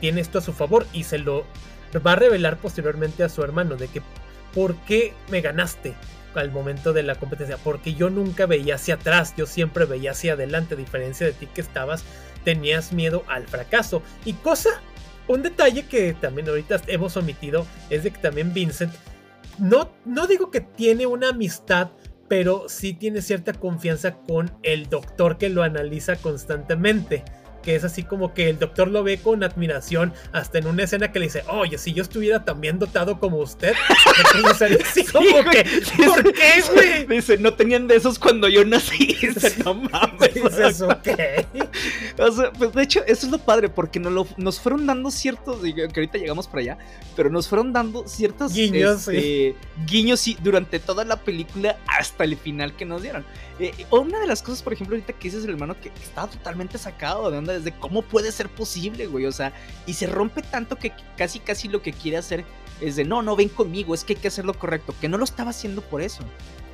tiene 0.00 0.22
esto 0.22 0.38
a 0.38 0.40
su 0.40 0.54
favor 0.54 0.86
y 0.94 1.04
se 1.04 1.18
lo 1.18 1.44
va 2.06 2.12
a 2.12 2.16
revelar 2.16 2.56
posteriormente 2.56 3.22
a 3.22 3.28
su 3.28 3.42
hermano 3.42 3.76
de 3.76 3.88
que 3.88 4.00
¿por 4.54 4.74
qué 4.76 5.12
me 5.30 5.40
ganaste? 5.40 5.94
al 6.34 6.52
momento 6.52 6.92
de 6.92 7.02
la 7.02 7.16
competencia, 7.16 7.56
porque 7.56 7.94
yo 7.94 8.08
nunca 8.08 8.46
veía 8.46 8.76
hacia 8.76 8.94
atrás, 8.94 9.34
yo 9.36 9.46
siempre 9.46 9.84
veía 9.84 10.12
hacia 10.12 10.34
adelante, 10.34 10.74
a 10.74 10.76
diferencia 10.76 11.26
de 11.26 11.32
ti 11.32 11.48
que 11.52 11.60
estabas, 11.60 12.04
tenías 12.44 12.92
miedo 12.92 13.24
al 13.28 13.46
fracaso. 13.46 14.02
Y 14.24 14.34
cosa, 14.34 14.70
un 15.28 15.42
detalle 15.42 15.86
que 15.86 16.14
también 16.14 16.48
ahorita 16.48 16.80
hemos 16.86 17.16
omitido 17.16 17.66
es 17.88 18.04
de 18.04 18.10
que 18.10 18.18
también 18.18 18.52
Vincent, 18.52 18.92
no, 19.58 19.90
no 20.04 20.26
digo 20.26 20.50
que 20.50 20.60
tiene 20.60 21.06
una 21.06 21.30
amistad, 21.30 21.90
pero 22.28 22.68
sí 22.68 22.94
tiene 22.94 23.22
cierta 23.22 23.52
confianza 23.52 24.14
con 24.14 24.50
el 24.62 24.88
doctor 24.88 25.38
que 25.38 25.50
lo 25.50 25.62
analiza 25.62 26.16
constantemente 26.16 27.24
que 27.62 27.76
es 27.76 27.84
así 27.84 28.02
como 28.02 28.34
que 28.34 28.48
el 28.48 28.58
doctor 28.58 28.88
lo 28.88 29.02
ve 29.02 29.18
con 29.18 29.42
admiración, 29.44 30.12
hasta 30.32 30.58
en 30.58 30.66
una 30.66 30.84
escena 30.84 31.12
que 31.12 31.18
le 31.18 31.26
dice, 31.26 31.44
oye, 31.48 31.78
si 31.78 31.92
yo 31.92 32.02
estuviera 32.02 32.44
también 32.44 32.78
dotado 32.78 33.18
como 33.20 33.38
usted, 33.38 33.74
así 34.80 35.04
como 35.12 35.44
que, 35.50 35.64
¿por 36.04 36.32
qué, 36.32 36.62
güey? 36.74 37.06
Dice, 37.06 37.38
no 37.38 37.54
tenían 37.54 37.86
de 37.86 37.96
esos 37.96 38.18
cuando 38.18 38.48
yo 38.48 38.64
nací. 38.64 39.16
Dice, 39.20 39.54
no 39.64 39.74
mames. 39.74 40.34
Dices, 40.34 40.80
ok. 40.82 41.08
O 42.18 42.32
sea, 42.32 42.52
pues 42.52 42.72
de 42.72 42.82
hecho, 42.82 43.00
eso 43.06 43.26
es 43.26 43.32
lo 43.32 43.38
padre, 43.38 43.68
porque 43.68 44.00
nos, 44.00 44.12
lo, 44.12 44.26
nos 44.36 44.60
fueron 44.60 44.86
dando 44.86 45.10
ciertos, 45.10 45.60
que 45.62 45.82
ahorita 45.82 46.18
llegamos 46.18 46.46
para 46.46 46.60
allá, 46.60 46.78
pero 47.16 47.30
nos 47.30 47.48
fueron 47.48 47.72
dando 47.72 48.06
ciertos 48.06 48.52
guiños, 48.52 49.08
este, 49.08 49.54
guiños 49.86 50.24
durante 50.42 50.78
toda 50.78 51.04
la 51.04 51.16
película 51.16 51.78
hasta 51.86 52.24
el 52.24 52.36
final 52.36 52.74
que 52.76 52.84
nos 52.84 53.02
dieron. 53.02 53.24
Eh, 53.58 53.74
una 53.90 54.18
de 54.20 54.26
las 54.26 54.42
cosas, 54.42 54.62
por 54.62 54.72
ejemplo, 54.72 54.96
ahorita 54.96 55.12
que 55.12 55.28
dices 55.28 55.44
el 55.44 55.50
hermano 55.50 55.78
que 55.78 55.92
estaba 56.02 56.28
totalmente 56.28 56.78
sacado 56.78 57.30
de 57.30 57.38
onda 57.38 57.52
desde 57.52 57.72
cómo 57.72 58.02
puede 58.02 58.32
ser 58.32 58.48
posible, 58.48 59.06
güey. 59.06 59.26
O 59.26 59.32
sea, 59.32 59.52
y 59.86 59.92
se 59.92 60.06
rompe 60.06 60.40
tanto 60.42 60.76
que 60.76 60.92
casi, 61.16 61.40
casi 61.40 61.68
lo 61.68 61.82
que 61.82 61.92
quiere 61.92 62.16
hacer 62.16 62.44
es 62.80 62.96
de 62.96 63.04
no, 63.04 63.20
no 63.20 63.36
ven 63.36 63.50
conmigo, 63.50 63.94
es 63.94 64.04
que 64.04 64.14
hay 64.14 64.18
que 64.18 64.28
hacer 64.28 64.46
lo 64.46 64.54
correcto. 64.54 64.94
Que 64.98 65.08
no 65.08 65.18
lo 65.18 65.24
estaba 65.24 65.50
haciendo 65.50 65.82
por 65.82 66.00
eso. 66.00 66.24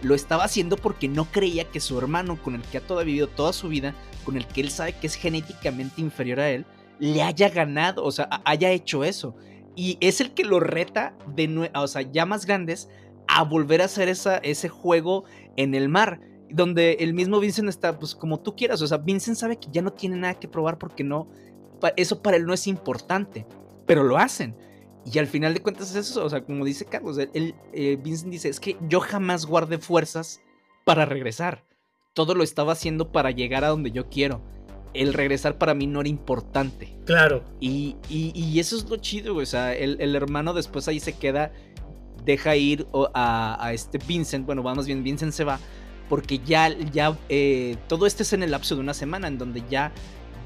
Lo 0.02 0.14
estaba 0.14 0.44
haciendo 0.44 0.76
porque 0.76 1.09
no 1.09 1.24
creía 1.26 1.64
que 1.64 1.80
su 1.80 1.98
hermano, 1.98 2.40
con 2.42 2.54
el 2.54 2.62
que 2.62 2.78
ha 2.78 3.02
vivido 3.02 3.28
toda 3.28 3.52
su 3.52 3.68
vida, 3.68 3.94
con 4.24 4.37
el 4.37 4.46
que 4.46 4.61
él 4.61 4.70
sabe 4.70 4.92
que 4.92 5.06
es 5.06 5.14
genéticamente 5.14 6.00
inferior 6.00 6.40
a 6.40 6.50
él, 6.50 6.66
le 6.98 7.22
haya 7.22 7.48
ganado, 7.48 8.04
o 8.04 8.11
sea, 8.11 8.28
haya 8.44 8.70
hecho 8.70 9.04
eso. 9.04 9.37
Y 9.74 9.98
es 10.00 10.20
el 10.20 10.32
que 10.32 10.44
lo 10.44 10.61
reta 10.61 11.14
de 11.35 11.70
o 11.74 11.88
sea, 11.88 12.02
ya 12.02 12.24
más 12.26 12.46
grandes, 12.46 12.88
a 13.28 13.42
volver 13.42 13.82
a 13.82 13.87
hacer 13.87 14.09
esa, 14.09 14.38
ese 14.38 14.68
juego 14.68 15.24
en 15.56 15.74
el 15.74 15.88
mar 15.88 16.20
donde 16.48 16.98
el 17.00 17.12
mismo 17.12 17.40
Vincent 17.40 17.68
está, 17.68 17.98
pues 17.98 18.14
como 18.14 18.40
tú 18.40 18.54
quieras, 18.54 18.80
o 18.80 18.87
sea, 18.87 18.98
Vincent 18.98 19.37
sabe 19.37 19.56
que 19.56 19.68
ya 19.70 19.82
no 19.82 19.92
tiene 19.92 20.16
nada 20.16 20.35
que 20.35 20.48
probar 20.48 20.78
porque 20.78 21.02
no, 21.02 21.28
eso 21.96 22.22
para 22.22 22.37
él 22.37 22.46
no 22.46 22.54
es 22.54 22.66
importante, 22.66 23.46
pero 23.87 24.04
lo 24.04 24.16
hacen. 24.16 24.56
Y 25.10 25.18
al 25.20 25.28
final 25.28 25.54
de 25.54 25.60
cuentas 25.60 25.94
es 25.94 26.10
eso, 26.10 26.24
o 26.24 26.28
sea, 26.28 26.44
como 26.44 26.64
dice 26.64 26.84
Carlos, 26.84 27.16
él, 27.18 27.54
eh, 27.72 27.96
Vincent 28.02 28.32
dice, 28.32 28.48
es 28.48 28.58
que 28.58 28.76
yo 28.88 28.98
jamás 29.00 29.46
guardé 29.46 29.78
fuerzas 29.78 30.40
para 30.84 31.04
regresar, 31.04 31.64
todo 32.12 32.34
lo 32.34 32.42
estaba 32.42 32.72
haciendo 32.72 33.12
para 33.12 33.30
llegar 33.30 33.64
a 33.64 33.68
donde 33.68 33.92
yo 33.92 34.08
quiero. 34.08 34.42
El 34.94 35.12
regresar 35.12 35.58
para 35.58 35.74
mí 35.74 35.86
no 35.86 36.00
era 36.00 36.08
importante. 36.08 36.96
Claro. 37.04 37.44
Y, 37.60 37.96
y, 38.08 38.58
eso 38.58 38.76
es 38.76 38.88
lo 38.88 38.96
chido, 38.96 39.36
o 39.36 39.46
sea, 39.46 39.74
el, 39.74 40.00
el 40.00 40.16
hermano 40.16 40.54
después 40.54 40.88
ahí 40.88 40.98
se 40.98 41.12
queda, 41.12 41.52
deja 42.24 42.56
ir 42.56 42.86
a, 43.14 43.64
a 43.64 43.72
este 43.74 43.98
Vincent, 43.98 44.44
bueno, 44.44 44.62
vamos 44.62 44.86
bien, 44.86 45.04
Vincent 45.04 45.32
se 45.32 45.44
va, 45.44 45.60
porque 46.08 46.38
ya, 46.38 46.68
ya 46.68 47.16
eh, 47.28 47.76
todo 47.88 48.06
esto 48.06 48.22
es 48.22 48.32
en 48.32 48.42
el 48.42 48.50
lapso 48.50 48.74
de 48.74 48.80
una 48.80 48.94
semana, 48.94 49.28
en 49.28 49.38
donde 49.38 49.62
ya 49.68 49.92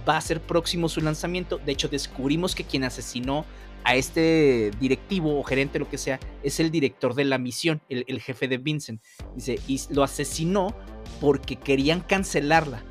va 0.08 0.16
a 0.16 0.20
ser 0.20 0.40
próximo 0.40 0.88
su 0.88 1.00
lanzamiento. 1.00 1.58
De 1.58 1.72
hecho, 1.72 1.88
descubrimos 1.88 2.54
que 2.54 2.64
quien 2.64 2.84
asesinó 2.84 3.44
a 3.84 3.96
este 3.96 4.70
directivo 4.80 5.38
o 5.38 5.42
gerente, 5.42 5.78
lo 5.78 5.88
que 5.88 5.98
sea, 5.98 6.20
es 6.42 6.60
el 6.60 6.70
director 6.70 7.14
de 7.14 7.24
la 7.24 7.38
misión, 7.38 7.80
el, 7.88 8.20
jefe 8.20 8.48
de 8.48 8.58
Vincent. 8.58 9.02
Dice, 9.34 9.58
y 9.66 9.80
lo 9.90 10.02
asesinó 10.02 10.74
porque 11.20 11.56
querían 11.56 12.00
cancelarla. 12.00 12.82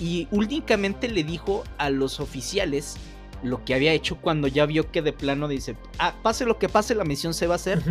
Y 0.00 0.28
únicamente 0.30 1.08
le 1.08 1.24
dijo 1.24 1.64
a 1.76 1.90
los 1.90 2.20
oficiales 2.20 2.96
lo 3.42 3.64
que 3.64 3.74
había 3.74 3.92
hecho 3.92 4.16
cuando 4.16 4.48
ya 4.48 4.66
vio 4.66 4.90
que 4.90 5.02
de 5.02 5.12
plano 5.12 5.48
dice, 5.48 5.76
ah, 5.98 6.14
pase 6.22 6.44
lo 6.44 6.58
que 6.58 6.68
pase, 6.68 6.94
la 6.94 7.04
misión 7.04 7.34
se 7.34 7.46
va 7.46 7.54
a 7.54 7.56
hacer 7.56 7.82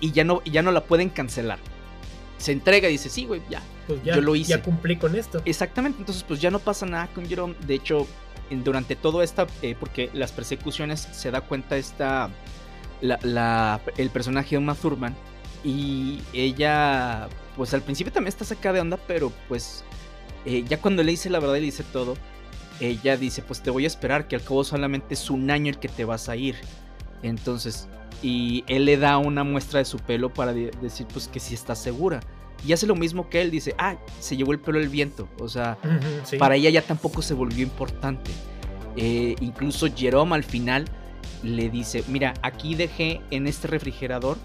y 0.00 0.12
ya 0.12 0.24
no, 0.24 0.42
ya 0.44 0.62
no 0.62 0.72
la 0.72 0.84
pueden 0.84 1.08
cancelar 1.08 1.58
se 2.40 2.52
entrega 2.52 2.88
y 2.88 2.92
dice, 2.92 3.10
sí, 3.10 3.26
güey, 3.26 3.42
ya, 3.50 3.62
pues 3.86 4.02
ya, 4.02 4.14
yo 4.14 4.22
lo 4.22 4.34
hice. 4.34 4.50
Ya 4.50 4.62
cumplí 4.62 4.96
con 4.96 5.14
esto. 5.14 5.42
Exactamente, 5.44 5.98
entonces 5.98 6.24
pues 6.26 6.40
ya 6.40 6.50
no 6.50 6.58
pasa 6.58 6.86
nada 6.86 7.08
con 7.14 7.28
Jerome. 7.28 7.54
De 7.66 7.74
hecho, 7.74 8.06
durante 8.50 8.96
todo 8.96 9.22
esta, 9.22 9.46
eh, 9.62 9.76
porque 9.78 10.10
las 10.12 10.32
persecuciones 10.32 11.00
se 11.12 11.30
da 11.30 11.40
cuenta 11.40 11.76
esta, 11.76 12.30
la, 13.00 13.80
el 13.96 14.10
personaje 14.10 14.50
de 14.50 14.58
Uma 14.58 14.74
Thurman 14.74 15.14
y 15.64 16.20
ella, 16.32 17.28
pues 17.56 17.74
al 17.74 17.82
principio 17.82 18.12
también 18.12 18.28
está 18.28 18.44
sacada 18.44 18.74
de 18.74 18.80
onda, 18.80 18.98
pero 19.06 19.32
pues 19.48 19.84
eh, 20.44 20.64
ya 20.68 20.80
cuando 20.80 21.02
le 21.02 21.12
dice 21.12 21.30
la 21.30 21.38
verdad 21.38 21.56
y 21.56 21.60
le 21.60 21.66
dice 21.66 21.84
todo, 21.84 22.16
ella 22.80 23.16
dice, 23.16 23.42
pues 23.42 23.62
te 23.62 23.70
voy 23.70 23.84
a 23.84 23.86
esperar, 23.86 24.26
que 24.26 24.36
al 24.36 24.42
cabo 24.42 24.64
solamente 24.64 25.14
es 25.14 25.30
un 25.30 25.50
año 25.50 25.70
el 25.70 25.78
que 25.78 25.88
te 25.88 26.04
vas 26.04 26.28
a 26.28 26.36
ir. 26.36 26.56
Entonces, 27.22 27.88
y 28.22 28.64
él 28.66 28.86
le 28.86 28.96
da 28.96 29.18
una 29.18 29.44
muestra 29.44 29.78
de 29.78 29.84
su 29.84 29.98
pelo 29.98 30.32
para 30.32 30.52
decir 30.52 31.06
pues 31.12 31.28
que 31.28 31.40
sí 31.40 31.54
está 31.54 31.74
segura. 31.74 32.20
Y 32.66 32.72
hace 32.72 32.86
lo 32.86 32.94
mismo 32.94 33.28
que 33.28 33.40
él, 33.40 33.50
dice, 33.50 33.74
ah, 33.78 33.96
se 34.18 34.36
llevó 34.36 34.52
el 34.52 34.58
pelo 34.58 34.78
el 34.78 34.88
viento. 34.88 35.28
O 35.38 35.48
sea, 35.48 35.78
para 36.38 36.56
ella 36.56 36.70
ya 36.70 36.82
tampoco 36.82 37.22
se 37.22 37.34
volvió 37.34 37.62
importante. 37.62 38.30
Eh, 38.96 39.36
incluso 39.40 39.86
Jerome 39.94 40.34
al 40.34 40.44
final 40.44 40.84
le 41.42 41.70
dice, 41.70 42.04
mira, 42.08 42.34
aquí 42.42 42.74
dejé 42.74 43.20
en 43.30 43.46
este 43.46 43.68
refrigerador 43.68 44.36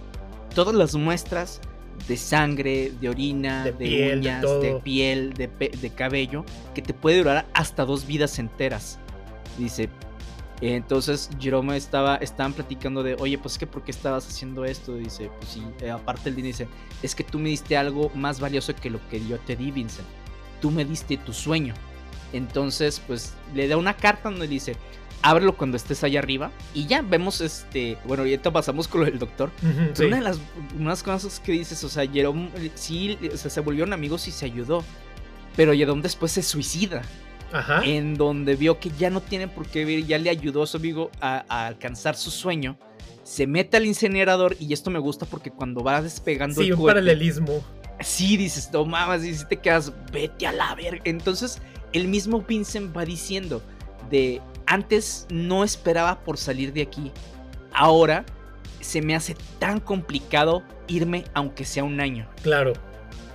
todas 0.53 0.75
las 0.75 0.95
muestras 0.95 1.59
de 2.07 2.17
sangre, 2.17 2.91
de 3.01 3.09
orina, 3.09 3.65
de, 3.65 4.15
uñas, 4.17 4.41
de, 4.41 4.79
piel, 4.83 5.33
de, 5.33 5.47
de 5.47 5.89
cabello, 5.89 6.45
que 6.73 6.81
te 6.81 6.93
puede 6.93 7.17
durar 7.17 7.45
hasta 7.53 7.85
dos 7.85 8.05
vidas 8.05 8.39
enteras. 8.39 8.99
Dice, 9.57 9.89
Entonces 10.61 11.29
Jerome 11.39 11.75
estaba, 11.75 12.15
estaban 12.17 12.53
platicando 12.53 13.03
de, 13.03 13.15
oye, 13.15 13.37
pues 13.37 13.53
es 13.53 13.59
que 13.59 13.67
¿por 13.67 13.83
qué 13.83 13.91
estabas 13.91 14.27
haciendo 14.27 14.63
esto? 14.65 14.95
Dice, 14.95 15.29
pues 15.37 15.51
sí, 15.51 15.63
eh, 15.81 15.91
aparte 15.91 16.29
el 16.29 16.35
dice, 16.35 16.67
es 17.03 17.13
que 17.13 17.23
tú 17.23 17.39
me 17.39 17.49
diste 17.49 17.75
algo 17.75 18.09
más 18.15 18.39
valioso 18.39 18.73
que 18.75 18.89
lo 18.89 18.99
que 19.09 19.25
yo 19.25 19.37
te 19.39 19.55
di, 19.55 19.71
Vincent. 19.71 20.07
Tú 20.61 20.71
me 20.71 20.85
diste 20.85 21.17
tu 21.17 21.33
sueño. 21.33 21.73
Entonces, 22.33 23.01
pues 23.05 23.33
le 23.53 23.67
da 23.67 23.77
una 23.77 23.95
carta 23.95 24.29
donde 24.29 24.47
dice, 24.47 24.75
ábrelo 25.21 25.57
cuando 25.57 25.77
estés 25.77 26.03
allá 26.03 26.19
arriba. 26.19 26.51
Y 26.73 26.85
ya 26.85 27.01
vemos, 27.01 27.41
este, 27.41 27.97
bueno, 28.05 28.23
ahorita 28.23 28.51
pasamos 28.51 28.87
con 28.87 29.01
lo 29.01 29.07
del 29.07 29.19
doctor. 29.19 29.51
Una 29.99 30.17
de 30.17 30.21
las 30.21 30.39
unas 30.77 31.03
cosas 31.03 31.39
que 31.39 31.51
dices, 31.51 31.83
o 31.83 31.89
sea, 31.89 32.07
Jerome 32.07 32.49
sí, 32.75 33.17
o 33.33 33.37
sea, 33.37 33.49
se 33.49 33.59
volvieron 33.59 33.91
amigos 33.91 34.27
y 34.27 34.31
se 34.31 34.45
ayudó. 34.45 34.83
Pero 35.55 35.73
Jerome 35.73 36.01
después 36.01 36.31
se 36.31 36.43
suicida. 36.43 37.01
Ajá. 37.55 37.83
En 37.85 38.15
donde 38.15 38.55
vio 38.55 38.79
que 38.79 38.89
ya 38.97 39.09
no 39.09 39.21
tiene 39.21 39.47
por 39.47 39.67
qué 39.67 39.85
vivir, 39.85 40.05
ya 40.05 40.17
le 40.17 40.29
ayudó 40.29 40.63
a 40.63 40.67
su 40.67 40.77
amigo 40.77 41.09
a, 41.21 41.67
alcanzar 41.67 42.15
su 42.15 42.31
sueño. 42.31 42.77
Se 43.23 43.47
mete 43.47 43.77
al 43.77 43.85
incinerador 43.85 44.55
y 44.59 44.73
esto 44.73 44.91
me 44.91 44.99
gusta 44.99 45.25
porque 45.25 45.51
cuando 45.51 45.83
va 45.83 46.01
despegando 46.01 46.61
sí, 46.61 46.71
un 46.71 46.85
paralelismo. 46.85 47.63
Sí, 48.01 48.35
dices, 48.35 48.69
no 48.73 48.85
mames, 48.85 49.23
y 49.23 49.33
si 49.33 49.47
te 49.47 49.57
quedas, 49.57 49.93
vete 50.11 50.45
a 50.45 50.51
la 50.51 50.75
verga. 50.75 51.01
Entonces, 51.05 51.61
el 51.93 52.07
mismo 52.09 52.41
Vincent 52.41 52.95
va 52.95 53.05
diciendo 53.05 53.61
de 54.09 54.41
antes 54.67 55.25
no 55.29 55.63
esperaba 55.63 56.19
por 56.23 56.37
salir 56.37 56.73
de 56.73 56.81
aquí. 56.81 57.11
Ahora 57.71 58.25
se 58.81 59.01
me 59.01 59.15
hace 59.15 59.35
tan 59.59 59.79
complicado 59.79 60.61
irme 60.87 61.23
aunque 61.33 61.65
sea 61.65 61.83
un 61.83 61.99
año. 62.01 62.27
Claro. 62.43 62.73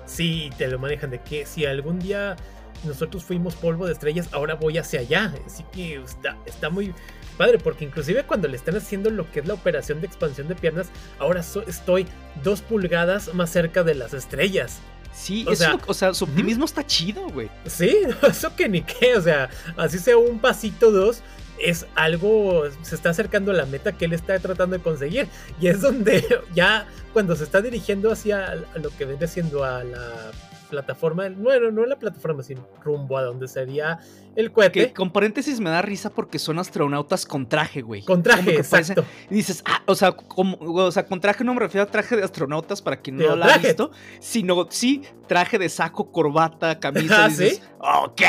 Sí, 0.06 0.50
te 0.58 0.68
lo 0.68 0.78
manejan 0.78 1.10
de 1.10 1.20
que 1.20 1.46
si 1.46 1.64
algún 1.64 1.98
día 2.00 2.36
nosotros 2.85 3.24
fuimos 3.24 3.55
polvo 3.55 3.87
de 3.87 3.93
estrellas, 3.93 4.28
ahora 4.33 4.55
voy 4.55 4.78
hacia 4.78 5.01
allá. 5.01 5.35
Así 5.47 5.64
que 5.72 5.97
está, 5.97 6.37
está 6.47 6.70
muy 6.70 6.95
padre, 7.37 7.59
porque 7.59 7.85
inclusive 7.85 8.24
cuando 8.24 8.49
le 8.49 8.57
están 8.57 8.76
haciendo 8.76 9.11
lo 9.11 9.31
que 9.31 9.41
es 9.41 9.47
la 9.47 9.55
operación 9.55 10.01
de 10.01 10.07
expansión 10.07 10.49
de 10.49 10.55
piernas, 10.55 10.89
ahora 11.18 11.41
estoy 11.66 12.07
dos 12.43 12.61
pulgadas 12.61 13.33
más 13.35 13.51
cerca 13.51 13.83
de 13.83 13.95
las 13.95 14.14
estrellas. 14.14 14.81
Sí, 15.12 15.45
o, 15.49 15.57
sea, 15.57 15.78
o 15.87 15.95
sea, 15.95 16.14
su 16.14 16.24
optimismo 16.24 16.64
está 16.64 16.87
chido, 16.87 17.28
güey. 17.28 17.51
Sí, 17.66 17.97
eso 18.28 18.55
que 18.55 18.68
ni 18.68 18.83
qué, 18.83 19.16
o 19.16 19.22
sea, 19.22 19.51
así 19.76 19.99
sea 19.99 20.16
un 20.16 20.39
pasito 20.39 20.91
dos, 20.91 21.22
es 21.59 21.87
algo, 21.95 22.64
se 22.83 22.95
está 22.95 23.11
acercando 23.11 23.51
a 23.53 23.55
la 23.55 23.66
meta 23.66 23.93
que 23.93 24.07
él 24.07 24.12
está 24.12 24.39
tratando 24.39 24.76
de 24.76 24.83
conseguir. 24.83 25.28
Y 25.61 25.68
es 25.68 25.81
donde 25.81 26.24
ya 26.55 26.87
cuando 27.12 27.37
se 27.37 27.45
está 27.45 27.61
dirigiendo 27.61 28.11
hacia 28.11 28.55
lo 28.74 28.91
que 28.97 29.05
viene 29.05 29.26
siendo 29.26 29.64
a 29.64 29.85
la 29.85 30.31
plataforma, 30.70 31.28
bueno, 31.36 31.70
no 31.70 31.84
la 31.84 31.98
plataforma, 31.98 32.42
sino 32.42 32.66
rumbo 32.82 33.18
a 33.18 33.22
donde 33.22 33.48
sería 33.48 33.98
el 34.36 34.52
cohete. 34.52 34.86
Que 34.86 34.92
con 34.92 35.10
paréntesis 35.10 35.60
me 35.60 35.68
da 35.68 35.82
risa 35.82 36.10
porque 36.10 36.38
son 36.38 36.58
astronautas 36.58 37.26
con 37.26 37.48
traje, 37.48 37.82
güey. 37.82 38.02
Con 38.02 38.22
traje, 38.22 38.56
exacto. 38.56 39.04
y 39.28 39.34
dices, 39.34 39.62
ah, 39.66 39.82
o 39.86 39.94
sea, 39.94 40.16
o 40.36 40.90
sea, 40.92 41.04
con 41.06 41.20
traje 41.20 41.44
no 41.44 41.52
me 41.52 41.60
refiero 41.60 41.82
a 41.82 41.90
traje 41.90 42.16
de 42.16 42.22
astronautas 42.22 42.80
para 42.80 43.00
quien 43.00 43.16
no 43.16 43.36
lo 43.36 43.44
ha 43.44 43.58
visto, 43.58 43.90
sino 44.20 44.66
sí 44.70 45.02
traje 45.26 45.58
de 45.58 45.68
saco, 45.68 46.10
corbata, 46.10 46.78
camisa. 46.78 47.26
¿Ah, 47.26 47.30
¿sí? 47.30 47.60
ok. 47.78 48.22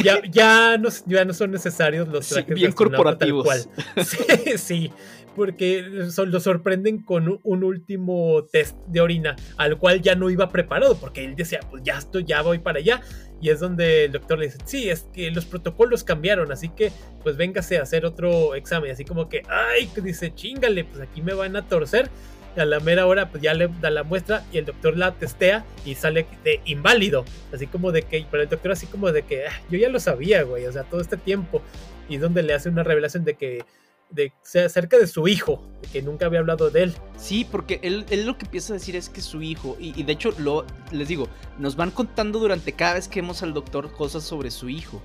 Ya, 0.04 0.20
ya, 0.30 0.78
no, 0.78 0.88
ya 1.06 1.24
no 1.24 1.34
son 1.34 1.50
necesarios 1.50 2.08
los 2.08 2.28
trajes 2.28 2.54
bien 2.54 2.72
corporativos. 2.72 3.68
Sí, 4.04 4.58
sí 4.58 4.92
porque 5.36 5.82
lo 5.82 6.40
sorprenden 6.40 7.02
con 7.02 7.40
un 7.42 7.64
último 7.64 8.44
test 8.44 8.76
de 8.86 9.00
orina, 9.00 9.36
al 9.56 9.78
cual 9.78 10.02
ya 10.02 10.14
no 10.14 10.30
iba 10.30 10.48
preparado, 10.50 10.98
porque 10.98 11.24
él 11.24 11.36
decía, 11.36 11.60
pues 11.70 11.82
ya 11.84 11.98
estoy, 11.98 12.24
ya 12.24 12.42
voy 12.42 12.58
para 12.58 12.78
allá. 12.78 13.00
Y 13.40 13.48
es 13.48 13.60
donde 13.60 14.04
el 14.04 14.12
doctor 14.12 14.38
le 14.38 14.46
dice, 14.46 14.58
sí, 14.64 14.90
es 14.90 15.08
que 15.14 15.30
los 15.30 15.46
protocolos 15.46 16.04
cambiaron, 16.04 16.52
así 16.52 16.68
que 16.68 16.92
pues 17.22 17.36
véngase 17.36 17.78
a 17.78 17.82
hacer 17.82 18.04
otro 18.04 18.54
examen. 18.54 18.90
Así 18.90 19.04
como 19.04 19.28
que, 19.28 19.42
ay, 19.48 19.90
dice, 20.02 20.34
chingale, 20.34 20.84
pues 20.84 21.00
aquí 21.00 21.22
me 21.22 21.32
van 21.32 21.56
a 21.56 21.66
torcer. 21.66 22.10
Y 22.56 22.60
a 22.60 22.64
la 22.64 22.80
mera 22.80 23.06
hora, 23.06 23.30
pues 23.30 23.42
ya 23.42 23.54
le 23.54 23.68
da 23.80 23.90
la 23.90 24.02
muestra 24.02 24.44
y 24.52 24.58
el 24.58 24.64
doctor 24.64 24.96
la 24.96 25.12
testea 25.12 25.64
y 25.86 25.94
sale 25.94 26.26
de 26.44 26.60
inválido. 26.64 27.24
Así 27.52 27.68
como 27.68 27.92
de 27.92 28.02
que, 28.02 28.26
pero 28.28 28.42
el 28.42 28.48
doctor 28.48 28.72
así 28.72 28.86
como 28.86 29.12
de 29.12 29.22
que, 29.22 29.46
ah, 29.46 29.62
yo 29.70 29.78
ya 29.78 29.88
lo 29.88 30.00
sabía, 30.00 30.42
güey, 30.42 30.66
o 30.66 30.72
sea, 30.72 30.82
todo 30.82 31.00
este 31.00 31.16
tiempo. 31.16 31.62
Y 32.08 32.16
donde 32.16 32.42
le 32.42 32.52
hace 32.52 32.68
una 32.68 32.82
revelación 32.82 33.24
de 33.24 33.34
que 33.34 33.64
de 34.10 34.32
acerca 34.64 34.98
de 34.98 35.06
su 35.06 35.28
hijo, 35.28 35.62
que 35.92 36.02
nunca 36.02 36.26
había 36.26 36.40
hablado 36.40 36.70
de 36.70 36.84
él. 36.84 36.94
Sí, 37.16 37.46
porque 37.50 37.80
él, 37.82 38.06
lo 38.26 38.36
que 38.36 38.44
empieza 38.44 38.72
a 38.72 38.76
decir 38.76 38.96
es 38.96 39.08
que 39.08 39.20
su 39.20 39.42
hijo, 39.42 39.76
y, 39.78 40.02
de 40.02 40.12
hecho 40.12 40.32
lo, 40.38 40.64
les 40.90 41.08
digo, 41.08 41.28
nos 41.58 41.76
van 41.76 41.90
contando 41.90 42.38
durante 42.38 42.72
cada 42.72 42.94
vez 42.94 43.08
que 43.08 43.20
vemos 43.20 43.42
al 43.42 43.54
doctor 43.54 43.92
cosas 43.92 44.24
sobre 44.24 44.50
su 44.50 44.68
hijo. 44.68 45.00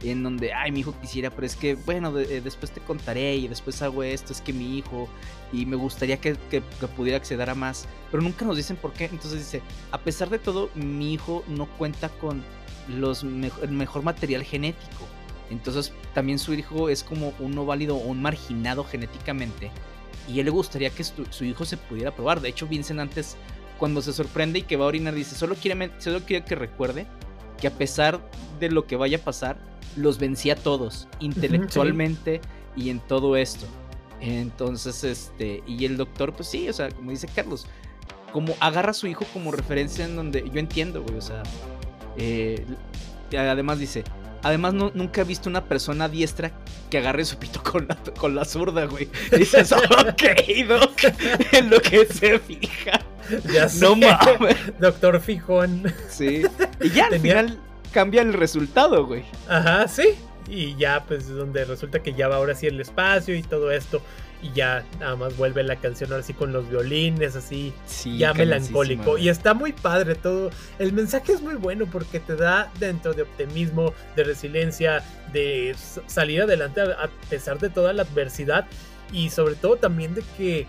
En 0.00 0.22
donde, 0.22 0.52
ay, 0.52 0.70
mi 0.70 0.80
hijo 0.80 0.94
quisiera, 1.00 1.28
pero 1.30 1.44
es 1.44 1.56
que, 1.56 1.74
bueno, 1.74 2.16
eh, 2.16 2.40
después 2.40 2.70
te 2.70 2.80
contaré 2.80 3.34
y 3.34 3.48
después 3.48 3.82
hago 3.82 4.04
esto, 4.04 4.32
es 4.32 4.40
que 4.40 4.52
mi 4.52 4.78
hijo, 4.78 5.08
y 5.52 5.66
me 5.66 5.74
gustaría 5.74 6.20
que, 6.20 6.36
pudiera 6.96 7.16
acceder 7.16 7.50
a 7.50 7.56
más, 7.56 7.88
pero 8.12 8.22
nunca 8.22 8.44
nos 8.44 8.56
dicen 8.56 8.76
por 8.76 8.92
qué. 8.92 9.06
Entonces 9.06 9.40
dice, 9.40 9.60
a 9.90 9.98
pesar 9.98 10.30
de 10.30 10.38
todo, 10.38 10.70
mi 10.76 11.14
hijo 11.14 11.42
no 11.48 11.66
cuenta 11.78 12.10
con 12.10 12.44
los 12.88 13.24
el 13.24 13.72
mejor 13.72 14.02
material 14.02 14.44
genético 14.44 15.17
entonces 15.50 15.92
también 16.14 16.38
su 16.38 16.54
hijo 16.54 16.88
es 16.88 17.02
como 17.02 17.32
un 17.38 17.54
no 17.54 17.64
válido 17.64 17.96
o 17.96 18.06
un 18.06 18.22
marginado 18.22 18.84
genéticamente. 18.84 19.70
Y 20.28 20.40
él 20.40 20.46
le 20.46 20.50
gustaría 20.50 20.90
que 20.90 21.04
su, 21.04 21.44
hijo 21.44 21.64
se 21.64 21.76
pudiera 21.76 22.14
probar. 22.14 22.40
De 22.40 22.50
hecho, 22.50 22.66
Vincent 22.66 23.00
antes, 23.00 23.36
cuando 23.78 24.02
se 24.02 24.12
sorprende 24.12 24.58
y 24.58 24.62
que 24.62 24.76
va 24.76 24.84
a 24.84 24.88
orinar, 24.88 25.14
dice, 25.14 25.34
solo 25.34 25.54
quiere, 25.54 25.90
solo 25.98 26.20
quiere 26.20 26.44
que 26.44 26.54
recuerde 26.54 27.06
que 27.58 27.66
a 27.66 27.70
pesar 27.70 28.20
de 28.60 28.70
lo 28.70 28.86
que 28.86 28.96
vaya 28.96 29.18
a 29.18 29.20
pasar, 29.20 29.58
los 29.96 30.18
vencía 30.18 30.52
a 30.52 30.56
todos, 30.56 31.08
intelectualmente 31.18 32.40
y 32.76 32.90
en 32.90 33.00
todo 33.00 33.36
esto. 33.36 33.66
Entonces, 34.20 35.02
este, 35.04 35.62
y 35.66 35.84
el 35.84 35.96
doctor, 35.96 36.34
pues 36.34 36.48
sí, 36.48 36.68
o 36.68 36.72
sea, 36.72 36.90
como 36.90 37.10
dice 37.10 37.28
Carlos, 37.34 37.66
como 38.32 38.54
agarra 38.60 38.90
a 38.90 38.94
su 38.94 39.06
hijo 39.06 39.24
como 39.32 39.50
referencia 39.50 40.04
en 40.04 40.16
donde 40.16 40.48
yo 40.52 40.58
entiendo, 40.58 41.02
güey, 41.02 41.16
o 41.16 41.22
sea, 41.22 41.42
eh, 42.16 42.64
además 43.32 43.78
dice, 43.78 44.04
Además, 44.42 44.74
nunca 44.74 45.20
he 45.20 45.24
visto 45.24 45.48
una 45.48 45.64
persona 45.64 46.08
diestra 46.08 46.52
que 46.90 46.98
agarre 46.98 47.24
su 47.24 47.38
pito 47.38 47.62
con 47.62 47.88
la, 47.88 47.96
con 48.18 48.34
la 48.34 48.44
zurda, 48.44 48.84
güey. 48.86 49.08
dices, 49.36 49.72
ok, 49.72 50.22
en 51.52 51.70
lo 51.70 51.80
que 51.80 52.06
se 52.06 52.38
fija. 52.38 53.00
Ya 53.52 53.68
sé. 53.68 53.84
No 53.84 53.96
mames. 53.96 54.56
Doctor 54.80 55.20
Fijón. 55.20 55.92
Sí. 56.08 56.42
Y 56.80 56.90
ya 56.90 57.06
al 57.06 57.20
final 57.20 57.58
cambia 57.92 58.22
el 58.22 58.32
resultado, 58.32 59.06
güey. 59.06 59.24
Ajá, 59.48 59.86
sí. 59.88 60.14
Y 60.48 60.76
ya, 60.76 61.04
pues, 61.06 61.28
donde 61.28 61.64
resulta 61.64 62.00
que 62.00 62.14
ya 62.14 62.28
va 62.28 62.36
ahora 62.36 62.54
sí 62.54 62.66
el 62.66 62.80
espacio 62.80 63.34
y 63.34 63.42
todo 63.42 63.70
esto 63.70 64.00
y 64.42 64.52
ya 64.52 64.84
nada 65.00 65.16
más 65.16 65.36
vuelve 65.36 65.62
la 65.62 65.76
canción 65.76 66.12
ahora 66.12 66.22
sí 66.22 66.32
con 66.32 66.52
los 66.52 66.68
violines 66.68 67.34
así 67.34 67.72
ya 68.16 68.32
melancólico. 68.34 69.18
y 69.18 69.28
está 69.28 69.54
muy 69.54 69.72
padre 69.72 70.14
todo. 70.14 70.50
El 70.78 70.92
mensaje 70.92 71.32
es 71.32 71.42
muy 71.42 71.54
bueno 71.54 71.86
porque 71.86 72.20
te 72.20 72.36
da 72.36 72.70
dentro 72.78 73.14
de 73.14 73.22
optimismo 73.22 73.92
de 74.16 74.24
resiliencia 74.24 75.02
de 75.32 75.74
salir 76.06 76.42
adelante 76.42 76.80
a 76.80 77.08
pesar 77.28 77.58
de 77.58 77.68
toda 77.70 77.92
la 77.92 78.02
adversidad 78.02 78.66
y 79.12 79.30
sobre 79.30 79.54
todo 79.54 79.76
también 79.76 80.14
de 80.14 80.22
que 80.36 80.66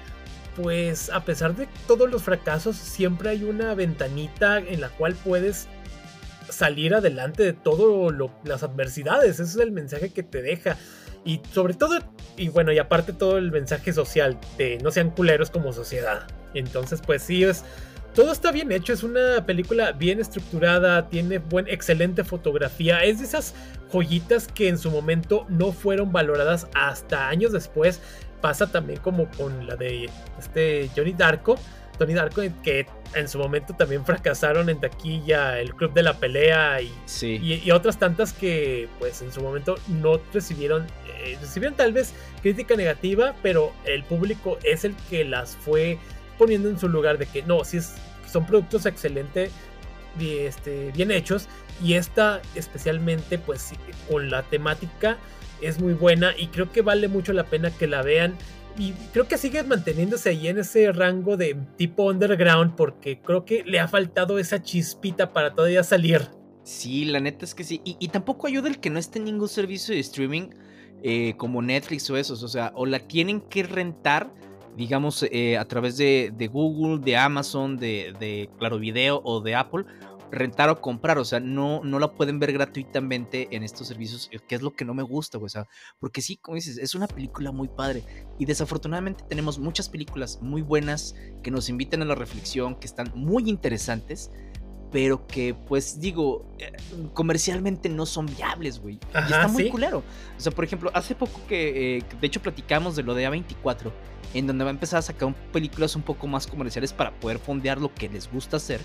pues 0.55 1.09
a 1.09 1.23
pesar 1.23 1.55
de 1.55 1.67
todos 1.87 2.09
los 2.09 2.23
fracasos 2.23 2.75
siempre 2.75 3.29
hay 3.29 3.43
una 3.43 3.73
ventanita 3.75 4.57
en 4.57 4.81
la 4.81 4.89
cual 4.89 5.15
puedes 5.15 5.67
salir 6.49 6.95
adelante 6.95 7.43
de 7.43 7.53
todas 7.53 8.13
las 8.43 8.63
adversidades. 8.63 9.39
Ese 9.39 9.43
es 9.43 9.55
el 9.57 9.71
mensaje 9.71 10.09
que 10.09 10.23
te 10.23 10.41
deja 10.41 10.77
y 11.29 11.39
sobre 11.53 11.75
todo, 11.75 11.99
y 12.37 12.49
bueno, 12.49 12.71
y 12.71 12.79
aparte 12.79 13.13
todo 13.13 13.37
el 13.37 13.51
mensaje 13.51 13.93
social 13.93 14.39
de 14.57 14.79
no 14.79 14.89
sean 14.89 15.11
culeros 15.11 15.51
como 15.51 15.71
sociedad. 15.73 16.23
Entonces, 16.55 17.03
pues 17.05 17.21
sí, 17.21 17.43
es, 17.43 17.63
todo 18.15 18.31
está 18.31 18.51
bien 18.51 18.71
hecho, 18.71 18.93
es 18.93 19.03
una 19.03 19.45
película 19.45 19.91
bien 19.91 20.19
estructurada, 20.19 21.07
tiene 21.07 21.37
buen, 21.37 21.67
excelente 21.67 22.23
fotografía, 22.23 23.03
es 23.03 23.19
de 23.19 23.25
esas 23.25 23.53
joyitas 23.91 24.47
que 24.47 24.69
en 24.69 24.79
su 24.79 24.89
momento 24.89 25.45
no 25.49 25.71
fueron 25.71 26.11
valoradas 26.11 26.65
hasta 26.73 27.29
años 27.29 27.51
después. 27.51 28.01
Pasa 28.41 28.65
también 28.71 28.99
como 28.99 29.29
con 29.31 29.67
la 29.67 29.75
de 29.75 30.09
este 30.39 30.89
Johnny 30.95 31.13
Darko, 31.13 31.59
Tony 31.99 32.13
Darko, 32.13 32.41
que 32.63 32.87
en 33.13 33.27
su 33.27 33.37
momento 33.37 33.75
también 33.75 34.05
fracasaron 34.05 34.69
en 34.69 34.79
taquilla, 34.79 35.59
el 35.59 35.75
Club 35.75 35.93
de 35.93 36.01
la 36.01 36.13
Pelea 36.17 36.81
y, 36.81 36.91
y, 37.21 37.71
otras 37.71 37.99
tantas 37.99 38.33
que 38.33 38.87
pues 38.97 39.21
en 39.21 39.31
su 39.31 39.41
momento 39.41 39.75
no 39.87 40.19
recibieron, 40.33 40.87
eh, 41.19 41.37
recibieron 41.39 41.75
tal 41.75 41.93
vez 41.93 42.13
crítica 42.41 42.75
negativa, 42.75 43.35
pero 43.43 43.73
el 43.85 44.03
público 44.03 44.57
es 44.63 44.85
el 44.85 44.95
que 45.09 45.25
las 45.25 45.57
fue 45.57 45.99
poniendo 46.37 46.69
en 46.69 46.79
su 46.79 46.87
lugar 46.87 47.17
de 47.17 47.25
que 47.25 47.43
no, 47.43 47.65
si 47.65 47.77
es, 47.77 47.95
son 48.31 48.47
productos 48.47 48.85
excelentes, 48.85 49.51
este, 50.19 50.91
bien 50.91 51.11
hechos 51.11 51.47
y 51.83 51.93
esta 51.93 52.41
especialmente 52.55 53.37
pues 53.37 53.71
con 54.09 54.29
la 54.29 54.43
temática 54.43 55.17
es 55.61 55.79
muy 55.79 55.93
buena 55.93 56.33
y 56.37 56.47
creo 56.47 56.71
que 56.71 56.81
vale 56.81 57.07
mucho 57.07 57.31
la 57.31 57.45
pena 57.45 57.71
que 57.71 57.87
la 57.87 58.01
vean 58.01 58.35
y 58.77 58.93
creo 59.13 59.27
que 59.27 59.37
sigue 59.37 59.63
manteniéndose 59.63 60.29
ahí 60.29 60.47
en 60.47 60.59
ese 60.59 60.91
rango 60.91 61.37
de 61.37 61.57
tipo 61.77 62.03
underground 62.09 62.75
porque 62.75 63.19
creo 63.19 63.45
que 63.45 63.63
le 63.63 63.79
ha 63.79 63.87
faltado 63.87 64.39
esa 64.39 64.61
chispita 64.61 65.33
para 65.33 65.53
todavía 65.53 65.83
salir. 65.83 66.29
Sí, 66.63 67.05
la 67.05 67.19
neta 67.19 67.45
es 67.45 67.55
que 67.55 67.63
sí. 67.63 67.81
Y, 67.83 68.07
tampoco 68.09 68.47
ayuda 68.47 68.69
el 68.69 68.79
que 68.79 68.89
no 68.89 68.99
esté 68.99 69.19
en 69.19 69.25
ningún 69.25 69.49
servicio 69.49 69.93
de 69.93 70.01
streaming. 70.01 70.49
eh, 71.01 71.33
como 71.37 71.61
Netflix 71.61 72.09
o 72.09 72.17
esos, 72.17 72.43
o 72.43 72.47
sea, 72.49 72.73
o 72.75 72.85
la 72.85 72.99
tienen 72.99 73.39
que 73.39 73.63
rentar, 73.63 74.33
digamos, 74.75 75.25
eh, 75.31 75.57
a 75.57 75.63
través 75.65 75.95
de, 75.95 76.49
Google, 76.51 76.99
de 76.99 77.15
Amazon, 77.15 77.77
de, 77.77 78.13
de 78.19 78.49
Claro 78.59 78.79
Video 78.79 79.21
o 79.23 79.39
de 79.39 79.55
Apple, 79.55 79.85
rentar 80.31 80.69
o 80.69 80.81
comprar, 80.81 81.17
o 81.17 81.25
sea, 81.25 81.39
no, 81.39 81.83
no 81.83 81.99
la 81.99 82.13
pueden 82.13 82.39
ver 82.39 82.53
gratuitamente 82.53 83.47
en 83.51 83.63
estos 83.63 83.87
servicios, 83.87 84.29
que 84.47 84.55
es 84.55 84.61
lo 84.61 84.73
que 84.73 84.85
no 84.85 84.93
me 84.93 85.03
gusta, 85.03 85.37
o 85.37 85.49
sea, 85.49 85.67
porque 85.99 86.21
sí, 86.21 86.37
como 86.37 86.55
dices, 86.55 86.77
es 86.77 86.95
una 86.95 87.07
película 87.07 87.51
muy 87.51 87.67
padre 87.67 88.03
y 88.37 88.45
desafortunadamente 88.45 89.23
tenemos 89.27 89.59
muchas 89.59 89.89
películas 89.89 90.39
muy 90.41 90.61
buenas 90.61 91.15
que 91.43 91.51
nos 91.51 91.69
invitan 91.69 92.01
a 92.01 92.05
la 92.05 92.15
reflexión, 92.15 92.75
que 92.75 92.87
están 92.87 93.11
muy 93.15 93.49
interesantes, 93.49 94.31
pero 94.91 95.27
que 95.27 95.53
pues 95.53 95.99
digo, 95.99 96.45
eh, 96.57 96.71
comercialmente 97.13 97.89
no 97.89 98.05
son 98.05 98.25
viables, 98.25 98.79
güey. 98.79 98.99
Y 99.13 99.31
está 99.31 99.47
muy 99.47 99.69
culero. 99.69 100.03
O 100.37 100.39
sea, 100.39 100.51
por 100.51 100.63
ejemplo, 100.63 100.91
hace 100.93 101.15
poco 101.15 101.41
que, 101.47 101.97
eh, 101.97 102.03
de 102.19 102.27
hecho 102.27 102.41
platicamos 102.41 102.95
de 102.95 103.03
lo 103.03 103.13
de 103.13 103.27
A24, 103.27 103.91
en 104.33 104.47
donde 104.47 104.63
va 104.63 104.69
a 104.69 104.73
empezar 104.73 104.99
a 104.99 105.01
sacar 105.01 105.33
películas 105.51 105.95
un 105.95 106.01
poco 106.01 106.27
más 106.27 106.47
comerciales 106.47 106.93
para 106.93 107.11
poder 107.19 107.39
fondear 107.39 107.79
lo 107.79 107.93
que 107.93 108.09
les 108.09 108.31
gusta 108.31 108.57
hacer. 108.57 108.81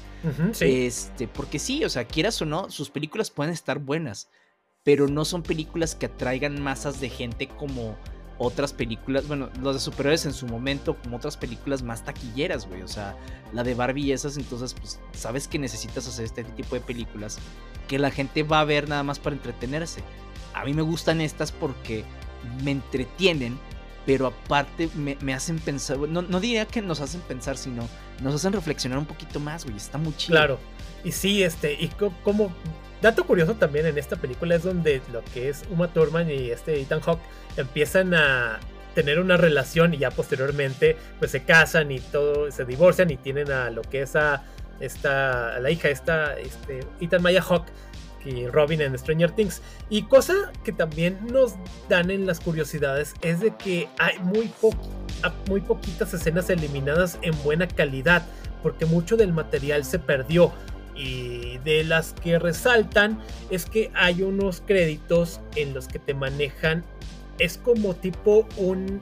Este, 0.61 1.29
porque 1.29 1.59
sí, 1.59 1.85
o 1.85 1.89
sea, 1.89 2.05
quieras 2.05 2.41
o 2.43 2.45
no, 2.45 2.71
sus 2.71 2.91
películas 2.91 3.31
pueden 3.31 3.53
estar 3.53 3.79
buenas, 3.79 4.29
pero 4.83 5.09
no 5.09 5.25
son 5.25 5.43
películas 5.43 5.95
que 5.95 6.07
atraigan 6.07 6.63
masas 6.63 7.01
de 7.01 7.09
gente 7.09 7.49
como 7.49 7.97
otras 8.39 8.73
películas, 8.73 9.29
bueno, 9.29 9.49
los 9.63 9.75
de 9.75 9.81
superhéroes 9.81 10.27
en 10.27 10.33
su 10.33 10.47
momento, 10.47 10.97
como 10.97 11.17
otras 11.17 11.37
películas 11.37 11.83
más 11.83 12.05
taquilleras, 12.05 12.67
güey. 12.67 12.83
O 12.83 12.89
sea, 12.89 13.17
la 13.53 13.63
de 13.63 13.75
Barbie 13.75 14.07
y 14.07 14.13
esas, 14.13 14.37
entonces, 14.37 14.75
pues, 14.75 15.01
sabes 15.13 15.49
que 15.49 15.59
necesitas 15.59 16.07
hacer 16.07 16.25
este 16.25 16.45
tipo 16.45 16.75
de 16.75 16.81
películas 16.81 17.39
que 17.89 17.99
la 17.99 18.11
gente 18.11 18.43
va 18.43 18.61
a 18.61 18.65
ver 18.65 18.89
nada 18.89 19.03
más 19.03 19.19
para 19.19 19.37
entretenerse. 19.37 20.03
A 20.53 20.65
mí 20.65 20.75
me 20.75 20.83
gustan 20.83 21.21
estas 21.21 21.53
porque 21.53 22.05
me 22.63 22.73
entretienen, 22.73 23.59
pero 24.07 24.27
aparte 24.27 24.89
me, 24.95 25.35
hacen 25.35 25.59
pensar, 25.59 25.99
no, 25.99 26.23
no 26.23 26.41
diría 26.41 26.67
que 26.67 26.83
nos 26.83 27.01
hacen 27.01 27.21
pensar, 27.23 27.57
sino 27.57 27.89
nos 28.23 28.35
hacen 28.35 28.53
reflexionar 28.53 28.99
un 28.99 29.07
poquito 29.07 29.41
más, 29.41 29.65
güey. 29.65 29.77
Está 29.77 29.99
muy 29.99 30.17
chido. 30.17 30.37
Claro. 30.37 30.59
Y 31.05 31.13
sí, 31.13 31.43
este, 31.43 31.75
y 31.75 31.89
como 32.23 32.55
dato 33.05 33.27
curioso 33.27 33.55
también 33.57 33.85
en 33.85 33.99
esta 33.99 34.17
película 34.17 34.55
es 34.55 34.63
donde 34.63 35.03
lo 35.13 35.23
que 35.35 35.51
es 35.51 35.63
Uma 35.69 35.93
Thurman 35.93 36.31
y 36.31 36.51
este 36.51 36.81
Ethan 36.81 37.01
Hawke 37.01 37.21
empiezan 37.59 38.15
a 38.15 38.59
tener 38.95 39.21
una 39.21 39.37
relación 39.37 39.93
y 39.93 39.99
ya 39.99 40.11
posteriormente 40.11 40.97
pues 41.19 41.31
se 41.31 41.43
casan 41.43 41.93
y 41.93 42.01
todo, 42.01 42.51
se 42.51 42.65
divorcian 42.65 43.11
y 43.11 43.19
tienen 43.19 43.53
a 43.53 43.69
lo 43.69 43.83
que 43.83 44.03
es 44.03 44.17
a 44.17 44.43
esta, 44.81 45.61
la 45.61 45.71
hija, 45.71 45.91
esta, 45.91 46.35
este, 46.39 46.81
Ethan 46.99 47.23
Maya 47.23 47.43
Hawke 47.43 47.69
y 48.25 48.47
Robin 48.47 48.81
en 48.81 48.99
Stranger 48.99 49.33
Things. 49.33 49.61
Y 49.91 50.05
cosa 50.05 50.51
que 50.65 50.73
también 50.73 51.19
nos 51.31 51.57
dan 51.91 52.11
en 52.11 52.27
las 52.27 52.41
curiosidades 52.41 53.13
es 53.21 53.41
de 53.41 53.55
que 53.55 53.87
hay 53.99 54.19
muy, 54.21 54.51
muy 55.47 55.61
poquitas 55.61 56.15
escenas 56.15 56.49
eliminadas 56.49 57.19
en 57.21 57.35
buena 57.43 57.69
calidad, 57.69 58.27
porque 58.63 58.87
mucho 58.87 59.19
del 59.19 59.35
material 59.35 59.85
se 59.85 59.99
perdió. 59.99 60.55
Y 60.95 61.59
de 61.59 61.85
las 61.85 62.13
que 62.13 62.39
resaltan 62.39 63.21
es 63.51 63.67
que 63.67 63.91
hay 63.95 64.23
unos 64.23 64.63
créditos 64.65 65.41
en 65.57 65.75
los 65.75 65.89
que 65.89 65.99
te 65.99 66.15
manejan. 66.15 66.85
Es 67.39 67.59
como 67.59 67.95
tipo 67.95 68.47
un. 68.57 69.01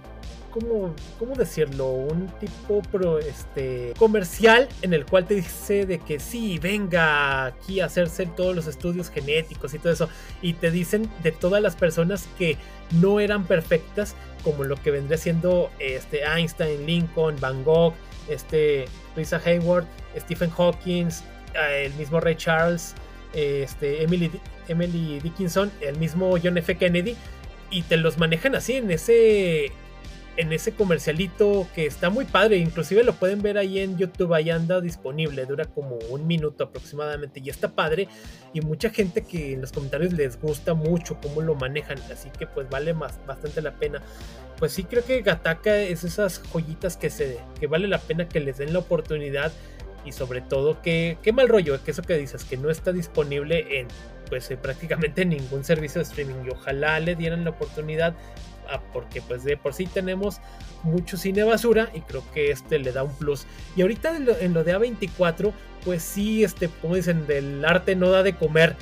Como, 0.50 0.94
¿Cómo 1.18 1.34
decirlo? 1.34 1.88
Un 1.88 2.28
tipo 2.38 2.82
pro, 2.82 3.18
este, 3.18 3.94
comercial 3.98 4.68
en 4.82 4.92
el 4.92 5.06
cual 5.06 5.24
te 5.26 5.36
dice 5.36 5.86
de 5.86 5.98
que 5.98 6.20
sí, 6.20 6.58
venga 6.58 7.46
aquí 7.46 7.80
a 7.80 7.86
hacerse 7.86 8.26
todos 8.26 8.54
los 8.54 8.66
estudios 8.66 9.08
genéticos 9.08 9.72
y 9.72 9.78
todo 9.78 9.94
eso. 9.94 10.08
Y 10.42 10.52
te 10.52 10.70
dicen 10.70 11.10
de 11.22 11.32
todas 11.32 11.62
las 11.62 11.74
personas 11.74 12.28
que 12.36 12.58
no 13.00 13.18
eran 13.18 13.44
perfectas, 13.46 14.14
como 14.44 14.64
lo 14.64 14.76
que 14.76 14.90
vendría 14.90 15.16
siendo 15.16 15.70
este, 15.78 16.20
Einstein, 16.22 16.84
Lincoln, 16.84 17.36
Van 17.40 17.64
Gogh, 17.64 17.94
este, 18.28 18.84
Lisa 19.16 19.40
Hayward, 19.44 19.86
Stephen 20.18 20.50
Hawking, 20.50 21.08
el 21.54 21.92
mismo 21.94 22.20
Ray 22.20 22.36
Charles, 22.36 22.94
este, 23.34 24.02
Emily, 24.02 24.30
Emily 24.68 25.20
Dickinson, 25.20 25.70
el 25.80 25.96
mismo 25.98 26.34
John 26.42 26.58
F. 26.58 26.76
Kennedy, 26.76 27.16
y 27.70 27.82
te 27.82 27.96
los 27.96 28.18
manejan 28.18 28.54
así 28.54 28.74
en 28.74 28.90
ese 28.90 29.72
en 30.36 30.52
ese 30.52 30.72
comercialito 30.72 31.66
que 31.74 31.86
está 31.86 32.08
muy 32.08 32.24
padre, 32.24 32.56
inclusive 32.56 33.04
lo 33.04 33.12
pueden 33.14 33.42
ver 33.42 33.58
ahí 33.58 33.80
en 33.80 33.98
YouTube, 33.98 34.32
ahí 34.32 34.50
anda 34.50 34.80
disponible, 34.80 35.44
dura 35.44 35.66
como 35.66 35.96
un 36.08 36.26
minuto 36.26 36.64
aproximadamente 36.64 37.40
y 37.44 37.50
está 37.50 37.74
padre 37.74 38.08
y 38.52 38.62
mucha 38.62 38.90
gente 38.90 39.22
que 39.22 39.52
en 39.52 39.60
los 39.60 39.72
comentarios 39.72 40.12
les 40.12 40.40
gusta 40.40 40.74
mucho 40.74 41.18
cómo 41.22 41.42
lo 41.42 41.54
manejan, 41.54 41.98
así 42.10 42.30
que 42.30 42.46
pues 42.46 42.68
vale 42.70 42.94
más, 42.94 43.20
bastante 43.26 43.60
la 43.60 43.74
pena. 43.74 44.02
Pues 44.58 44.72
sí 44.72 44.84
creo 44.84 45.04
que 45.04 45.20
Gataka 45.22 45.76
es 45.76 46.04
esas 46.04 46.40
joyitas 46.50 46.96
que 46.96 47.10
se 47.10 47.38
que 47.58 47.66
vale 47.66 47.88
la 47.88 47.98
pena 47.98 48.28
que 48.28 48.40
les 48.40 48.58
den 48.58 48.72
la 48.72 48.78
oportunidad 48.78 49.52
y 50.04 50.12
sobre 50.12 50.40
todo 50.40 50.80
que 50.82 51.18
qué 51.22 51.32
mal 51.32 51.48
rollo 51.48 51.82
que 51.84 51.90
eso 51.90 52.02
que 52.02 52.16
dices 52.16 52.44
que 52.44 52.56
no 52.56 52.70
está 52.70 52.92
disponible 52.92 53.78
en 53.80 53.88
pues 54.32 54.50
eh, 54.50 54.56
prácticamente 54.56 55.24
ningún 55.26 55.62
servicio 55.62 55.98
de 56.00 56.04
streaming. 56.04 56.46
Y 56.46 56.50
ojalá 56.50 56.98
le 57.00 57.14
dieran 57.14 57.44
la 57.44 57.50
oportunidad 57.50 58.14
ah, 58.70 58.80
porque 58.92 59.20
pues 59.20 59.44
de 59.44 59.58
por 59.58 59.74
sí 59.74 59.84
tenemos 59.84 60.40
mucho 60.84 61.18
cine 61.18 61.44
basura 61.44 61.90
y 61.92 62.00
creo 62.00 62.24
que 62.32 62.50
este 62.50 62.78
le 62.78 62.92
da 62.92 63.02
un 63.02 63.14
plus. 63.14 63.46
Y 63.76 63.82
ahorita 63.82 64.16
en 64.16 64.54
lo, 64.54 64.64
de 64.64 64.74
A24 64.74 65.52
pues 65.84 66.02
sí 66.02 66.44
este 66.44 66.70
como 66.80 66.94
dicen 66.94 67.26
del 67.26 67.62
arte 67.62 67.94
no 67.94 68.08
da 68.08 68.22
de 68.22 68.34
comer. 68.34 68.74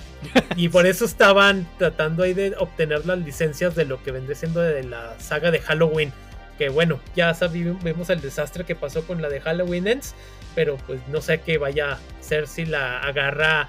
Y 0.55 0.69
por 0.69 0.87
eso 0.87 1.05
estaban 1.05 1.69
tratando 1.79 2.23
ahí 2.23 2.33
de 2.33 2.55
obtener 2.57 3.05
las 3.05 3.19
licencias 3.19 3.75
de 3.75 3.87
lo 3.87 4.03
que 4.05 4.13
vendría 4.13 4.37
siendo 4.37 4.61
de 4.61 4.85
la 4.85 5.19
saga 5.19 5.51
de 5.51 5.59
Halloween 5.59 6.13
que 6.61 6.69
bueno, 6.69 7.01
ya 7.17 7.33
sabemos, 7.33 8.11
el 8.11 8.21
desastre 8.21 8.65
que 8.65 8.77
pasó 8.77 9.07
con 9.07 9.23
la 9.23 9.31
de 9.31 9.41
Halloween 9.41 9.87
Ends, 9.87 10.15
pero 10.55 10.77
pues 10.87 11.01
no 11.09 11.21
sé 11.21 11.41
qué 11.41 11.59
vaya 11.59 11.93
a 11.93 11.99
ser 12.21 12.47
si 12.47 12.65
la 12.65 13.01
agarra 13.01 13.69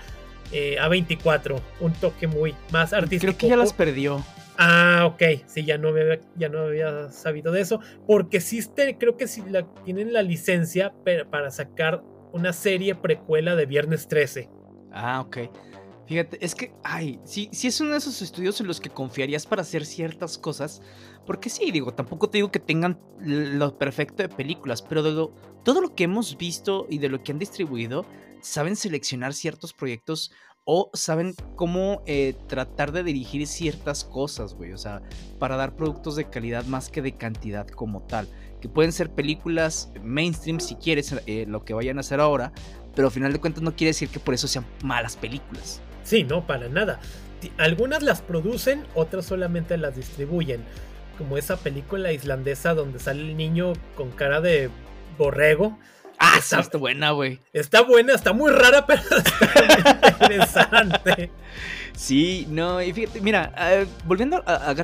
eh, 0.52 0.78
a 0.80 0.88
24, 0.88 1.62
un 1.80 1.94
toque 1.94 2.28
muy 2.28 2.56
más 2.72 2.94
artístico. 2.94 3.34
Creo 3.34 3.38
que 3.38 3.48
ya 3.48 3.58
las 3.58 3.74
perdió. 3.74 4.24
Ah, 4.58 5.06
ok, 5.06 5.44
sí, 5.48 5.66
ya 5.66 5.78
no, 5.78 5.90
había, 5.90 6.20
ya 6.36 6.50
no 6.50 6.60
había 6.60 7.10
sabido 7.10 7.52
de 7.52 7.62
eso, 7.62 7.80
porque 8.06 8.38
existe, 8.38 8.98
creo 8.98 9.18
que 9.18 9.28
sí 9.28 9.42
la, 9.50 9.66
tienen 9.84 10.14
la 10.14 10.22
licencia 10.22 10.94
para 11.32 11.50
sacar 11.52 12.04
una 12.34 12.54
serie 12.54 12.96
precuela 12.96 13.56
de 13.56 13.66
Viernes 13.66 14.08
13. 14.08 14.50
Ah, 14.92 15.22
ok. 15.22 15.38
Fíjate, 16.06 16.46
es 16.46 16.56
que, 16.56 16.74
ay, 16.84 17.20
si, 17.24 17.50
si 17.54 17.68
es 17.68 17.80
uno 17.80 17.92
de 17.92 17.98
esos 17.98 18.22
estudios 18.22 18.60
en 18.60 18.68
los 18.68 18.82
que 18.82 18.90
confiarías 18.90 19.46
para 19.46 19.62
hacer 19.62 19.86
ciertas 19.86 20.38
cosas, 20.38 20.82
porque 21.26 21.50
sí, 21.50 21.72
digo, 21.72 21.94
tampoco 21.94 22.30
te 22.30 22.40
digo 22.40 22.52
que 22.52 22.60
tengan 22.60 23.00
lo 23.20 23.78
perfecto 23.78 24.24
de 24.24 24.30
películas, 24.30 24.82
pero 24.82 25.04
de 25.04 25.30
todo 25.64 25.82
lo 25.82 25.96
que 25.96 26.06
hemos 26.06 26.38
visto 26.38 26.88
y 26.90 26.98
de 26.98 27.10
lo 27.10 27.24
que 27.24 27.32
han 27.32 27.40
distribuido, 27.40 28.06
saben 28.42 28.76
seleccionar 28.76 29.34
ciertos 29.34 29.74
proyectos 29.74 30.32
o 30.64 30.92
saben 30.94 31.34
cómo 31.56 32.04
eh, 32.06 32.36
tratar 32.48 32.92
de 32.92 33.04
dirigir 33.04 33.48
ciertas 33.48 34.04
cosas, 34.04 34.54
güey. 34.54 34.74
O 34.74 34.78
sea, 34.78 35.02
para 35.40 35.56
dar 35.56 35.76
productos 35.76 36.16
de 36.16 36.30
calidad 36.30 36.66
más 36.66 36.90
que 36.90 37.02
de 37.02 37.14
cantidad 37.14 37.68
como 37.68 38.04
tal. 38.04 38.28
Que 38.62 38.70
pueden 38.70 38.92
ser 38.92 39.12
películas 39.12 39.92
mainstream 40.04 40.60
si 40.60 40.76
quieres, 40.76 41.16
eh, 41.26 41.46
lo 41.48 41.66
que 41.66 41.74
vayan 41.74 41.98
a 41.98 42.02
hacer 42.02 42.20
ahora, 42.20 42.52
pero 42.96 43.08
al 43.08 43.14
final 43.14 43.34
de 43.34 43.40
cuentas 43.40 43.64
no 43.64 43.76
quiere 43.76 43.90
decir 43.90 44.10
que 44.10 44.20
por 44.20 44.34
eso 44.34 44.48
sean 44.48 44.66
malas 44.84 45.16
películas. 45.16 45.82
Sí, 46.04 46.24
no, 46.24 46.46
para 46.46 46.70
nada. 46.70 47.00
Algunas 47.58 48.04
las 48.04 48.22
producen, 48.22 48.86
otras 48.94 49.26
solamente 49.26 49.78
las 49.78 49.96
distribuyen. 49.96 50.64
Como 51.22 51.38
esa 51.38 51.56
película 51.58 52.12
islandesa 52.12 52.74
donde 52.74 52.98
sale 52.98 53.22
el 53.22 53.38
niño 53.38 53.74
con 53.96 54.10
cara 54.10 54.42
de 54.42 54.72
borrego. 55.20 55.78
Ah, 56.18 56.34
está, 56.40 56.64
buena, 56.80 57.12
güey. 57.12 57.40
Está 57.54 57.84
buena, 57.84 58.16
está 58.16 58.34
muy 58.34 58.52
rara, 58.52 58.86
pero 58.88 59.02
está 59.02 60.10
interesante. 60.10 61.30
Sí, 61.96 62.48
no, 62.50 62.82
y 62.82 62.92
fíjate, 62.92 63.22
mira, 63.22 63.54
eh, 63.56 63.86
volviendo 64.06 64.44
a, 64.48 64.72
a 64.72 64.76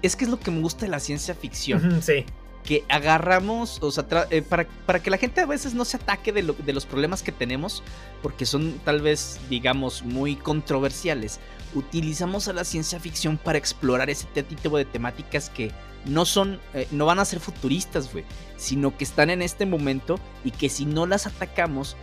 es 0.00 0.14
que 0.14 0.24
es 0.24 0.30
lo 0.30 0.38
que 0.38 0.52
me 0.52 0.60
gusta 0.60 0.86
de 0.86 0.92
la 0.92 1.00
ciencia 1.00 1.34
ficción. 1.34 2.00
sí 2.02 2.24
que 2.64 2.84
agarramos, 2.90 3.78
o 3.82 3.90
sea, 3.90 4.04
eh, 4.28 4.42
para, 4.42 4.66
para, 4.84 5.02
que 5.02 5.08
la 5.08 5.16
gente 5.16 5.40
a 5.40 5.46
veces 5.46 5.72
no 5.72 5.86
se 5.86 5.96
ataque 5.96 6.34
de, 6.34 6.42
de, 6.42 6.72
los 6.74 6.84
problemas 6.84 7.22
que 7.22 7.32
tenemos, 7.32 7.82
porque 8.22 8.44
son 8.44 8.78
tal 8.84 9.00
vez, 9.00 9.40
digamos, 9.48 10.02
muy 10.02 10.36
controversiales, 10.36 11.40
utilizamos 11.74 12.48
a 12.48 12.52
la 12.52 12.64
ciencia 12.64 13.00
ficción 13.00 13.36
para 13.36 13.58
explorar 13.58 14.10
ese 14.10 14.26
tipo 14.42 14.76
de 14.76 14.84
temáticas 14.84 15.50
que 15.50 15.72
no 16.04 16.24
son, 16.24 16.60
eh, 16.74 16.86
no 16.90 17.06
van 17.06 17.18
a 17.18 17.24
ser 17.24 17.40
futuristas, 17.40 18.12
güey, 18.12 18.24
sino 18.56 18.96
que 18.96 19.04
están 19.04 19.30
en 19.30 19.42
este 19.42 19.66
momento 19.66 20.18
y 20.44 20.50
que 20.50 20.68
si 20.68 20.86
no 20.86 21.06
las 21.06 21.26
atacamos, 21.26 21.96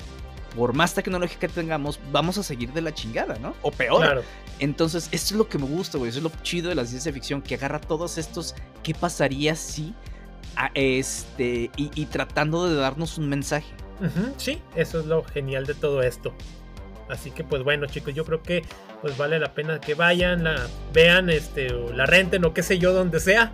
por 0.55 0.73
más 0.73 0.93
tecnología 0.93 1.37
que 1.37 1.49
tengamos, 1.49 1.99
vamos 2.11 2.37
a 2.37 2.43
seguir 2.43 2.71
de 2.71 2.81
la 2.81 2.93
chingada, 2.93 3.37
¿no? 3.39 3.53
O 3.61 3.71
peor. 3.71 4.23
Entonces, 4.59 5.09
esto 5.11 5.33
es 5.33 5.37
lo 5.37 5.49
que 5.49 5.57
me 5.57 5.65
gusta, 5.65 5.97
güey. 5.97 6.09
Eso 6.09 6.19
es 6.19 6.23
lo 6.23 6.31
chido 6.43 6.69
de 6.69 6.75
la 6.75 6.85
ciencia 6.85 7.11
ficción, 7.11 7.41
que 7.41 7.55
agarra 7.55 7.81
todos 7.81 8.17
estos, 8.17 8.55
¿qué 8.81 8.93
pasaría 8.93 9.55
si 9.55 9.93
este, 10.73 11.69
y, 11.75 12.05
tratando 12.05 12.69
de 12.69 12.75
darnos 12.75 13.17
un 13.17 13.29
mensaje. 13.29 13.73
sí, 14.37 14.61
eso 14.75 14.99
es 14.99 15.05
lo 15.05 15.23
genial 15.23 15.65
de 15.65 15.73
todo 15.73 16.01
esto. 16.01 16.33
Así 17.09 17.31
que 17.31 17.43
pues 17.43 17.63
bueno 17.63 17.85
chicos, 17.85 18.13
yo 18.13 18.25
creo 18.25 18.41
que 18.41 18.63
pues 19.01 19.17
vale 19.17 19.39
la 19.39 19.53
pena 19.53 19.79
que 19.79 19.93
vayan, 19.93 20.43
la 20.43 20.67
vean, 20.93 21.29
este, 21.29 21.71
o 21.73 21.93
la 21.93 22.05
renten 22.05 22.43
o 22.45 22.53
qué 22.53 22.63
sé 22.63 22.79
yo, 22.79 22.93
donde 22.93 23.19
sea. 23.19 23.51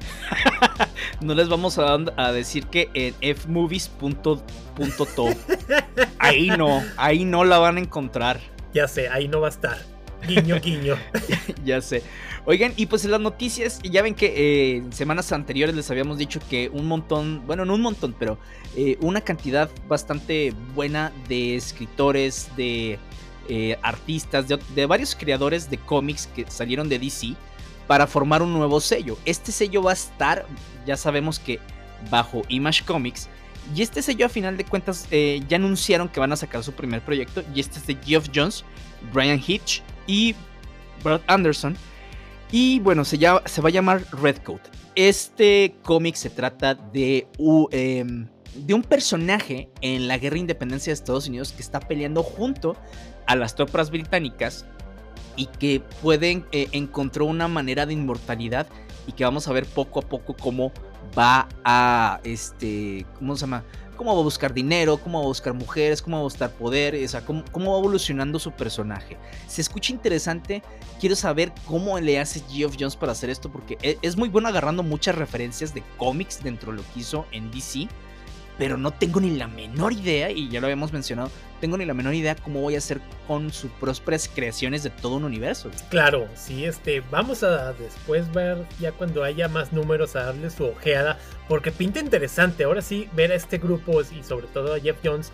no 1.22 1.34
les 1.36 1.50
vamos 1.50 1.78
a, 1.78 1.98
a 2.16 2.32
decir 2.32 2.68
que 2.68 2.90
en 2.94 3.36
fmovies.to. 3.36 4.40
ahí 6.20 6.48
no, 6.50 6.82
ahí 6.98 7.26
no 7.26 7.44
la 7.44 7.58
van 7.58 7.78
a 7.78 7.80
encontrar. 7.82 8.40
Ya 8.74 8.88
sé, 8.88 9.10
ahí 9.10 9.28
no 9.28 9.42
va 9.42 9.48
a 9.48 9.52
estar. 9.52 9.78
Guiño, 10.28 10.60
guiño. 10.60 10.96
ya 11.66 11.82
sé. 11.82 12.04
Oigan, 12.46 12.74
y 12.76 12.86
pues 12.88 13.06
en 13.06 13.12
las 13.12 13.20
noticias, 13.20 13.80
ya 13.84 14.02
ven 14.02 14.16
que 14.16 14.28
eh, 14.28 14.78
en 14.78 14.94
semanas 14.94 15.32
anteriores 15.32 15.76
les 15.76 15.90
habíamos 15.92 16.18
dicho 16.18 16.40
que 16.50 16.70
un 16.70 16.88
montón, 16.88 17.46
bueno, 17.46 17.66
no 17.66 17.76
un 17.76 17.82
montón, 17.82 18.16
pero 18.18 18.38
eh, 18.76 18.98
una 19.02 19.22
cantidad 19.22 19.70
bastante 19.88 20.54
buena 20.74 21.12
de 21.28 21.56
escritores, 21.56 22.50
de 22.56 22.98
eh, 23.54 23.78
artistas, 23.82 24.46
de, 24.48 24.86
varios 24.86 25.14
creadores 25.14 25.70
de 25.70 25.78
cómics 25.78 26.30
que 26.34 26.50
salieron 26.50 26.88
de 26.88 26.98
DC 26.98 27.36
para 27.86 28.08
formar 28.08 28.42
un 28.42 28.54
nuevo 28.54 28.80
sello. 28.80 29.18
Este 29.26 29.52
sello 29.52 29.84
va 29.84 29.92
a 29.92 29.94
estar, 29.96 30.46
ya 30.86 30.96
sabemos 30.96 31.38
que 31.38 31.60
bajo 32.10 32.44
Image 32.48 32.86
Comics, 32.86 33.28
y 33.76 33.82
este 33.82 34.02
sello 34.02 34.26
a 34.26 34.30
final 34.30 34.56
de 34.56 34.64
cuentas 34.64 35.06
ya 35.12 35.58
anunciaron 35.58 36.08
que 36.08 36.22
van 36.22 36.32
a 36.32 36.38
sacar 36.38 36.64
su 36.64 36.72
primer 36.72 37.02
proyecto, 37.02 37.44
y 37.54 37.60
este 37.60 37.80
es 37.80 37.88
de 37.88 37.98
Geoff 38.02 38.30
Jones, 38.34 38.64
Brian 39.12 39.44
Hitch 39.46 39.84
y 40.08 40.34
Brad 41.04 41.20
Anderson. 41.28 41.76
Y 42.54 42.80
bueno, 42.80 43.04
se, 43.04 43.18
se 43.18 43.62
va 43.62 43.68
a 43.68 43.72
llamar 43.74 44.06
Redcoat. 44.14 44.62
Este 44.96 45.76
cómic 45.84 46.16
se 46.16 46.30
trata 46.30 46.74
de, 46.74 47.28
em, 47.72 48.28
de 48.56 48.74
un 48.74 48.82
personaje 48.82 49.70
en 49.82 50.08
la 50.08 50.18
guerra 50.18 50.36
de 50.36 50.40
independencia 50.40 50.92
de 50.92 50.94
Estados 50.94 51.28
Unidos 51.28 51.52
que 51.52 51.62
está 51.62 51.82
peleando 51.82 52.24
junto 52.24 52.78
a 53.32 53.36
las 53.36 53.56
tropas 53.56 53.92
británicas 53.92 54.66
y 55.36 55.46
que 55.46 55.82
pueden 56.02 56.46
eh, 56.52 56.68
encontró 56.72 57.26
una 57.26 57.48
manera 57.48 57.86
de 57.86 57.94
inmortalidad 57.94 58.68
y 59.08 59.14
que 59.14 59.24
vamos 59.24 59.48
a 59.48 59.54
ver 59.54 59.66
poco 59.66 60.00
a 60.00 60.04
poco 60.04 60.36
cómo 60.36 60.72
va 61.18 61.48
a 61.64 62.20
este 62.24 63.06
cómo 63.18 63.36
se 63.36 63.42
llama 63.42 63.64
cómo 63.96 64.16
va 64.16 64.20
a 64.22 64.24
buscar 64.24 64.52
dinero, 64.52 64.98
cómo 64.98 65.20
va 65.20 65.26
a 65.26 65.28
buscar 65.28 65.54
mujeres, 65.54 66.02
cómo 66.02 66.18
va 66.18 66.22
a 66.22 66.24
buscar 66.24 66.52
poder, 66.52 66.96
o 66.96 67.08
sea, 67.08 67.24
cómo, 67.24 67.44
va 67.44 67.78
evolucionando 67.78 68.40
su 68.40 68.52
personaje. 68.52 69.16
Se 69.48 69.62
escucha 69.62 69.94
interesante, 69.94 70.64
quiero 71.00 71.16
saber 71.16 71.54
cómo 71.68 72.00
le 72.00 72.20
hace 72.20 72.42
Geoff 72.50 72.78
Jones 72.80 72.96
para 72.96 73.12
hacer 73.12 73.30
esto, 73.30 73.52
porque 73.52 73.78
e, 73.84 74.00
es 74.02 74.18
muy 74.18 74.28
bueno 74.30 74.48
agarrando 74.48 74.82
muchas 74.82 75.14
referencias 75.14 75.76
de 75.76 75.84
cómics 75.98 76.44
dentro 76.44 76.72
de 76.72 76.78
lo 76.78 76.84
que 76.92 77.02
hizo 77.02 77.28
en 77.32 77.52
DC 77.52 77.88
pero 78.58 78.78
no 78.78 78.92
tengo 78.92 79.20
ni 79.20 79.32
la 79.32 79.48
menor 79.48 79.94
idea, 79.94 80.30
y 80.32 80.50
ya 80.50 80.60
lo 80.60 80.68
habíamos 80.68 80.94
mencionado, 80.94 81.32
tengo 81.60 81.78
ni 81.78 81.86
la 81.86 81.94
menor 81.94 82.14
idea 82.14 82.36
cómo 82.36 82.62
voy 82.62 82.76
a 82.76 82.80
hacer 82.80 83.02
con 83.28 83.52
sus 83.52 83.72
prósperas 83.72 84.30
creaciones 84.34 84.84
de 84.84 84.90
todo 84.90 85.16
un 85.16 85.24
universo. 85.24 85.70
Claro, 85.90 86.28
sí, 86.36 86.66
este, 86.66 87.02
vamos 87.12 87.44
a 87.44 87.74
después 87.74 88.32
ver 88.34 88.66
ya 88.80 88.92
cuando 88.92 89.24
haya 89.24 89.48
más 89.48 89.74
números 89.74 90.16
a 90.16 90.26
darle 90.26 90.50
su 90.50 90.66
ojeada, 90.66 91.18
porque 91.48 91.72
pinta 91.72 92.00
interesante, 92.00 92.64
ahora 92.64 92.82
sí, 92.82 93.10
ver 93.16 93.32
a 93.32 93.36
este 93.36 93.58
grupo 93.58 94.02
y 94.02 94.24
sobre 94.24 94.48
todo 94.48 94.74
a 94.74 94.80
Jeff 94.80 94.98
Jones 95.04 95.32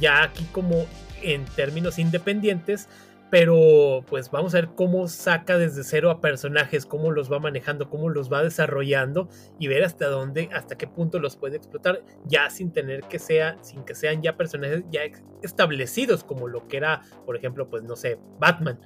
ya 0.00 0.22
aquí 0.22 0.46
como 0.50 0.86
en 1.22 1.44
términos 1.44 1.98
independientes, 1.98 2.88
pero 3.30 4.04
pues 4.08 4.30
vamos 4.30 4.54
a 4.54 4.58
ver 4.58 4.70
cómo 4.74 5.06
saca 5.06 5.56
desde 5.56 5.84
cero 5.84 6.10
a 6.10 6.20
personajes, 6.20 6.84
cómo 6.84 7.12
los 7.12 7.32
va 7.32 7.38
manejando, 7.38 7.88
cómo 7.88 8.10
los 8.10 8.30
va 8.30 8.42
desarrollando 8.42 9.28
y 9.58 9.68
ver 9.68 9.84
hasta 9.84 10.08
dónde, 10.08 10.48
hasta 10.52 10.76
qué 10.76 10.88
punto 10.88 11.20
los 11.20 11.36
puede 11.36 11.56
explotar, 11.56 12.02
ya 12.24 12.50
sin 12.50 12.72
tener 12.72 13.02
que 13.04 13.20
sea, 13.20 13.56
sin 13.62 13.84
que 13.84 13.94
sean 13.94 14.20
ya 14.20 14.36
personajes 14.36 14.82
ya 14.90 15.02
establecidos 15.42 16.24
como 16.24 16.48
lo 16.48 16.66
que 16.66 16.78
era, 16.78 17.02
por 17.24 17.36
ejemplo, 17.36 17.70
pues 17.70 17.84
no 17.84 17.94
sé, 17.94 18.18
Batman 18.40 18.80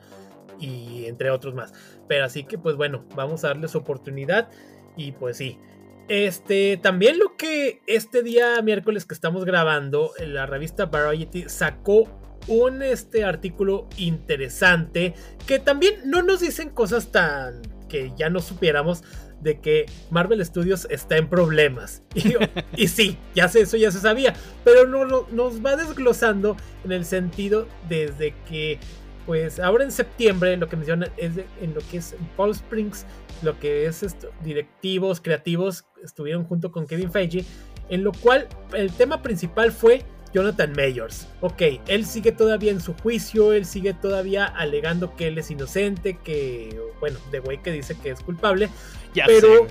y 0.60 1.06
entre 1.06 1.30
otros 1.30 1.54
más. 1.54 1.72
Pero 2.06 2.26
así 2.26 2.44
que 2.44 2.58
pues 2.58 2.76
bueno, 2.76 3.06
vamos 3.16 3.44
a 3.44 3.48
darles 3.48 3.74
oportunidad 3.74 4.50
y 4.96 5.12
pues 5.12 5.38
sí. 5.38 5.58
Este, 6.06 6.76
también 6.76 7.18
lo 7.18 7.34
que 7.38 7.80
este 7.86 8.22
día 8.22 8.60
miércoles 8.60 9.06
que 9.06 9.14
estamos 9.14 9.46
grabando, 9.46 10.10
la 10.18 10.44
revista 10.44 10.84
Variety 10.84 11.48
sacó 11.48 12.23
un 12.48 12.82
este 12.82 13.24
artículo 13.24 13.88
interesante 13.96 15.14
que 15.46 15.58
también 15.58 15.94
no 16.04 16.22
nos 16.22 16.40
dicen 16.40 16.70
cosas 16.70 17.10
tan 17.10 17.62
que 17.88 18.12
ya 18.16 18.30
no 18.30 18.40
supiéramos 18.40 19.02
de 19.44 19.60
que 19.60 19.86
Marvel 20.10 20.44
Studios 20.44 20.88
está 20.90 21.16
en 21.16 21.28
problemas. 21.28 22.02
Y, 22.76 22.88
sí, 22.88 23.18
ya 23.34 23.46
sé, 23.48 23.60
eso 23.60 23.76
ya 23.76 23.92
se 23.92 24.00
sabía, 24.00 24.34
pero 24.64 24.86
no, 24.86 25.26
nos 25.30 25.64
va 25.64 25.76
desglosando 25.76 26.56
en 26.84 26.92
el 26.92 27.04
sentido 27.04 27.68
desde 27.88 28.34
que, 28.48 28.80
pues 29.26 29.60
ahora 29.60 29.84
en 29.84 29.92
septiembre, 29.92 30.56
lo 30.56 30.68
que 30.68 30.76
mencionan 30.76 31.10
es 31.16 31.32
en 31.60 31.74
lo 31.74 31.80
que 31.90 31.98
es 31.98 32.16
Paul 32.36 32.50
Springs, 32.50 33.06
lo 33.42 33.60
que 33.60 33.86
es 33.86 34.04
directivos, 34.42 35.20
creativos, 35.20 35.84
estuvieron 36.02 36.44
junto 36.44 36.72
con 36.72 36.86
Kevin 36.86 37.12
Feige, 37.12 37.44
en 37.90 38.02
lo 38.02 38.12
cual 38.12 38.48
el 38.72 38.90
tema 38.92 39.22
principal 39.22 39.70
fue 39.70 40.02
Jonathan 40.34 40.72
Mayors. 40.76 41.28
Ok, 41.40 41.62
él 41.86 42.04
sigue 42.04 42.32
todavía 42.32 42.72
en 42.72 42.80
su 42.80 42.92
juicio, 42.94 43.52
él 43.52 43.64
sigue 43.64 43.94
todavía 43.94 44.44
alegando 44.44 45.14
que 45.14 45.28
él 45.28 45.38
es 45.38 45.50
inocente, 45.50 46.18
que, 46.22 46.76
bueno, 46.98 47.18
de 47.30 47.38
güey 47.38 47.62
que 47.62 47.70
dice 47.70 47.96
que 48.02 48.10
es 48.10 48.20
culpable. 48.20 48.68
Ya 49.14 49.26
pero, 49.26 49.68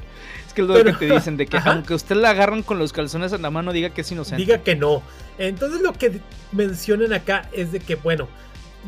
Es 0.47 0.53
que 0.53 0.61
es 0.61 0.67
lo 0.67 0.81
que 0.81 0.93
te 0.93 1.13
dicen, 1.13 1.35
de 1.35 1.47
que 1.47 1.57
aunque 1.57 1.93
usted 1.93 2.15
la 2.15 2.29
agarran 2.29 2.63
con 2.63 2.79
los 2.79 2.93
calzones 2.93 3.33
en 3.33 3.41
la 3.41 3.51
mano, 3.51 3.73
diga 3.73 3.89
que 3.89 4.01
es 4.01 4.11
inocente. 4.13 4.41
Diga 4.41 4.59
que 4.59 4.75
no. 4.75 5.03
Entonces 5.37 5.81
lo 5.81 5.91
que 5.91 6.21
mencionan 6.53 7.11
acá 7.11 7.49
es 7.51 7.73
de 7.73 7.81
que, 7.81 7.95
bueno, 7.95 8.29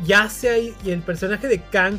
ya 0.06 0.30
se 0.30 0.48
hay, 0.48 0.74
y 0.82 0.92
el 0.92 1.02
personaje 1.02 1.46
de 1.46 1.60
Kang, 1.60 1.98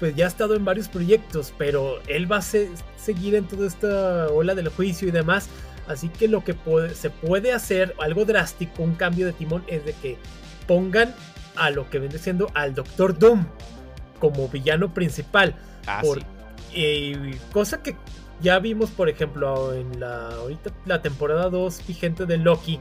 pues 0.00 0.16
ya 0.16 0.24
ha 0.24 0.28
estado 0.28 0.54
en 0.54 0.64
varios 0.64 0.88
proyectos, 0.88 1.52
pero 1.58 2.00
él 2.06 2.30
va 2.30 2.38
a 2.38 2.42
seguir 2.42 3.34
en 3.34 3.44
toda 3.46 3.66
esta 3.66 4.28
ola 4.28 4.54
del 4.54 4.68
juicio 4.68 5.08
y 5.08 5.10
demás 5.10 5.48
Así 5.88 6.08
que 6.10 6.28
lo 6.28 6.44
que 6.44 6.54
se 6.94 7.10
puede 7.10 7.52
hacer, 7.52 7.94
algo 7.98 8.24
drástico, 8.24 8.82
un 8.82 8.94
cambio 8.94 9.26
de 9.26 9.32
timón, 9.32 9.64
es 9.66 9.84
de 9.84 9.94
que 9.94 10.18
pongan 10.66 11.14
a 11.56 11.70
lo 11.70 11.88
que 11.88 11.98
viene 11.98 12.18
siendo 12.18 12.50
al 12.54 12.74
Doctor 12.74 13.18
Doom 13.18 13.46
como 14.20 14.48
villano 14.48 14.92
principal. 14.92 15.56
Ah, 15.86 16.02
por, 16.02 16.20
cosa 17.52 17.82
que 17.82 17.96
ya 18.40 18.58
vimos, 18.58 18.90
por 18.90 19.08
ejemplo, 19.08 19.74
en 19.74 19.98
la, 19.98 20.28
ahorita, 20.28 20.70
la 20.84 21.02
temporada 21.02 21.48
2 21.48 21.86
vigente 21.86 22.26
de 22.26 22.36
Loki, 22.36 22.78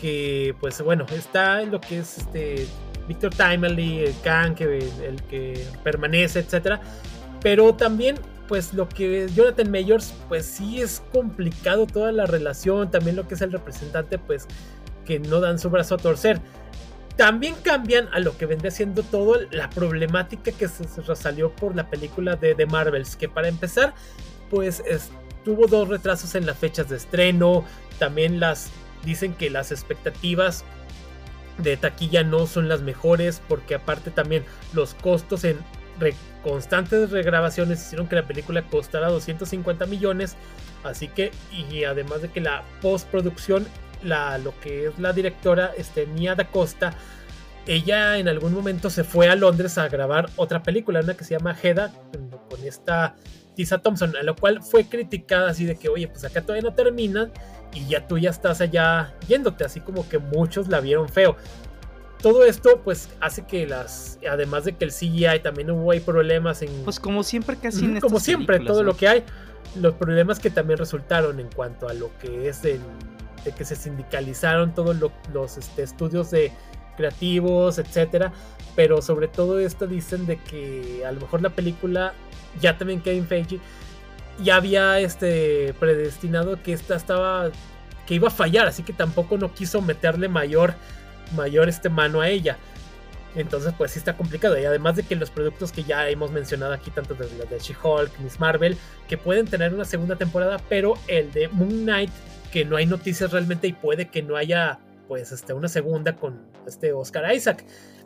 que 0.00 0.54
pues 0.60 0.80
bueno, 0.80 1.04
está 1.10 1.62
en 1.62 1.70
lo 1.70 1.80
que 1.80 1.98
es 1.98 2.18
este 2.18 2.66
Victor 3.06 3.34
Timely, 3.34 4.00
el 4.00 4.20
Kang, 4.22 4.56
el 4.60 5.22
que 5.28 5.66
permanece, 5.84 6.40
etcétera. 6.40 6.80
Pero 7.42 7.74
también 7.74 8.16
pues 8.48 8.72
lo 8.74 8.88
que 8.88 9.28
Jonathan 9.34 9.70
Mayors, 9.70 10.14
pues 10.28 10.46
sí 10.46 10.80
es 10.80 11.02
complicado 11.12 11.86
toda 11.86 12.10
la 12.10 12.26
relación, 12.26 12.90
también 12.90 13.14
lo 13.14 13.28
que 13.28 13.34
es 13.34 13.42
el 13.42 13.52
representante, 13.52 14.18
pues 14.18 14.46
que 15.04 15.18
no 15.20 15.40
dan 15.40 15.58
su 15.58 15.70
brazo 15.70 15.94
a 15.94 15.98
torcer. 15.98 16.40
También 17.16 17.54
cambian 17.62 18.08
a 18.12 18.20
lo 18.20 18.36
que 18.36 18.46
vendría 18.46 18.70
siendo 18.70 19.02
todo 19.02 19.36
la 19.50 19.68
problemática 19.70 20.50
que 20.52 20.68
se, 20.68 20.84
salió 21.14 21.54
por 21.54 21.76
la 21.76 21.90
película 21.90 22.36
de 22.36 22.54
The 22.54 22.66
Marvels, 22.66 23.16
que 23.16 23.28
para 23.28 23.48
empezar, 23.48 23.94
pues 24.50 24.82
tuvo 25.44 25.66
dos 25.66 25.88
retrasos 25.88 26.34
en 26.34 26.46
las 26.46 26.56
fechas 26.58 26.88
de 26.88 26.96
estreno, 26.96 27.64
también 27.98 28.40
las 28.40 28.70
dicen 29.04 29.34
que 29.34 29.50
las 29.50 29.72
expectativas 29.72 30.64
de 31.58 31.76
taquilla 31.76 32.22
no 32.22 32.46
son 32.46 32.68
las 32.68 32.82
mejores, 32.82 33.42
porque 33.48 33.74
aparte 33.74 34.10
también 34.10 34.44
los 34.72 34.94
costos 34.94 35.44
en 35.44 35.58
constantes 36.42 37.10
regrabaciones 37.10 37.80
hicieron 37.80 38.08
que 38.08 38.16
la 38.16 38.26
película 38.26 38.62
costara 38.62 39.08
250 39.08 39.86
millones. 39.86 40.36
Así 40.84 41.08
que, 41.08 41.32
y 41.52 41.84
además 41.84 42.22
de 42.22 42.30
que 42.30 42.40
la 42.40 42.62
postproducción, 42.80 43.66
la, 44.02 44.38
lo 44.38 44.58
que 44.60 44.86
es 44.86 44.98
la 44.98 45.12
directora, 45.12 45.72
este, 45.76 46.06
Nia 46.06 46.34
da 46.34 46.48
Costa, 46.48 46.92
ella 47.66 48.16
en 48.16 48.28
algún 48.28 48.54
momento 48.54 48.88
se 48.88 49.04
fue 49.04 49.28
a 49.28 49.36
Londres 49.36 49.76
a 49.76 49.88
grabar 49.88 50.30
otra 50.36 50.62
película, 50.62 51.00
una 51.00 51.14
que 51.14 51.24
se 51.24 51.36
llama 51.36 51.56
Heda, 51.60 51.92
con 52.48 52.64
esta 52.64 53.14
Tisa 53.54 53.78
Thompson, 53.78 54.16
a 54.16 54.22
lo 54.22 54.36
cual 54.36 54.62
fue 54.62 54.84
criticada 54.84 55.50
así 55.50 55.66
de 55.66 55.76
que, 55.76 55.88
oye, 55.88 56.08
pues 56.08 56.24
acá 56.24 56.40
todavía 56.40 56.62
no 56.62 56.74
terminan 56.74 57.30
y 57.74 57.86
ya 57.86 58.06
tú 58.06 58.16
ya 58.16 58.30
estás 58.30 58.60
allá 58.60 59.12
yéndote, 59.26 59.64
así 59.64 59.80
como 59.80 60.08
que 60.08 60.18
muchos 60.18 60.68
la 60.68 60.80
vieron 60.80 61.08
feo 61.08 61.36
todo 62.20 62.44
esto 62.44 62.80
pues 62.82 63.08
hace 63.20 63.42
que 63.46 63.66
las 63.66 64.18
además 64.28 64.64
de 64.64 64.74
que 64.74 64.84
el 64.84 64.92
CGI 64.92 65.40
también 65.42 65.70
hubo 65.70 65.92
hay 65.92 66.00
problemas 66.00 66.62
en 66.62 66.70
pues 66.84 66.98
como 66.98 67.22
siempre 67.22 67.56
casi 67.56 67.84
en 67.84 68.00
como 68.00 68.18
siempre 68.18 68.60
todo 68.60 68.82
lo 68.82 68.96
que 68.96 69.08
hay 69.08 69.24
los 69.76 69.94
problemas 69.94 70.40
que 70.40 70.50
también 70.50 70.78
resultaron 70.78 71.38
en 71.38 71.48
cuanto 71.54 71.88
a 71.88 71.94
lo 71.94 72.10
que 72.18 72.48
es 72.48 72.64
el, 72.64 72.80
de 73.44 73.52
que 73.52 73.64
se 73.64 73.76
sindicalizaron 73.76 74.74
todos 74.74 74.96
los 75.32 75.56
este, 75.56 75.82
estudios 75.82 76.30
de 76.30 76.52
creativos 76.96 77.78
etcétera 77.78 78.32
pero 78.74 79.00
sobre 79.00 79.28
todo 79.28 79.60
esto 79.60 79.86
dicen 79.86 80.26
de 80.26 80.38
que 80.38 81.04
a 81.06 81.12
lo 81.12 81.20
mejor 81.20 81.42
la 81.42 81.50
película 81.50 82.14
ya 82.60 82.76
también 82.76 83.00
Kevin 83.00 83.26
Feige 83.26 83.60
ya 84.42 84.56
había 84.56 84.98
este 84.98 85.74
predestinado 85.78 86.60
que 86.62 86.72
esta 86.72 86.96
estaba 86.96 87.50
que 88.06 88.14
iba 88.14 88.28
a 88.28 88.32
fallar 88.32 88.66
así 88.66 88.82
que 88.82 88.92
tampoco 88.92 89.38
no 89.38 89.54
quiso 89.54 89.82
meterle 89.82 90.28
mayor 90.28 90.74
mayor 91.34 91.68
este 91.68 91.88
mano 91.88 92.20
a 92.20 92.28
ella. 92.28 92.56
Entonces, 93.34 93.72
pues 93.76 93.92
sí 93.92 93.98
está 93.98 94.16
complicado. 94.16 94.58
Y 94.58 94.64
además 94.64 94.96
de 94.96 95.02
que 95.02 95.14
los 95.14 95.30
productos 95.30 95.70
que 95.70 95.84
ya 95.84 96.08
hemos 96.08 96.30
mencionado 96.30 96.72
aquí, 96.72 96.90
tanto 96.90 97.14
de, 97.14 97.26
de 97.26 97.58
She-Hulk, 97.58 98.18
Miss 98.20 98.40
Marvel, 98.40 98.76
que 99.06 99.18
pueden 99.18 99.46
tener 99.46 99.74
una 99.74 99.84
segunda 99.84 100.16
temporada, 100.16 100.58
pero 100.68 100.94
el 101.06 101.30
de 101.32 101.48
Moon 101.48 101.84
Knight, 101.84 102.10
que 102.52 102.64
no 102.64 102.76
hay 102.76 102.86
noticias 102.86 103.30
realmente 103.32 103.68
y 103.68 103.72
puede 103.72 104.08
que 104.08 104.22
no 104.22 104.36
haya, 104.36 104.80
pues, 105.06 105.30
este, 105.32 105.52
una 105.52 105.68
segunda 105.68 106.16
con 106.16 106.46
este 106.66 106.92
Oscar 106.92 107.32
Isaac. 107.34 107.64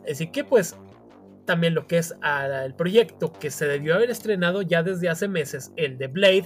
Así 0.09 0.27
que, 0.27 0.43
pues, 0.43 0.75
también 1.45 1.73
lo 1.73 1.87
que 1.87 1.97
es 1.97 2.13
el 2.63 2.73
proyecto 2.73 3.33
que 3.33 3.51
se 3.51 3.65
debió 3.65 3.95
haber 3.95 4.09
estrenado 4.09 4.61
ya 4.61 4.83
desde 4.83 5.09
hace 5.09 5.27
meses, 5.27 5.71
el 5.75 5.97
de 5.97 6.07
Blade, 6.07 6.45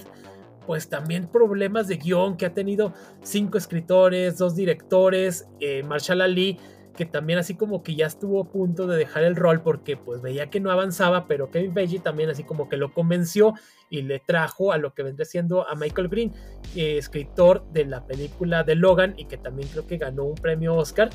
pues 0.68 0.90
también 0.90 1.28
problemas 1.28 1.88
de 1.88 1.96
guion 1.96 2.36
que 2.36 2.44
ha 2.44 2.52
tenido 2.52 2.92
cinco 3.22 3.56
escritores, 3.56 4.36
dos 4.36 4.54
directores, 4.54 5.48
eh, 5.60 5.82
Marshall 5.82 6.20
Ali, 6.20 6.58
que 6.94 7.06
también 7.06 7.38
así 7.38 7.54
como 7.54 7.82
que 7.82 7.94
ya 7.94 8.04
estuvo 8.04 8.42
a 8.42 8.50
punto 8.50 8.86
de 8.86 8.98
dejar 8.98 9.24
el 9.24 9.34
rol 9.34 9.62
porque 9.62 9.96
pues 9.96 10.20
veía 10.20 10.50
que 10.50 10.60
no 10.60 10.70
avanzaba, 10.70 11.26
pero 11.26 11.50
Kevin 11.50 11.72
Feige 11.72 12.00
también 12.00 12.28
así 12.28 12.44
como 12.44 12.68
que 12.68 12.76
lo 12.76 12.92
convenció 12.92 13.54
y 13.88 14.02
le 14.02 14.18
trajo 14.18 14.70
a 14.70 14.76
lo 14.76 14.92
que 14.92 15.02
vendría 15.02 15.24
siendo 15.24 15.66
a 15.66 15.74
Michael 15.74 16.08
Green, 16.08 16.34
eh, 16.76 16.98
escritor 16.98 17.64
de 17.72 17.86
la 17.86 18.06
película 18.06 18.62
de 18.62 18.74
Logan 18.74 19.14
y 19.16 19.24
que 19.24 19.38
también 19.38 19.70
creo 19.70 19.86
que 19.86 19.96
ganó 19.96 20.24
un 20.24 20.34
premio 20.34 20.74
Oscar. 20.74 21.08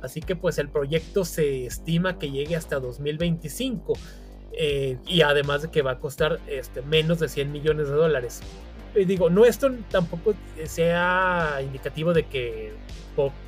Así 0.00 0.22
que 0.22 0.34
pues 0.34 0.56
el 0.56 0.70
proyecto 0.70 1.26
se 1.26 1.66
estima 1.66 2.18
que 2.18 2.30
llegue 2.30 2.56
hasta 2.56 2.80
2025. 2.80 3.92
Eh, 4.56 4.98
y 5.06 5.22
además 5.22 5.62
de 5.62 5.70
que 5.70 5.82
va 5.82 5.92
a 5.92 5.98
costar 5.98 6.38
este, 6.46 6.80
menos 6.82 7.18
de 7.18 7.28
100 7.28 7.52
millones 7.52 7.88
de 7.88 7.94
dólares. 7.94 8.40
Digo, 8.94 9.28
no 9.28 9.44
esto 9.44 9.70
tampoco 9.90 10.34
sea 10.64 11.58
indicativo 11.62 12.12
de 12.12 12.26
que 12.26 12.72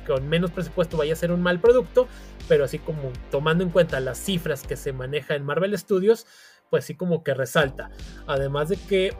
con 0.05 0.27
menos 0.27 0.51
presupuesto 0.51 0.97
vaya 0.97 1.13
a 1.13 1.15
ser 1.15 1.31
un 1.31 1.41
mal 1.41 1.59
producto, 1.59 2.07
pero 2.47 2.65
así 2.65 2.79
como 2.79 3.11
tomando 3.31 3.63
en 3.63 3.69
cuenta 3.69 3.99
las 3.99 4.17
cifras 4.17 4.63
que 4.63 4.75
se 4.75 4.93
maneja 4.93 5.35
en 5.35 5.43
Marvel 5.43 5.77
Studios, 5.77 6.25
pues 6.69 6.85
sí 6.85 6.95
como 6.95 7.23
que 7.23 7.33
resalta. 7.33 7.91
Además 8.27 8.69
de 8.69 8.77
que 8.77 9.13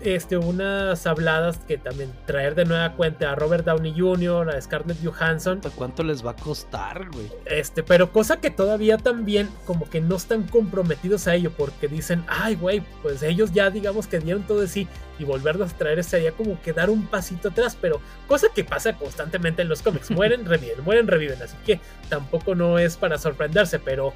este, 0.00 0.36
unas 0.36 1.06
habladas 1.06 1.58
que 1.66 1.78
también 1.78 2.12
traer 2.26 2.54
de 2.54 2.64
nueva 2.64 2.92
cuenta 2.92 3.32
a 3.32 3.34
Robert 3.34 3.64
Downey 3.64 3.94
Jr., 3.98 4.50
a 4.50 4.60
Scarlett 4.60 4.98
Johansson. 5.04 5.60
¿Cuánto 5.74 6.02
les 6.02 6.24
va 6.24 6.32
a 6.32 6.36
costar, 6.36 7.08
güey? 7.10 7.30
Este, 7.46 7.82
pero 7.82 8.12
cosa 8.12 8.40
que 8.40 8.50
todavía 8.50 8.98
también 8.98 9.48
como 9.64 9.88
que 9.88 10.00
no 10.00 10.16
están 10.16 10.44
comprometidos 10.44 11.26
a 11.26 11.34
ello 11.34 11.50
porque 11.56 11.88
dicen, 11.88 12.24
ay, 12.28 12.56
güey, 12.56 12.82
pues 13.02 13.22
ellos 13.22 13.52
ya 13.52 13.70
digamos 13.70 14.06
que 14.06 14.18
dieron 14.18 14.42
todo 14.42 14.60
de 14.60 14.68
sí 14.68 14.88
y 15.18 15.24
volverlos 15.24 15.72
a 15.72 15.76
traer 15.76 16.04
sería 16.04 16.32
como 16.32 16.60
que 16.60 16.72
dar 16.72 16.90
un 16.90 17.06
pasito 17.06 17.48
atrás, 17.48 17.76
pero 17.80 18.00
cosa 18.26 18.48
que 18.54 18.64
pasa 18.64 18.92
constantemente 18.94 19.62
en 19.62 19.68
los 19.68 19.82
cómics, 19.82 20.10
mueren, 20.10 20.44
reviven, 20.46 20.84
mueren, 20.84 21.06
reviven, 21.06 21.40
así 21.42 21.56
que 21.64 21.80
tampoco 22.08 22.54
no 22.54 22.78
es 22.78 22.96
para 22.96 23.18
sorprenderse, 23.18 23.78
pero 23.78 24.12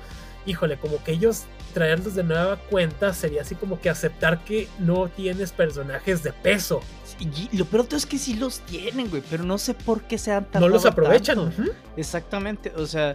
híjole, 0.47 0.79
como 0.79 1.03
que 1.03 1.13
ellos 1.13 1.45
traerlos 1.75 2.15
de 2.15 2.25
nueva 2.25 2.57
cuenta 2.57 3.13
sería 3.15 3.43
así 3.43 3.55
como 3.55 3.81
que 3.81 3.91
aceptar 3.91 4.45
que 4.45 4.69
no 4.79 5.09
tienes 5.09 5.53
personajes 5.53 6.23
de 6.23 6.33
peso. 6.33 6.81
Y 7.19 7.57
lo 7.57 7.67
peor 7.67 7.87
es 7.93 8.07
que 8.07 8.19
sí 8.19 8.35
los 8.35 8.61
tienen, 8.61 9.11
güey, 9.11 9.23
pero 9.29 9.45
no 9.45 9.59
sé 9.59 9.75
por 9.75 10.03
qué 10.03 10.17
sean 10.17 10.47
tan. 10.47 10.63
No 10.63 10.69
los 10.69 10.87
aprovechan. 10.87 11.53
Exactamente, 11.97 12.73
o 12.77 12.87
sea, 12.87 13.15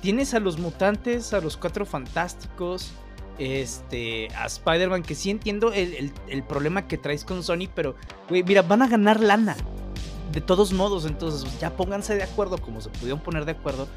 tienes 0.00 0.34
a 0.34 0.40
los 0.40 0.58
mutantes, 0.58 1.32
a 1.32 1.40
los 1.40 1.56
cuatro 1.56 1.84
fantásticos, 1.84 2.92
este, 3.38 4.28
a 4.36 4.46
Spider-Man, 4.46 5.02
que 5.02 5.14
sí 5.14 5.30
entiendo 5.30 5.72
el, 5.72 6.12
el 6.28 6.42
problema 6.44 6.86
que 6.86 6.96
traes 6.96 7.24
con 7.24 7.42
Sony, 7.42 7.68
pero, 7.74 7.96
güey, 8.28 8.44
mira, 8.44 8.62
van 8.62 8.82
a 8.82 8.88
ganar 8.88 9.20
lana. 9.20 9.56
De 10.32 10.40
todos 10.40 10.72
modos, 10.72 11.06
entonces 11.06 11.58
ya 11.58 11.70
pónganse 11.76 12.14
de 12.14 12.22
acuerdo 12.22 12.58
como 12.58 12.80
se 12.80 12.88
pudieron 12.90 13.18
poner 13.18 13.46
de 13.46 13.52
acuerdo 13.52 13.88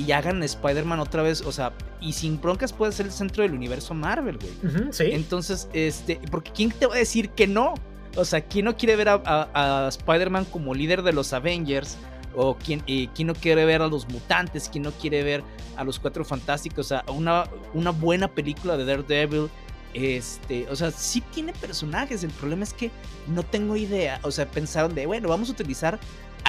y 0.00 0.12
hagan 0.12 0.42
Spider-Man 0.42 1.00
otra 1.00 1.22
vez, 1.22 1.42
o 1.42 1.52
sea, 1.52 1.72
y 2.00 2.12
sin 2.12 2.40
broncas 2.40 2.72
puede 2.72 2.92
ser 2.92 3.06
el 3.06 3.12
centro 3.12 3.42
del 3.42 3.52
universo 3.52 3.92
Marvel, 3.94 4.38
güey. 4.38 4.92
sí. 4.92 5.04
Entonces, 5.12 5.68
este, 5.72 6.20
porque 6.30 6.50
¿quién 6.52 6.70
te 6.70 6.86
va 6.86 6.94
a 6.94 6.98
decir 6.98 7.30
que 7.30 7.46
no? 7.46 7.74
O 8.16 8.24
sea, 8.24 8.40
¿quién 8.40 8.64
no 8.64 8.76
quiere 8.76 8.96
ver 8.96 9.08
a, 9.08 9.86
Spider-Man 9.88 10.46
como 10.46 10.74
líder 10.74 11.02
de 11.02 11.12
los 11.12 11.32
Avengers? 11.32 11.96
O 12.34 12.56
¿quién, 12.56 12.82
eh, 12.86 13.08
quién 13.14 13.28
no 13.28 13.34
quiere 13.34 13.64
ver 13.64 13.82
a 13.82 13.88
los 13.88 14.08
mutantes, 14.08 14.68
quién 14.70 14.84
no 14.84 14.92
quiere 14.92 15.22
ver 15.22 15.42
a 15.76 15.84
los 15.84 15.98
cuatro 15.98 16.24
fantásticos, 16.24 16.86
o 16.86 16.88
sea, 16.88 17.04
una, 17.12 17.44
una 17.74 17.90
buena 17.90 18.28
película 18.28 18.76
de 18.76 18.84
Daredevil. 18.84 19.48
Este, 19.92 20.68
o 20.70 20.76
sea, 20.76 20.92
sí 20.92 21.20
tiene 21.32 21.52
personajes. 21.52 22.22
El 22.22 22.30
problema 22.30 22.62
es 22.62 22.72
que 22.72 22.90
no 23.26 23.42
tengo 23.42 23.76
idea. 23.76 24.20
O 24.22 24.30
sea, 24.30 24.46
pensaron 24.46 24.94
de, 24.94 25.06
bueno, 25.06 25.28
vamos 25.28 25.48
a 25.48 25.52
utilizar 25.52 25.98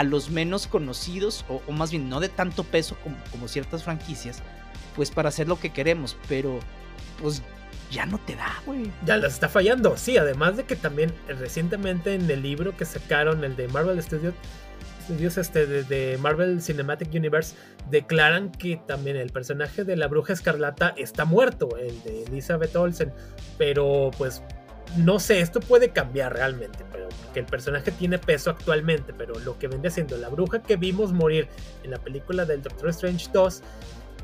a 0.01 0.03
los 0.03 0.31
menos 0.31 0.65
conocidos, 0.65 1.45
o, 1.47 1.71
más 1.71 1.91
bien 1.91 2.09
no 2.09 2.19
de 2.19 2.27
tanto 2.27 2.63
peso 2.63 2.97
como, 3.03 3.47
ciertas 3.47 3.83
franquicias, 3.83 4.41
pues 4.95 5.11
para 5.11 5.29
hacer 5.29 5.47
lo 5.47 5.59
que 5.59 5.71
queremos, 5.71 6.17
pero 6.27 6.59
pues 7.21 7.43
ya 7.91 8.07
no 8.07 8.17
te 8.17 8.35
da, 8.35 8.51
güey. 8.65 8.89
Ya 9.05 9.17
las 9.17 9.33
está 9.33 9.47
fallando, 9.47 9.95
sí, 9.97 10.17
además 10.17 10.57
de 10.57 10.63
que 10.63 10.75
también 10.75 11.13
eh, 11.27 11.33
recientemente 11.33 12.15
en 12.15 12.29
el 12.31 12.41
libro 12.41 12.75
que 12.75 12.85
sacaron, 12.85 13.43
el 13.43 13.55
de 13.55 13.67
Marvel 13.67 14.01
Studios, 14.01 14.33
Studios 15.03 15.37
este, 15.37 15.67
de, 15.67 16.17
Marvel 16.17 16.63
Cinematic 16.63 17.13
Universe, 17.13 17.55
declaran 17.91 18.51
que 18.51 18.81
también 18.87 19.17
el 19.17 19.29
personaje 19.29 19.83
de 19.83 19.97
la 19.97 20.07
bruja 20.07 20.33
escarlata 20.33 20.95
está 20.97 21.25
muerto, 21.25 21.77
el 21.77 22.01
de 22.01 22.23
Elizabeth 22.23 22.75
Olsen, 22.75 23.13
pero 23.59 24.09
pues 24.17 24.41
no 24.97 25.19
sé, 25.19 25.41
esto 25.41 25.59
puede 25.59 25.89
cambiar 25.89 26.33
realmente, 26.33 26.85
pero 26.91 27.07
que 27.33 27.39
el 27.39 27.45
personaje 27.45 27.91
tiene 27.91 28.17
peso 28.17 28.49
actualmente, 28.49 29.13
pero 29.13 29.39
lo 29.39 29.57
que 29.57 29.67
vende 29.67 29.89
siendo 29.89 30.17
la 30.17 30.29
bruja 30.29 30.61
que 30.61 30.75
vimos 30.75 31.13
morir 31.13 31.47
en 31.83 31.91
la 31.91 31.97
película 31.97 32.45
del 32.45 32.61
Doctor 32.61 32.89
Strange 32.89 33.29
2, 33.31 33.63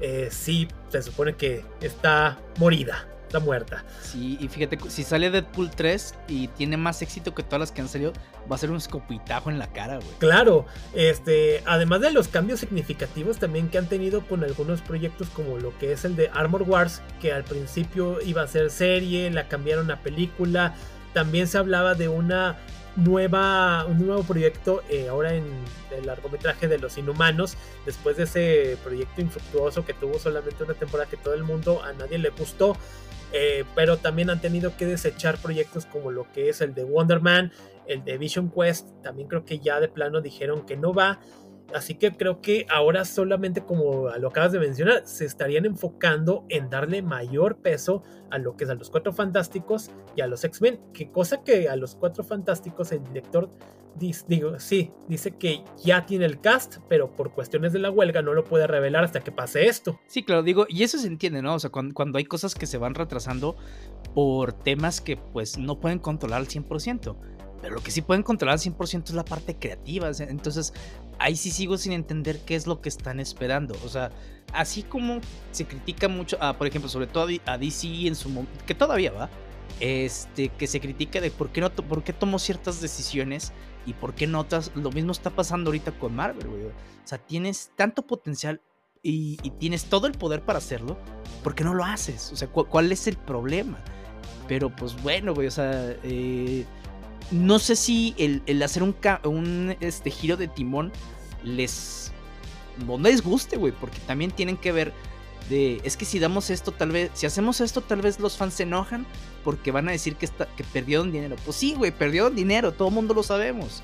eh, 0.02 0.28
sí 0.32 0.68
se 0.90 1.02
supone 1.02 1.36
que 1.36 1.64
está 1.82 2.38
morida 2.60 3.08
está 3.28 3.40
muerta. 3.40 3.84
Sí, 4.02 4.38
y 4.40 4.48
fíjate, 4.48 4.78
si 4.90 5.04
sale 5.04 5.30
Deadpool 5.30 5.70
3 5.70 6.16
y 6.28 6.48
tiene 6.50 6.78
más 6.78 7.02
éxito 7.02 7.36
que 7.36 7.44
todas 7.44 7.60
las 7.60 7.72
que 7.72 7.82
han 7.82 7.90
salido, 7.90 8.14
va 8.50 8.56
a 8.56 8.60
ser 8.60 8.72
un 8.72 8.78
escopitajo 8.78 9.50
en 9.50 9.60
la 9.60 9.68
cara, 9.68 9.98
güey. 9.98 10.10
Claro, 10.18 10.66
este, 10.94 11.62
además 11.66 12.02
de 12.02 12.12
los 12.12 12.28
cambios 12.28 12.60
significativos 12.60 13.38
también 13.38 13.70
que 13.70 13.78
han 13.78 13.88
tenido 13.88 14.26
con 14.26 14.44
algunos 14.44 14.82
proyectos 14.82 15.30
como 15.30 15.58
lo 15.58 15.78
que 15.78 15.92
es 15.92 16.06
el 16.06 16.16
de 16.16 16.30
Armor 16.34 16.64
Wars, 16.64 17.02
que 17.22 17.34
al 17.34 17.44
principio 17.44 18.22
iba 18.22 18.42
a 18.42 18.48
ser 18.48 18.72
serie, 18.72 19.30
la 19.30 19.48
cambiaron 19.48 19.92
a 19.92 20.02
película, 20.02 20.74
también 21.14 21.48
se 21.48 21.58
hablaba 21.58 21.94
de 21.96 22.08
una 22.08 22.58
nueva, 22.98 23.86
un 23.86 24.06
nuevo 24.06 24.24
proyecto 24.24 24.84
eh, 24.90 25.08
ahora 25.08 25.34
en 25.34 25.46
el 25.96 26.06
largometraje 26.06 26.68
de 26.68 26.80
los 26.80 26.98
inhumanos, 26.98 27.56
después 27.86 28.18
de 28.18 28.24
ese 28.24 28.78
proyecto 28.84 29.22
infructuoso 29.22 29.86
que 29.86 29.94
tuvo 29.94 30.20
solamente 30.20 30.64
una 30.64 30.74
temporada 30.74 31.10
que 31.10 31.18
todo 31.18 31.36
el 31.36 31.44
mundo 31.44 31.84
a 31.84 31.94
nadie 31.94 32.18
le 32.18 32.30
gustó. 32.30 32.76
Eh, 33.34 33.66
pero 33.76 33.98
también 33.98 34.30
han 34.30 34.40
tenido 34.40 34.76
que 34.78 34.86
desechar 34.86 35.38
proyectos 35.38 35.86
como 35.86 36.12
lo 36.12 36.32
que 36.32 36.50
es 36.50 36.62
el 36.62 36.74
de 36.74 36.84
Wonder 36.84 37.20
Man, 37.20 37.52
el 37.86 38.04
de 38.04 38.18
Vision 38.18 38.52
Quest, 38.52 38.88
también 39.02 39.28
creo 39.28 39.46
que 39.46 39.60
ya 39.60 39.80
de 39.80 39.90
plano 39.90 40.22
dijeron 40.22 40.66
que 40.66 40.78
no 40.78 40.94
va. 40.94 41.20
Así 41.78 41.96
que 41.96 42.12
creo 42.12 42.42
que 42.42 42.66
ahora 42.70 43.06
solamente 43.06 43.62
como 43.62 44.10
lo 44.10 44.28
acabas 44.30 44.52
de 44.52 44.60
mencionar, 44.60 45.04
se 45.06 45.26
estarían 45.26 45.66
enfocando 45.66 46.46
en 46.50 46.70
darle 46.70 47.02
mayor 47.02 47.58
peso 47.58 48.04
a 48.32 48.38
lo 48.38 48.58
que 48.58 48.66
es 48.66 48.70
a 48.70 48.76
los 48.76 48.90
Cuatro 48.90 49.14
Fantásticos 49.14 49.92
y 50.16 50.22
a 50.22 50.28
los 50.28 50.44
X-Men. 50.44 50.80
Que 50.94 51.12
cosa 51.12 51.44
que 51.44 51.70
a 51.70 51.76
los 51.76 51.96
Cuatro 51.96 52.24
Fantásticos 52.24 52.92
el 52.92 53.04
director 53.04 53.50
digo, 54.28 54.60
sí, 54.60 54.92
dice 55.08 55.32
que 55.32 55.64
ya 55.84 56.06
tiene 56.06 56.26
el 56.26 56.40
cast, 56.40 56.78
pero 56.88 57.16
por 57.16 57.32
cuestiones 57.32 57.74
de 57.74 57.80
la 57.80 57.90
huelga 57.90 58.22
no 58.22 58.34
lo 58.34 58.44
puede 58.44 58.68
revelar 58.68 59.04
hasta 59.04 59.22
que 59.22 59.32
pase 59.32 59.66
esto. 59.68 60.00
Sí, 60.08 60.24
claro, 60.24 60.44
digo, 60.44 60.66
y 60.70 60.84
eso 60.84 60.98
se 60.98 61.08
entiende, 61.08 61.42
¿no? 61.42 61.56
O 61.56 61.60
sea, 61.60 61.70
cuando, 61.70 61.94
cuando 61.94 62.18
hay 62.18 62.26
cosas 62.26 62.54
que 62.56 62.66
se 62.66 62.78
van 62.78 62.96
retrasando 62.96 63.56
por 64.14 64.54
temas 64.54 65.02
que 65.02 65.18
pues 65.18 65.58
no 65.58 65.80
pueden 65.80 66.00
controlar 66.00 66.40
al 66.40 66.48
100%. 66.48 67.16
Pero 67.62 67.76
lo 67.76 67.82
que 67.82 67.90
sí 67.90 68.02
pueden 68.02 68.22
controlar 68.22 68.54
al 68.54 68.60
100% 68.60 69.06
es 69.06 69.14
la 69.14 69.26
parte 69.26 69.56
creativa. 69.56 70.12
Entonces, 70.20 70.74
ahí 71.20 71.36
sí 71.36 71.52
sigo 71.52 71.78
sin 71.78 71.92
entender 71.94 72.40
qué 72.46 72.56
es 72.56 72.68
lo 72.68 72.82
que 72.82 72.90
están 72.90 73.20
esperando. 73.20 73.76
O 73.86 73.90
sea, 73.90 74.12
así 74.54 74.84
como 74.84 75.20
se 75.52 75.66
critica 75.66 76.08
mucho, 76.08 76.38
a, 76.42 76.58
por 76.58 76.68
ejemplo, 76.68 76.90
sobre 76.90 77.08
todo 77.08 77.28
a 77.46 77.58
DC 77.58 78.08
en 78.08 78.16
su 78.16 78.30
momento, 78.30 78.66
que 78.66 78.76
todavía 78.76 79.12
va, 79.12 79.30
este, 79.80 80.50
que 80.50 80.68
se 80.68 80.80
critica 80.80 81.22
de 81.22 81.32
por 81.32 81.50
qué, 81.50 81.62
no, 81.62 81.70
por 81.72 82.04
qué 82.04 82.14
tomó 82.14 82.40
ciertas 82.40 82.82
decisiones 82.82 83.54
y 83.86 83.94
por 83.94 84.14
qué 84.14 84.28
notas. 84.28 84.72
Lo 84.76 84.92
mismo 84.92 85.12
está 85.12 85.30
pasando 85.30 85.70
ahorita 85.70 85.92
con 85.94 86.16
Marvel, 86.16 86.48
güey. 86.48 86.66
O 86.66 86.72
sea, 87.04 87.18
tienes 87.18 87.72
tanto 87.76 88.06
potencial 88.06 88.62
y, 89.04 89.38
tienes 89.60 89.86
todo 89.86 90.08
el 90.08 90.14
poder 90.14 90.42
para 90.42 90.60
hacerlo, 90.60 90.98
¿por 91.44 91.56
qué 91.56 91.64
no 91.64 91.74
lo 91.74 91.86
haces? 91.86 92.32
O 92.34 92.36
sea, 92.36 92.48
¿cuál 92.50 92.92
es 92.92 93.08
el 93.08 93.16
problema? 93.16 93.78
Pero 94.48 94.76
pues 94.76 95.02
bueno, 95.02 95.34
güey, 95.34 95.48
o 95.48 95.52
sea, 95.52 95.96
eh, 96.04 96.66
no 97.32 97.60
sé 97.60 97.76
si 97.76 98.16
el, 98.18 98.64
hacer 98.64 98.84
un, 98.84 98.96
un 99.24 99.76
este, 99.80 100.12
giro 100.12 100.38
de 100.38 100.48
timón 100.48 100.92
les, 101.44 102.12
no 102.86 102.98
les 102.98 103.22
guste, 103.22 103.58
güey, 103.58 103.74
porque 103.74 104.00
también 104.00 104.32
tienen 104.32 104.58
que 104.58 104.72
ver 104.72 104.94
de, 105.50 105.80
es 105.84 105.96
que 105.96 106.06
si 106.06 106.20
damos 106.20 106.50
esto, 106.50 106.72
tal 106.72 106.92
vez, 106.92 107.12
si 107.14 107.26
hacemos 107.26 107.62
esto, 107.62 107.82
tal 107.82 108.02
vez 108.02 108.20
los 108.20 108.38
fans 108.38 108.56
se 108.56 108.64
enojan 108.64 109.06
porque 109.44 109.72
van 109.72 109.88
a 109.88 109.92
decir 109.92 110.16
que, 110.16 110.26
está, 110.26 110.46
que 110.56 110.64
perdieron 110.64 111.12
dinero. 111.12 111.36
Pues 111.46 111.58
sí, 111.58 111.74
güey, 111.74 111.92
perdieron 111.92 112.36
dinero, 112.36 112.74
todo 112.74 112.90
el 112.90 112.94
mundo 112.94 113.14
lo 113.14 113.24
sabemos. 113.24 113.82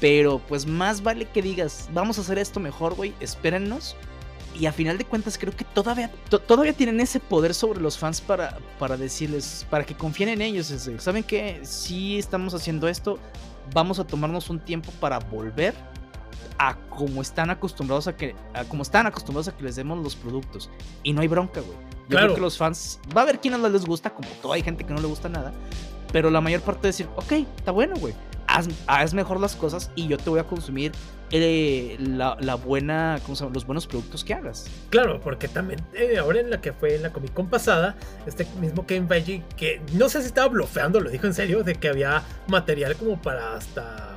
Pero 0.00 0.38
pues 0.38 0.66
más 0.66 1.02
vale 1.02 1.26
que 1.26 1.42
digas, 1.42 1.88
vamos 1.92 2.18
a 2.18 2.22
hacer 2.22 2.38
esto 2.38 2.60
mejor, 2.60 2.94
güey, 2.94 3.14
espérennos. 3.20 3.96
Y 4.54 4.66
a 4.66 4.72
final 4.72 4.98
de 4.98 5.04
cuentas 5.04 5.36
creo 5.38 5.54
que 5.54 5.64
todavía, 5.64 6.10
todavía 6.46 6.72
tienen 6.72 7.00
ese 7.00 7.20
poder 7.20 7.54
sobre 7.54 7.80
los 7.80 7.98
fans 7.98 8.20
para, 8.20 8.58
para 8.78 8.96
decirles, 8.96 9.66
para 9.70 9.84
que 9.84 9.94
confíen 9.94 10.28
en 10.28 10.42
ellos. 10.42 10.72
¿Saben 10.98 11.24
que 11.24 11.60
Si 11.64 12.18
estamos 12.18 12.54
haciendo 12.54 12.88
esto, 12.88 13.18
vamos 13.72 13.98
a 13.98 14.04
tomarnos 14.06 14.50
un 14.50 14.60
tiempo 14.60 14.92
para 15.00 15.18
volver 15.18 15.74
a 16.58 16.76
como 16.88 17.20
están 17.20 17.50
acostumbrados 17.50 18.06
a 18.06 18.16
que 18.16 18.36
a 18.52 18.64
como 18.64 18.82
están 18.82 19.06
acostumbrados 19.06 19.48
a 19.48 19.56
que 19.56 19.64
les 19.64 19.74
demos 19.74 19.98
los 19.98 20.14
productos 20.14 20.70
y 21.02 21.12
no 21.12 21.20
hay 21.20 21.28
bronca, 21.28 21.60
güey. 21.60 21.76
Yo 22.04 22.10
claro. 22.10 22.26
creo 22.26 22.34
que 22.36 22.40
los 22.42 22.58
fans 22.58 23.00
va 23.16 23.22
a 23.22 23.24
haber 23.24 23.40
quienes 23.40 23.60
no 23.60 23.68
les 23.68 23.84
gusta, 23.84 24.10
como 24.10 24.28
toda 24.42 24.54
hay 24.54 24.62
gente 24.62 24.84
que 24.84 24.92
no 24.92 25.00
le 25.00 25.06
gusta 25.06 25.28
nada, 25.28 25.52
pero 26.12 26.30
la 26.30 26.40
mayor 26.40 26.60
parte 26.60 26.82
de 26.82 26.88
decir, 26.88 27.08
ok, 27.16 27.32
está 27.56 27.72
bueno, 27.72 27.96
güey. 27.96 28.14
Haz, 28.86 29.14
mejor 29.14 29.40
las 29.40 29.56
cosas 29.56 29.90
y 29.96 30.06
yo 30.06 30.16
te 30.16 30.30
voy 30.30 30.38
a 30.38 30.44
consumir 30.44 30.92
eh, 31.30 31.96
la, 31.98 32.54
buena. 32.54 33.20
Los 33.52 33.66
buenos 33.66 33.86
productos 33.86 34.22
que 34.22 34.34
hagas. 34.34 34.66
Claro, 34.90 35.20
porque 35.20 35.48
también 35.48 35.80
eh, 35.94 36.18
ahora 36.18 36.40
en 36.40 36.50
la 36.50 36.60
que 36.60 36.72
fue 36.72 36.94
en 36.94 37.02
la 37.02 37.12
Comic 37.12 37.32
Con 37.32 37.48
pasada, 37.48 37.96
este 38.26 38.46
mismo 38.60 38.86
Kevin 38.86 39.08
Feige, 39.08 39.42
que 39.56 39.80
no 39.94 40.08
sé 40.08 40.20
si 40.20 40.28
estaba 40.28 40.48
blofeando, 40.48 41.00
lo 41.00 41.10
dijo 41.10 41.26
en 41.26 41.34
serio, 41.34 41.64
de 41.64 41.74
que 41.74 41.88
había 41.88 42.22
material 42.46 42.94
como 42.96 43.20
para 43.20 43.56
hasta 43.56 44.14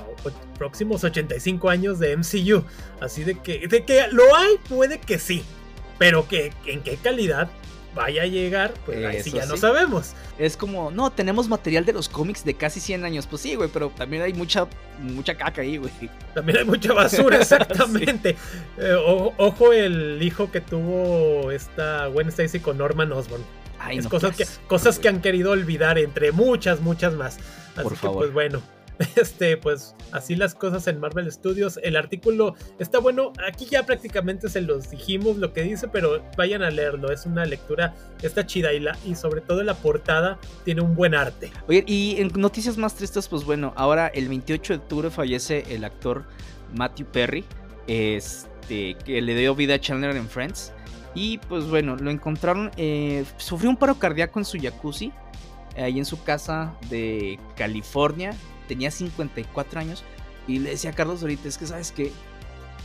próximos 0.58 1.04
85 1.04 1.70
años 1.70 2.00
de 2.00 2.16
MCU. 2.16 2.64
Así 3.00 3.24
de 3.24 3.40
que, 3.40 3.68
de 3.68 3.86
que 3.86 4.08
lo 4.12 4.36
hay, 4.36 4.58
puede 4.70 5.00
que 5.00 5.20
sí. 5.20 5.44
Pero 5.98 6.28
que 6.28 6.54
en 6.66 6.82
qué 6.82 6.98
calidad 6.98 7.50
vaya 7.96 8.24
a 8.24 8.26
llegar, 8.26 8.74
pues 8.86 9.04
ahí 9.06 9.22
sí 9.22 9.32
ya 9.32 9.46
no 9.46 9.58
sabemos. 9.58 10.14
Es 10.38 10.56
como, 10.56 10.92
no, 10.92 11.12
tenemos 11.12 11.48
material 11.48 11.86
de 11.86 11.94
los 11.94 12.10
cómics 12.10 12.46
de 12.46 12.54
casi 12.54 12.80
100 12.80 13.06
años. 13.06 13.28
Pues 13.28 13.42
sí, 13.42 13.56
güey, 13.56 13.70
pero 13.72 13.90
también 13.90 14.22
hay 14.22 14.34
mucha, 14.34 14.68
mucha 15.00 15.36
caca 15.36 15.62
ahí, 15.62 15.78
güey. 15.78 15.92
También 16.34 16.60
hay 16.60 16.66
mucha 16.66 16.94
basura, 16.94 17.38
exactamente. 17.42 18.36
Eh, 18.78 18.96
ojo 19.38 19.74
el 19.74 20.22
hijo 20.22 20.52
que 20.52 20.62
tuvo 20.62 21.52
esta 21.52 22.08
Gwen 22.08 22.30
Stacy 22.30 22.60
con 22.60 22.78
Norman 22.78 23.12
Osborn. 23.12 23.44
es 23.92 24.08
cosas, 24.08 24.36
que, 24.36 24.46
cosas 24.68 25.00
que 25.00 25.10
han 25.10 25.22
querido 25.22 25.52
olvidar 25.52 25.98
entre 25.98 26.32
muchas, 26.32 26.82
muchas 26.82 27.14
más. 27.14 27.38
Así 27.76 27.84
Por 27.84 27.96
favor. 27.96 28.18
pues 28.18 28.34
bueno. 28.34 28.77
Este, 29.16 29.58
pues 29.58 29.96
así 30.12 30.36
las 30.36 30.56
cosas 30.56 30.88
en 30.88 31.00
Marvel 31.00 31.32
Studios. 31.32 31.80
El 31.84 31.96
artículo 31.96 32.56
está 32.80 33.00
bueno. 33.00 33.34
Aquí 33.48 33.66
ya 33.66 33.86
prácticamente 33.86 34.50
se 34.50 34.62
los 34.62 34.90
dijimos 34.90 35.38
lo 35.38 35.54
que 35.54 35.64
dice, 35.64 35.88
pero 35.88 36.24
vayan 36.38 36.64
a 36.64 36.70
leerlo. 36.70 37.12
Es 37.12 37.26
una 37.26 37.46
lectura, 37.46 37.96
está 38.22 38.46
chida 38.46 38.74
y, 38.74 38.80
la, 38.80 38.98
y 39.06 39.16
sobre 39.16 39.42
todo 39.42 39.64
la 39.64 39.76
portada 39.76 40.40
tiene 40.66 40.82
un 40.82 40.96
buen 40.96 41.16
arte. 41.16 41.52
Oye, 41.68 41.84
y 41.88 42.16
en 42.20 42.32
noticias 42.36 42.78
más 42.78 42.96
tristes, 42.96 43.28
pues 43.28 43.44
bueno, 43.44 43.74
ahora 43.76 44.08
el 44.08 44.28
28 44.28 44.74
de 44.74 44.80
octubre 44.80 45.10
fallece 45.10 45.66
el 45.70 45.84
actor 45.84 46.26
Matthew 46.76 47.08
Perry, 47.08 47.46
este, 47.88 48.96
que 49.06 49.22
le 49.22 49.36
dio 49.36 49.56
vida 49.56 49.76
a 49.76 49.80
Chandler 49.80 50.16
en 50.16 50.28
Friends. 50.28 50.74
Y 51.16 51.40
pues 51.40 51.66
bueno, 51.66 51.96
lo 51.96 52.12
encontraron, 52.12 52.70
eh, 52.78 53.26
sufrió 53.38 53.72
un 53.72 53.78
paro 53.78 53.98
cardíaco 53.98 54.38
en 54.38 54.46
su 54.46 54.60
jacuzzi, 54.60 55.12
ahí 55.76 55.98
en 55.98 56.06
su 56.06 56.22
casa 56.24 56.76
de 56.92 57.40
California 57.56 58.36
tenía 58.68 58.92
54 58.92 59.80
años 59.80 60.04
y 60.48 60.60
le 60.60 60.72
decía 60.72 60.92
a 60.92 60.94
Carlos 60.94 61.22
ahorita, 61.22 61.48
es 61.48 61.58
que 61.58 61.68
sabes 61.68 61.92
que 61.92 62.12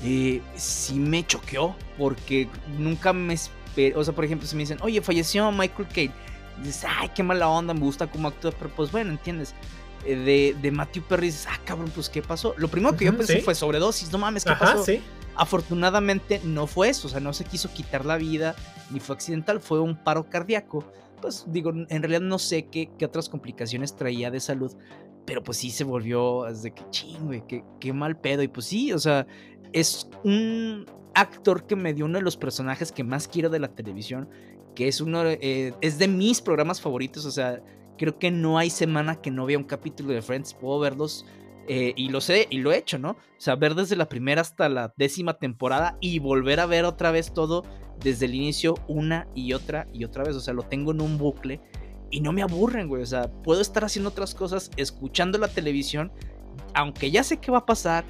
eh, 0.05 0.43
sí 0.57 0.95
me 0.95 1.27
choqueó 1.27 1.77
porque 1.97 2.49
nunca 2.79 3.13
me 3.13 3.35
esperé, 3.35 3.95
o 3.95 4.03
sea, 4.03 4.15
por 4.15 4.25
ejemplo, 4.25 4.47
si 4.49 4.57
me 4.57 4.61
dicen, 4.63 4.79
oye, 4.83 5.01
falleció 5.01 5.51
Michael 5.53 5.89
Caine, 5.89 6.15
dices, 6.63 6.85
ay, 6.89 7.11
qué 7.15 7.23
mala 7.23 7.49
onda, 7.49 7.73
me 7.75 7.81
gusta 7.81 8.07
cómo 8.07 8.29
actúa, 8.29 8.53
pero 8.53 8.71
pues 8.75 8.91
bueno, 8.91 9.11
entiendes. 9.11 9.55
Eh, 10.05 10.17
de, 10.17 10.57
de, 10.61 10.71
Matthew 10.73 11.05
Perry 11.05 11.27
dices, 11.27 11.47
ah, 11.49 11.61
cabrón, 11.65 11.91
pues 11.95 12.09
qué 12.09 12.23
pasó. 12.23 12.55
Lo 12.57 12.67
primero 12.67 12.97
que 12.97 13.05
yo 13.05 13.17
pensé 13.17 13.41
fue 13.41 13.55
sobredosis, 13.55 14.11
no 14.11 14.19
mames, 14.19 14.45
¿qué 14.45 14.55
pasó? 14.59 14.85
Afortunadamente 15.35 16.41
no 16.45 16.67
fue 16.67 16.91
eso, 16.91 17.07
o 17.07 17.11
sea, 17.11 17.21
no 17.21 17.33
se 17.33 17.45
quiso 17.45 17.73
quitar 17.73 18.05
la 18.05 18.17
vida, 18.17 18.55
ni 18.91 19.01
fue 19.01 19.15
accidental, 19.15 19.61
fue 19.61 19.81
un 19.81 19.97
paro 19.97 20.29
cardíaco. 20.29 20.85
Pues 21.23 21.47
digo, 21.49 21.71
en 21.71 22.03
realidad 22.03 22.21
no 22.21 22.39
sé 22.39 22.67
qué, 22.67 22.91
qué 22.99 23.07
otras 23.07 23.31
complicaciones 23.31 23.97
traía 23.97 24.31
de 24.31 24.41
salud, 24.41 24.73
pero 25.25 25.43
pues 25.43 25.59
sí 25.59 25.71
se 25.71 25.85
volvió 25.85 26.45
desde 26.45 26.73
que 26.73 26.83
ching, 26.91 27.27
güey, 27.27 27.43
qué, 27.81 27.93
mal 27.93 28.19
pedo. 28.21 28.43
Y 28.43 28.49
pues 28.49 28.67
sí, 28.67 28.93
o 28.93 28.99
sea, 28.99 29.27
es 29.73 30.11
un 30.25 30.85
actor 31.15 31.67
que 31.67 31.77
me 31.77 31.95
dio 31.95 32.05
uno 32.05 32.19
de 32.19 32.25
los 32.25 32.37
personajes 32.37 32.93
que 32.93 33.05
más 33.05 33.29
quiero 33.29 33.49
de 33.49 33.61
la 33.61 33.69
televisión, 33.69 34.29
que 34.75 34.89
es 34.89 35.01
uno, 35.01 35.23
eh, 35.25 35.73
es 35.81 35.99
de 35.99 36.09
mis 36.09 36.41
programas 36.41 36.81
favoritos, 36.81 37.25
o 37.25 37.31
sea, 37.31 37.63
creo 37.99 38.19
que 38.19 38.31
no 38.31 38.59
hay 38.59 38.71
semana 38.71 39.21
que 39.21 39.31
no 39.31 39.47
vea 39.47 39.59
un 39.59 39.65
capítulo 39.65 40.13
de 40.13 40.23
Friends, 40.23 40.55
puedo 40.55 40.81
verlos 40.81 41.25
eh, 41.69 41.93
y 41.97 42.09
lo 42.09 42.21
sé, 42.21 42.49
y 42.51 42.59
lo 42.59 42.73
he 42.73 42.79
hecho, 42.79 42.99
¿no? 42.99 43.11
O 43.11 43.17
sea, 43.39 43.55
ver 43.55 43.75
desde 43.75 43.95
la 43.95 44.09
primera 44.09 44.41
hasta 44.41 44.69
la 44.69 44.93
décima 44.97 45.35
temporada 45.35 45.97
y 46.01 46.19
volver 46.19 46.59
a 46.59 46.67
ver 46.67 46.85
otra 46.85 47.13
vez 47.13 47.33
todo 47.33 47.63
desde 48.03 48.27
el 48.27 48.35
inicio 48.35 48.75
una 48.89 49.27
y 49.35 49.53
otra 49.53 49.87
y 49.93 50.05
otra 50.05 50.25
vez, 50.25 50.37
o 50.37 50.41
sea, 50.41 50.55
lo 50.55 50.63
tengo 50.63 50.93
en 50.93 51.01
un 51.01 51.19
bucle 51.19 51.61
y 52.11 52.21
no 52.21 52.33
me 52.33 52.43
aburren, 52.43 52.89
güey. 52.89 53.03
O 53.03 53.07
sea, 53.07 53.31
puedo 53.43 53.61
estar 53.61 53.85
haciendo 53.85 54.11
otras 54.11 54.35
cosas, 54.35 54.71
escuchando 54.77 55.39
la 55.39 55.49
televisión, 55.49 56.13
aunque 56.75 57.11
ya 57.11 57.25
sé 57.25 57.39
qué 57.39 57.51
va 57.51 57.59
a 57.59 57.67
pasar, 57.67 58.05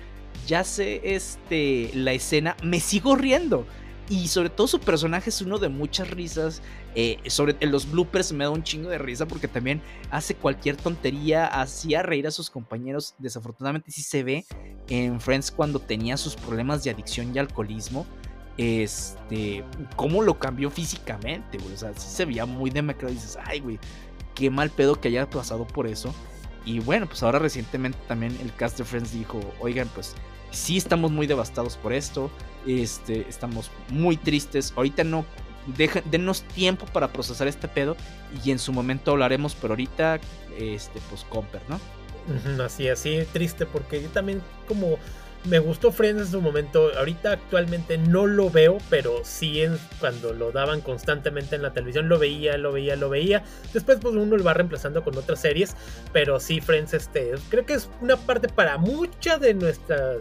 ya 0.47 0.64
sé 0.64 1.01
este, 1.14 1.90
la 1.95 2.12
escena, 2.12 2.57
me 2.62 2.80
sigo 2.80 3.16
riendo. 3.16 3.66
Y 4.11 4.28
sobre 4.28 4.51
todo 4.51 4.66
su 4.66 4.80
personaje 4.80 5.30
es 5.30 5.40
uno 5.40 5.59
de 5.59 5.68
muchas 5.68 6.11
risas. 6.11 6.61
Eh, 6.95 7.18
sobre 7.28 7.57
en 7.61 7.70
los 7.70 7.90
bloopers 7.90 8.32
me 8.32 8.45
da 8.45 8.51
un 8.51 8.62
chingo 8.62 8.90
de 8.90 8.99
risa 8.99 9.26
porque 9.26 9.49
también 9.49 9.80
hace 10.11 10.34
cualquier 10.34 10.76
tontería, 10.76 11.47
hacía 11.47 12.03
reír 12.03 12.26
a 12.26 12.32
sus 12.32 12.51
compañeros. 12.51 13.14
Desafortunadamente 13.18 13.90
sí 13.90 14.03
se 14.03 14.22
ve 14.22 14.45
en 14.88 15.20
Friends 15.20 15.51
cuando 15.51 15.78
tenía 15.78 16.16
sus 16.16 16.34
problemas 16.34 16.82
de 16.82 16.90
adicción 16.90 17.34
y 17.34 17.38
alcoholismo 17.38 18.05
este, 18.57 19.64
cómo 19.96 20.22
lo 20.22 20.38
cambió 20.38 20.70
físicamente, 20.70 21.59
güey. 21.59 21.74
O 21.74 21.76
sea, 21.76 21.92
sí 21.94 22.09
se 22.09 22.24
veía 22.24 22.46
muy 22.46 22.70
demacrado. 22.70 23.12
Dices, 23.12 23.38
ay, 23.44 23.61
güey, 23.61 23.78
qué 24.34 24.50
mal 24.50 24.70
pedo 24.70 25.00
que 25.00 25.09
haya 25.09 25.28
pasado 25.28 25.66
por 25.66 25.86
eso. 25.86 26.14
Y 26.64 26.80
bueno, 26.80 27.07
pues 27.07 27.22
ahora 27.22 27.38
recientemente 27.38 27.98
también 28.07 28.36
el 28.40 28.55
cast 28.55 28.78
de 28.78 28.84
Friends 28.84 29.12
dijo, 29.12 29.40
oigan, 29.61 29.88
pues 29.94 30.14
sí 30.50 30.76
estamos 30.76 31.11
muy 31.11 31.26
devastados 31.26 31.76
por 31.76 31.92
esto. 31.92 32.30
Este, 32.66 33.28
estamos 33.28 33.70
muy 33.88 34.16
tristes. 34.16 34.72
Ahorita 34.76 35.03
no, 35.03 35.24
dejen, 35.76 36.05
denos 36.11 36.42
tiempo 36.42 36.86
para 36.86 37.12
procesar 37.12 37.48
este 37.48 37.68
pedo. 37.68 37.96
Y 38.44 38.50
en 38.50 38.59
su 38.59 38.72
momento 38.72 39.12
hablaremos, 39.12 39.55
pero 39.55 39.72
ahorita, 39.72 40.20
este, 40.59 41.00
pues 41.11 41.24
Comper, 41.24 41.62
¿no? 41.68 41.80
Así, 42.62 42.88
así, 42.88 43.18
triste, 43.32 43.66
porque 43.66 44.00
yo 44.00 44.09
también 44.11 44.40
como 44.68 44.96
me 45.45 45.59
gustó 45.59 45.93
Friends 45.93 46.22
en 46.22 46.28
su 46.28 46.40
momento. 46.40 46.90
Ahorita 46.97 47.32
actualmente 47.32 47.99
no 47.99 48.26
lo 48.26 48.51
veo, 48.51 48.78
pero 48.90 49.20
sí 49.24 49.62
en, 49.62 49.78
cuando 49.99 50.32
lo 50.32 50.53
daban 50.53 50.80
constantemente 50.80 51.57
en 51.57 51.62
la 51.62 51.72
televisión 51.72 52.09
lo 52.09 52.18
veía, 52.18 52.57
lo 52.57 52.72
veía, 52.72 52.97
lo 52.97 53.09
veía. 53.09 53.43
Después 53.72 53.99
pues 54.01 54.14
uno 54.14 54.36
lo 54.36 54.45
va 54.45 54.55
reemplazando 54.55 55.03
con 55.03 55.16
otras 55.16 55.40
series, 55.40 55.76
pero 56.12 56.38
sí 56.40 56.61
Friends 56.61 56.95
este 56.95 57.32
creo 57.49 57.66
que 57.66 57.74
es 57.74 57.88
una 58.01 58.16
parte 58.16 58.49
para 58.49 58.78
mucha 58.78 59.38
de 59.38 59.55
nuestra 59.55 60.16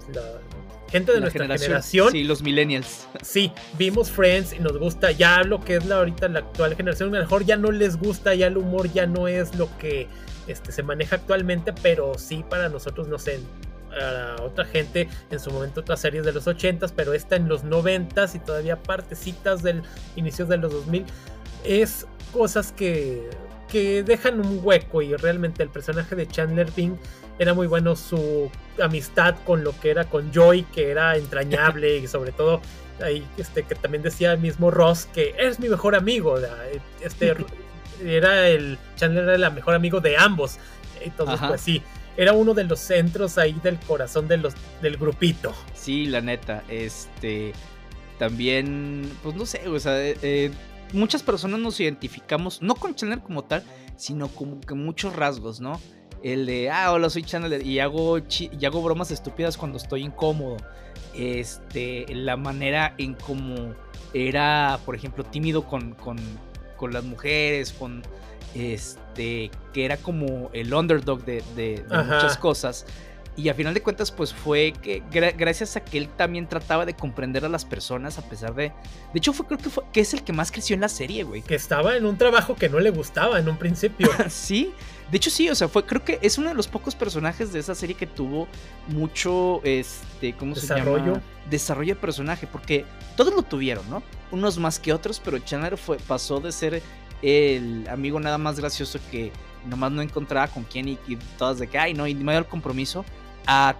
gente 0.89 1.13
de 1.13 1.21
nuestra 1.21 1.47
generación, 1.47 2.11
Sí, 2.11 2.23
los 2.23 2.41
millennials. 2.41 3.07
Sí, 3.21 3.51
vimos 3.77 4.11
Friends 4.11 4.53
y 4.53 4.59
nos 4.59 4.77
gusta. 4.77 5.11
Ya 5.11 5.43
lo 5.43 5.61
que 5.61 5.77
es 5.77 5.85
la 5.85 5.97
ahorita 5.97 6.27
la 6.27 6.39
actual 6.39 6.75
generación, 6.75 7.09
a 7.15 7.19
lo 7.19 7.23
mejor 7.23 7.45
ya 7.45 7.57
no 7.57 7.71
les 7.71 7.97
gusta, 7.97 8.35
ya 8.35 8.47
el 8.47 8.57
humor 8.57 8.91
ya 8.91 9.05
no 9.05 9.27
es 9.27 9.55
lo 9.55 9.69
que 9.77 10.07
este, 10.47 10.71
se 10.71 10.83
maneja 10.83 11.15
actualmente, 11.15 11.73
pero 11.81 12.17
sí 12.17 12.43
para 12.47 12.69
nosotros, 12.69 13.07
no 13.07 13.17
sé, 13.17 13.39
a 13.99 14.41
otra 14.41 14.65
gente 14.65 15.09
en 15.29 15.39
su 15.39 15.51
momento 15.51 15.81
otras 15.81 15.99
series 16.01 16.25
de 16.25 16.31
los 16.31 16.47
80s, 16.47 16.93
pero 16.95 17.13
esta 17.13 17.35
en 17.35 17.47
los 17.47 17.63
90s 17.63 18.35
y 18.35 18.39
todavía 18.39 18.81
partecitas 18.81 19.63
del 19.63 19.83
inicio 20.15 20.45
de 20.45 20.57
los 20.57 20.71
2000 20.71 21.05
es 21.63 22.07
cosas 22.31 22.71
que, 22.71 23.29
que 23.67 24.03
dejan 24.03 24.39
un 24.39 24.59
hueco 24.63 25.01
y 25.01 25.15
realmente 25.15 25.63
el 25.63 25.69
personaje 25.69 26.15
de 26.15 26.27
Chandler 26.27 26.71
Bing 26.71 26.97
era 27.39 27.53
muy 27.53 27.67
bueno 27.67 27.95
su 27.95 28.51
amistad 28.81 29.35
con 29.45 29.63
lo 29.63 29.77
que 29.79 29.91
era 29.91 30.05
con 30.05 30.31
Joy, 30.31 30.63
que 30.63 30.91
era 30.91 31.17
entrañable 31.17 31.97
y 31.97 32.07
sobre 32.07 32.31
todo 32.31 32.61
ahí 33.03 33.25
este 33.37 33.63
que 33.63 33.75
también 33.75 34.03
decía 34.03 34.33
el 34.33 34.39
mismo 34.39 34.69
Ross 34.69 35.07
que 35.11 35.33
es 35.37 35.59
mi 35.59 35.69
mejor 35.69 35.95
amigo, 35.95 36.35
este 37.01 37.35
era 38.05 38.47
el 38.47 38.77
Chandler 38.95 39.23
era 39.23 39.47
el 39.47 39.53
mejor 39.53 39.75
amigo 39.75 39.99
de 39.99 40.17
ambos. 40.17 40.57
Entonces, 41.03 41.39
pues 41.47 41.61
sí, 41.61 41.81
era 42.17 42.33
uno 42.33 42.53
de 42.53 42.63
los 42.63 42.79
centros 42.79 43.37
ahí 43.37 43.53
del 43.63 43.79
corazón 43.79 44.27
de 44.27 44.37
los, 44.37 44.53
del 44.81 44.97
grupito. 44.97 45.53
Sí, 45.73 46.05
la 46.05 46.21
neta, 46.21 46.63
este, 46.69 47.53
también, 48.19 49.09
pues 49.23 49.35
no 49.35 49.45
sé, 49.45 49.67
o 49.67 49.79
sea, 49.79 49.99
eh, 50.01 50.17
eh, 50.21 50.51
muchas 50.93 51.23
personas 51.23 51.59
nos 51.59 51.79
identificamos, 51.79 52.61
no 52.61 52.75
con 52.75 52.95
Chandler 52.95 53.19
como 53.19 53.43
tal, 53.43 53.63
sino 53.95 54.27
como 54.27 54.59
que 54.61 54.73
muchos 54.73 55.15
rasgos, 55.15 55.59
¿no? 55.61 55.79
El 56.23 56.45
de, 56.45 56.69
ah, 56.69 56.91
hola, 56.91 57.09
soy 57.09 57.23
Chandler 57.23 57.65
y 57.65 57.79
hago, 57.79 58.19
y 58.19 58.65
hago 58.65 58.81
bromas 58.83 59.09
estúpidas 59.11 59.57
cuando 59.57 59.77
estoy 59.77 60.03
incómodo. 60.03 60.57
Este, 61.15 62.05
la 62.13 62.37
manera 62.37 62.93
en 62.97 63.15
cómo 63.15 63.73
era, 64.13 64.79
por 64.85 64.95
ejemplo, 64.95 65.23
tímido 65.23 65.65
con, 65.65 65.93
con, 65.95 66.17
con 66.77 66.93
las 66.93 67.03
mujeres, 67.03 67.73
con 67.73 68.03
este, 68.53 68.99
que 69.15 69.51
era 69.73 69.97
como 69.97 70.49
el 70.53 70.73
underdog 70.73 71.23
de, 71.23 71.83
muchas 71.89 72.37
cosas. 72.37 72.85
Y 73.37 73.47
a 73.47 73.53
final 73.53 73.73
de 73.73 73.81
cuentas, 73.81 74.11
pues 74.11 74.33
fue 74.33 74.73
que 74.81 75.01
gracias 75.09 75.77
a 75.77 75.79
que 75.79 75.97
él 75.97 76.09
también 76.09 76.47
trataba 76.47 76.85
de 76.85 76.95
comprender 76.95 77.45
a 77.45 77.49
las 77.49 77.63
personas 77.63 78.17
a 78.17 78.23
pesar 78.23 78.53
de... 78.55 78.73
De 79.13 79.17
hecho, 79.17 79.31
fue, 79.31 79.45
creo 79.45 79.57
que, 79.57 79.69
fue, 79.69 79.83
que 79.93 80.01
es 80.01 80.13
el 80.13 80.23
que 80.23 80.33
más 80.33 80.51
creció 80.51 80.73
en 80.73 80.81
la 80.81 80.89
serie, 80.89 81.23
güey. 81.23 81.41
Que 81.41 81.55
estaba 81.55 81.95
en 81.95 82.05
un 82.05 82.17
trabajo 82.17 82.55
que 82.55 82.67
no 82.67 82.79
le 82.81 82.89
gustaba 82.89 83.39
en 83.39 83.47
un 83.47 83.57
principio. 83.57 84.09
sí, 84.29 84.73
de 85.09 85.17
hecho 85.17 85.29
sí, 85.29 85.49
o 85.49 85.55
sea, 85.55 85.69
fue, 85.69 85.85
creo 85.85 86.03
que 86.03 86.19
es 86.21 86.37
uno 86.37 86.49
de 86.49 86.55
los 86.55 86.67
pocos 86.67 86.93
personajes 86.93 87.53
de 87.53 87.59
esa 87.59 87.73
serie 87.73 87.95
que 87.95 88.05
tuvo 88.05 88.49
mucho, 88.89 89.61
este, 89.63 90.33
¿cómo 90.33 90.53
se 90.55 90.67
llama? 90.67 91.21
Desarrollo 91.49 91.95
de 91.95 92.01
personaje, 92.01 92.47
porque 92.47 92.85
todos 93.15 93.33
lo 93.33 93.43
tuvieron, 93.43 93.89
¿no? 93.89 94.03
Unos 94.31 94.57
más 94.57 94.77
que 94.77 94.93
otros, 94.93 95.21
pero 95.23 95.39
Chandler 95.39 95.77
fue, 95.77 95.97
pasó 95.97 96.39
de 96.39 96.51
ser 96.51 96.81
el 97.21 97.87
amigo 97.89 98.19
nada 98.19 98.37
más 98.37 98.59
gracioso 98.59 98.99
que 99.09 99.31
nomás 99.65 99.91
no 99.91 100.01
encontraba 100.01 100.47
con 100.47 100.63
quién 100.63 100.87
y, 100.87 100.97
todas 101.37 101.59
de 101.59 101.67
que, 101.67 101.77
ay, 101.77 101.93
no, 101.93 102.07
y 102.07 102.11
el 102.11 102.45
compromiso 102.45 103.05
a, 103.45 103.75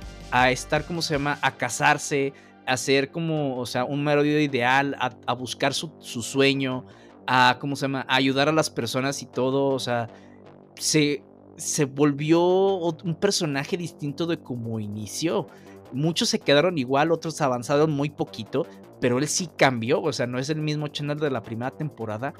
estar, 0.49 0.85
¿cómo 0.85 1.01
se 1.01 1.15
llama? 1.15 1.39
A 1.41 1.57
casarse, 1.57 2.33
a 2.65 2.77
ser 2.77 3.11
como, 3.11 3.57
o 3.57 3.65
sea, 3.65 3.83
un 3.83 4.03
mero 4.03 4.23
ideal, 4.23 4.95
a, 4.99 5.33
buscar 5.33 5.73
su, 5.73 5.91
sueño, 5.99 6.85
a, 7.27 7.57
¿cómo 7.59 7.75
se 7.75 7.83
llama? 7.83 8.05
A 8.07 8.15
ayudar 8.15 8.49
a 8.49 8.53
las 8.53 8.69
personas 8.69 9.21
y 9.21 9.25
todo, 9.25 9.67
o 9.67 9.79
sea, 9.79 10.09
se, 10.75 11.23
se 11.57 11.85
volvió 11.85 12.41
un 12.41 13.15
personaje 13.19 13.77
distinto 13.77 14.25
de 14.25 14.39
como 14.39 14.79
inició. 14.79 15.47
Muchos 15.91 16.29
se 16.29 16.39
quedaron 16.39 16.77
igual, 16.77 17.11
otros 17.11 17.41
avanzaron 17.41 17.91
muy 17.91 18.09
poquito, 18.09 18.65
pero 19.01 19.17
él 19.17 19.27
sí 19.27 19.49
cambió, 19.57 20.01
o 20.01 20.13
sea, 20.13 20.27
no 20.27 20.39
es 20.39 20.49
el 20.49 20.61
mismo 20.61 20.87
channel 20.87 21.19
de 21.19 21.29
la 21.29 21.43
primera 21.43 21.71
temporada 21.71 22.33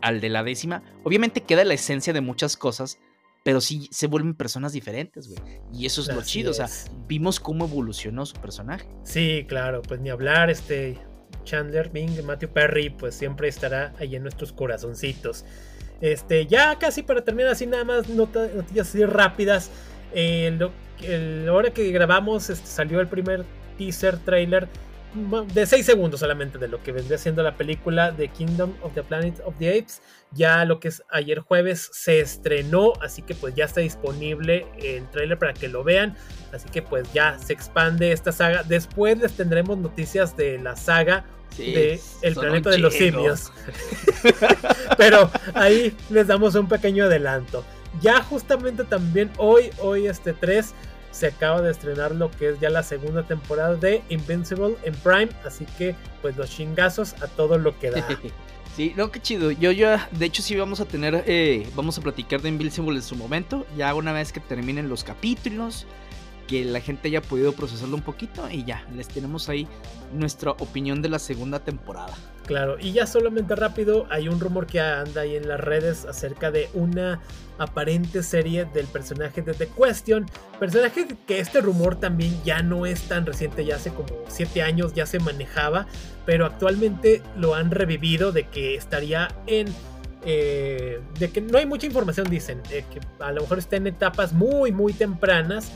al 0.00 0.20
de 0.20 0.28
la 0.28 0.42
décima. 0.42 0.82
Obviamente 1.02 1.42
queda 1.42 1.64
la 1.64 1.74
esencia 1.74 2.12
de 2.12 2.20
muchas 2.20 2.56
cosas, 2.56 2.98
pero 3.42 3.60
sí 3.60 3.88
se 3.90 4.06
vuelven 4.06 4.34
personas 4.34 4.72
diferentes, 4.72 5.28
güey. 5.28 5.40
Y 5.72 5.86
eso 5.86 6.00
es 6.00 6.08
lo 6.08 6.22
chido, 6.22 6.50
o 6.50 6.54
sea, 6.54 6.68
vimos 7.06 7.40
cómo 7.40 7.66
evolucionó 7.66 8.24
su 8.26 8.34
personaje. 8.36 8.88
Sí, 9.02 9.44
claro, 9.48 9.82
pues 9.82 10.00
ni 10.00 10.10
hablar, 10.10 10.50
este 10.50 10.98
Chandler 11.44 11.90
Bing, 11.90 12.22
Matthew 12.24 12.50
Perry, 12.50 12.90
pues 12.90 13.14
siempre 13.14 13.48
estará 13.48 13.94
ahí 13.98 14.16
en 14.16 14.22
nuestros 14.22 14.52
corazoncitos. 14.52 15.44
Este, 16.00 16.46
ya 16.46 16.78
casi 16.78 17.02
para 17.02 17.22
terminar 17.22 17.52
así 17.52 17.66
nada 17.66 17.84
más 17.84 18.08
noticias 18.08 18.88
así 18.88 19.04
rápidas. 19.04 19.70
Eh, 20.12 20.58
el, 21.02 21.48
hora 21.48 21.70
que 21.70 21.90
grabamos 21.90 22.50
este, 22.50 22.66
salió 22.66 23.00
el 23.00 23.08
primer 23.08 23.44
teaser 23.78 24.18
trailer 24.18 24.68
de 25.14 25.66
6 25.66 25.86
segundos 25.86 26.20
solamente 26.20 26.58
de 26.58 26.68
lo 26.68 26.82
que 26.82 26.92
vendría 26.92 27.18
siendo 27.18 27.42
la 27.42 27.56
película 27.56 28.14
The 28.16 28.28
Kingdom 28.28 28.74
of 28.82 28.94
the 28.94 29.02
Planet 29.02 29.40
of 29.44 29.54
the 29.58 29.70
Apes. 29.70 30.02
Ya 30.32 30.64
lo 30.64 30.80
que 30.80 30.88
es 30.88 31.02
ayer 31.10 31.38
jueves 31.38 31.88
se 31.92 32.20
estrenó, 32.20 32.92
así 33.00 33.22
que 33.22 33.34
pues 33.34 33.54
ya 33.54 33.64
está 33.66 33.80
disponible 33.80 34.66
el 34.82 35.08
trailer 35.10 35.38
para 35.38 35.54
que 35.54 35.68
lo 35.68 35.84
vean. 35.84 36.16
Así 36.52 36.68
que 36.68 36.82
pues 36.82 37.12
ya 37.12 37.38
se 37.38 37.52
expande 37.52 38.12
esta 38.12 38.32
saga. 38.32 38.62
Después 38.64 39.18
les 39.18 39.32
tendremos 39.32 39.78
noticias 39.78 40.36
de 40.36 40.58
la 40.58 40.76
saga 40.76 41.24
de 41.56 42.00
El 42.22 42.34
planeta 42.34 42.70
de 42.70 42.78
los 42.78 42.94
simios. 42.94 43.52
Pero 44.96 45.30
ahí 45.54 45.96
les 46.10 46.26
damos 46.26 46.54
un 46.54 46.68
pequeño 46.68 47.04
adelanto. 47.04 47.64
Ya 48.00 48.22
justamente 48.22 48.84
también 48.84 49.30
hoy, 49.36 49.70
hoy 49.78 50.08
este 50.08 50.32
3 50.32 50.74
se 51.14 51.28
acaba 51.28 51.62
de 51.62 51.70
estrenar 51.70 52.12
lo 52.12 52.28
que 52.28 52.50
es 52.50 52.60
ya 52.60 52.70
la 52.70 52.82
segunda 52.82 53.22
temporada 53.22 53.76
de 53.76 54.02
Invincible 54.08 54.76
en 54.82 54.94
Prime, 54.96 55.28
así 55.46 55.64
que 55.78 55.94
pues 56.20 56.36
los 56.36 56.50
chingazos 56.50 57.14
a 57.22 57.28
todo 57.28 57.56
lo 57.56 57.78
que 57.78 57.90
da. 57.90 58.06
Sí, 58.76 58.92
no, 58.96 59.12
qué 59.12 59.22
chido. 59.22 59.52
Yo 59.52 59.70
ya, 59.70 60.08
de 60.10 60.26
hecho 60.26 60.42
sí 60.42 60.56
vamos 60.56 60.80
a 60.80 60.84
tener, 60.84 61.22
eh, 61.28 61.64
vamos 61.76 61.96
a 61.96 62.00
platicar 62.00 62.42
de 62.42 62.48
Invincible 62.48 62.96
en 62.96 63.04
su 63.04 63.14
momento, 63.14 63.64
ya 63.76 63.94
una 63.94 64.12
vez 64.12 64.32
que 64.32 64.40
terminen 64.40 64.88
los 64.88 65.04
capítulos, 65.04 65.86
que 66.46 66.64
la 66.64 66.80
gente 66.80 67.08
haya 67.08 67.22
podido 67.22 67.52
procesarlo 67.52 67.96
un 67.96 68.02
poquito 68.02 68.48
y 68.50 68.64
ya, 68.64 68.86
les 68.94 69.08
tenemos 69.08 69.48
ahí 69.48 69.66
nuestra 70.12 70.52
opinión 70.52 71.02
de 71.02 71.08
la 71.08 71.18
segunda 71.18 71.60
temporada. 71.60 72.14
Claro, 72.46 72.76
y 72.78 72.92
ya 72.92 73.06
solamente 73.06 73.54
rápido, 73.56 74.06
hay 74.10 74.28
un 74.28 74.38
rumor 74.38 74.66
que 74.66 74.78
anda 74.78 75.22
ahí 75.22 75.34
en 75.36 75.48
las 75.48 75.58
redes 75.58 76.04
acerca 76.04 76.50
de 76.50 76.68
una 76.74 77.20
aparente 77.58 78.22
serie 78.22 78.66
del 78.66 78.86
personaje 78.86 79.40
de 79.40 79.54
The 79.54 79.68
Question. 79.68 80.26
Personaje 80.60 81.06
que 81.26 81.40
este 81.40 81.62
rumor 81.62 81.96
también 81.96 82.38
ya 82.44 82.62
no 82.62 82.84
es 82.84 83.02
tan 83.02 83.24
reciente, 83.24 83.64
ya 83.64 83.76
hace 83.76 83.90
como 83.90 84.08
7 84.28 84.62
años 84.62 84.92
ya 84.92 85.06
se 85.06 85.20
manejaba, 85.20 85.86
pero 86.26 86.44
actualmente 86.44 87.22
lo 87.36 87.54
han 87.54 87.70
revivido 87.70 88.32
de 88.32 88.44
que 88.48 88.74
estaría 88.74 89.28
en... 89.46 89.68
Eh, 90.26 91.02
de 91.18 91.30
que 91.30 91.42
no 91.42 91.58
hay 91.58 91.66
mucha 91.66 91.86
información, 91.86 92.30
dicen, 92.30 92.62
que 92.62 92.84
a 93.20 93.30
lo 93.30 93.42
mejor 93.42 93.58
está 93.58 93.76
en 93.76 93.86
etapas 93.86 94.32
muy, 94.32 94.72
muy 94.72 94.94
tempranas 94.94 95.70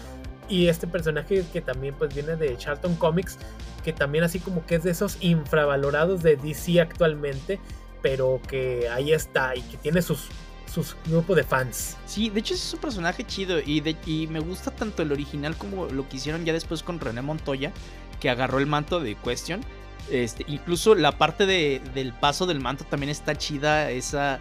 y 0.49 0.68
este 0.68 0.86
personaje 0.86 1.44
que 1.53 1.61
también 1.61 1.94
pues 1.94 2.14
viene 2.14 2.36
de 2.36 2.57
Charlton 2.57 2.96
Comics, 2.96 3.38
que 3.84 3.92
también 3.92 4.24
así 4.24 4.40
como 4.40 4.64
que 4.66 4.76
es 4.76 4.82
de 4.82 4.90
esos 4.90 5.16
infravalorados 5.20 6.22
de 6.22 6.36
DC 6.36 6.80
actualmente, 6.80 7.61
pero 8.03 8.40
que 8.49 8.88
ahí 8.88 9.12
está 9.12 9.55
y 9.57 9.62
que 9.62 9.76
tiene 9.76 10.03
sus 10.03 10.28
sus 10.68 10.96
grupos 11.07 11.36
de 11.36 11.44
fans. 11.44 11.96
Sí, 12.07 12.30
de 12.30 12.40
hecho 12.40 12.55
es 12.55 12.74
un 12.74 12.80
personaje 12.80 13.24
chido 13.24 13.59
y, 13.64 13.80
de, 13.80 13.96
y 14.07 14.26
me 14.26 14.40
gusta 14.40 14.70
tanto 14.70 15.03
el 15.03 15.12
original 15.12 15.57
como 15.57 15.86
lo 15.86 16.09
que 16.09 16.18
hicieron 16.18 16.44
ya 16.44 16.53
después 16.53 16.82
con 16.82 17.01
René 17.01 17.22
Montoya, 17.22 17.72
que 18.20 18.30
agarró 18.30 18.59
el 18.59 18.66
manto 18.66 19.01
de 19.01 19.14
Question. 19.16 19.62
Este, 20.11 20.44
incluso 20.49 20.94
la 20.94 21.18
parte 21.18 21.46
de, 21.46 21.80
del 21.94 22.12
paso 22.12 22.46
del 22.46 22.61
manto 22.61 22.84
también 22.84 23.11
está 23.11 23.36
chida, 23.36 23.90
esa 23.90 24.40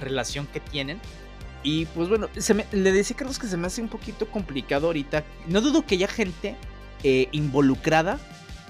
relación 0.00 0.46
que 0.46 0.60
tienen. 0.60 1.00
Y 1.66 1.86
pues 1.86 2.08
bueno, 2.08 2.28
le 2.70 2.92
decía 2.92 3.16
Carlos 3.16 3.40
que 3.40 3.48
se 3.48 3.56
me 3.56 3.66
hace 3.66 3.82
un 3.82 3.88
poquito 3.88 4.30
complicado 4.30 4.86
ahorita. 4.86 5.24
No 5.48 5.60
dudo 5.60 5.84
que 5.84 5.96
haya 5.96 6.06
gente 6.06 6.54
eh, 7.02 7.26
involucrada 7.32 8.20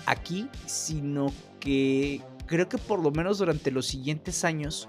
aquí, 0.07 0.49
sino 0.65 1.31
que 1.61 2.23
creo 2.47 2.71
que 2.71 2.79
por 2.79 3.03
lo 3.03 3.11
menos 3.11 3.37
durante 3.37 3.71
los 3.71 3.85
siguientes 3.85 4.47
años, 4.47 4.89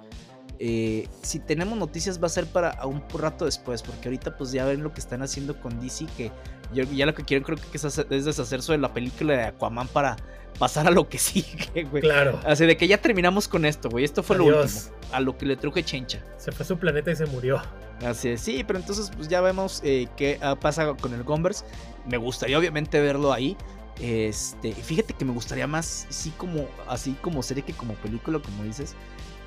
eh, 0.60 1.08
si 1.22 1.40
tenemos 1.40 1.78
noticias 1.78 2.22
va 2.22 2.28
a 2.28 2.30
ser 2.30 2.46
para 2.48 2.86
un 2.86 3.04
rato 3.14 3.46
después, 3.46 3.82
porque 3.84 4.10
ahorita 4.10 4.38
pues 4.38 4.52
ya 4.52 4.66
ven 4.66 4.84
lo 4.84 4.94
que 4.94 5.00
están 5.00 5.22
haciendo 5.22 5.60
con 5.60 5.80
DC, 5.80 6.08
que 6.18 6.32
ya 6.74 7.06
lo 7.06 7.14
que 7.14 7.24
quieren 7.24 7.44
creo 7.44 7.58
que 7.58 7.78
es, 7.78 7.84
es 7.84 8.26
deshacerse 8.26 8.72
de 8.72 8.78
la 8.78 8.94
película 8.94 9.34
de 9.34 9.44
Aquaman 9.46 9.88
para 9.88 10.18
pasar 10.58 10.88
a 10.88 10.92
lo 10.92 11.08
que 11.08 11.18
sigue, 11.18 11.84
güey. 11.84 12.02
Claro. 12.02 12.40
Así 12.46 12.66
de 12.66 12.78
que 12.78 12.88
ya 12.88 12.98
terminamos 12.98 13.48
con 13.48 13.66
esto, 13.66 13.90
güey. 13.90 14.04
Esto 14.04 14.24
fue 14.24 14.38
lo 14.38 14.46
último. 14.46 14.68
A 15.12 15.22
lo 15.22 15.38
que 15.38 15.46
le 15.46 15.56
truje 15.56 15.84
chencha. 15.84 16.22
Se 16.38 16.52
fue 16.52 16.64
a 16.64 16.68
su 16.68 16.78
planeta 16.78 17.12
y 17.12 17.16
se 17.16 17.26
murió. 17.26 17.62
Así 18.06 18.30
es, 18.30 18.42
sí, 18.42 18.64
pero 18.66 18.78
entonces 18.78 19.12
pues 19.16 19.28
ya 19.28 19.42
vemos 19.42 19.82
eh, 19.84 20.08
qué 20.18 20.38
ah, 20.42 20.56
pasa 20.56 20.94
con 20.96 21.14
el 21.14 21.24
Gombers. 21.24 21.66
Me 22.06 22.18
gustaría 22.18 22.58
obviamente 22.58 23.00
verlo 23.00 23.34
ahí. 23.34 23.58
Este, 24.00 24.74
fíjate 24.74 25.14
que 25.14 25.26
me 25.26 25.32
gustaría 25.32 25.66
más, 25.66 26.06
sí, 26.10 26.32
como, 26.38 26.68
así 26.88 27.14
como 27.22 27.42
serie 27.42 27.64
que 27.64 27.74
como 27.74 27.96
película, 27.96 28.40
como 28.40 28.64
dices. 28.64 28.96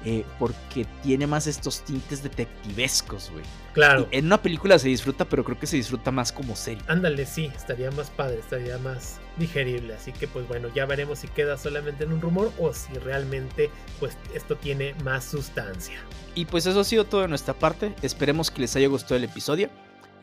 Eh, 0.04 0.24
porque 0.38 0.86
tiene 1.02 1.26
más 1.26 1.46
estos 1.46 1.82
tintes 1.84 2.22
detectivescos, 2.22 3.30
güey. 3.30 3.44
Claro. 3.74 4.08
en 4.10 4.26
una 4.26 4.42
película 4.42 4.78
se 4.80 4.88
disfruta, 4.88 5.24
pero 5.26 5.44
creo 5.44 5.58
que 5.58 5.66
se 5.66 5.76
disfruta 5.76 6.10
más 6.10 6.32
como 6.32 6.56
serie. 6.56 6.82
Ándale, 6.88 7.24
sí, 7.24 7.52
estaría 7.54 7.90
más 7.92 8.10
padre, 8.10 8.38
estaría 8.40 8.78
más 8.78 9.20
digerible. 9.36 9.94
Así 9.94 10.12
que, 10.12 10.26
pues 10.26 10.48
bueno, 10.48 10.68
ya 10.74 10.86
veremos 10.86 11.20
si 11.20 11.28
queda 11.28 11.56
solamente 11.56 12.04
en 12.04 12.12
un 12.12 12.20
rumor 12.20 12.50
o 12.58 12.72
si 12.72 12.92
realmente, 12.94 13.70
pues 14.00 14.16
esto 14.34 14.56
tiene 14.56 14.94
más 15.04 15.24
sustancia. 15.24 16.00
Y 16.34 16.46
pues 16.46 16.66
eso 16.66 16.80
ha 16.80 16.84
sido 16.84 17.04
todo 17.04 17.20
de 17.20 17.28
nuestra 17.28 17.54
parte. 17.54 17.94
Esperemos 18.02 18.50
que 18.50 18.62
les 18.62 18.74
haya 18.74 18.88
gustado 18.88 19.16
el 19.16 19.24
episodio. 19.24 19.68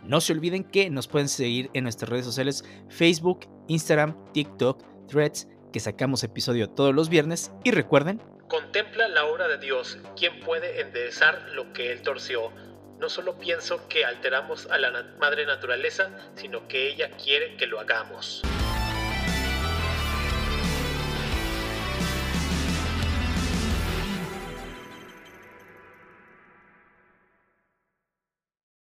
No 0.04 0.20
se 0.22 0.34
olviden 0.34 0.64
que 0.64 0.90
nos 0.90 1.08
pueden 1.08 1.30
seguir 1.30 1.70
en 1.74 1.84
nuestras 1.84 2.10
redes 2.10 2.26
sociales: 2.26 2.66
Facebook, 2.90 3.42
Instagram, 3.68 4.16
TikTok, 4.34 4.84
Threads, 5.08 5.48
que 5.72 5.80
sacamos 5.80 6.24
episodio 6.24 6.70
todos 6.70 6.94
los 6.96 7.10
viernes. 7.10 7.52
Y 7.64 7.72
recuerden 7.72 8.22
Contempla 8.48 9.10
la 9.10 9.26
obra 9.26 9.50
de 9.50 9.58
Dios, 9.58 9.98
¿quién 10.16 10.40
puede 10.40 10.80
enderezar 10.80 11.50
lo 11.52 11.74
que 11.74 11.92
Él 11.92 12.02
torció? 12.02 12.54
No 12.98 13.10
solo 13.10 13.38
pienso 13.38 13.90
que 13.90 14.06
alteramos 14.06 14.68
a 14.72 14.78
la 14.78 15.04
madre 15.20 15.46
naturaleza, 15.46 16.12
sino 16.36 16.66
que 16.70 16.88
ella 16.88 17.12
quiere 17.12 17.58
que 17.58 17.68
lo 17.68 17.78
hagamos. 17.82 18.44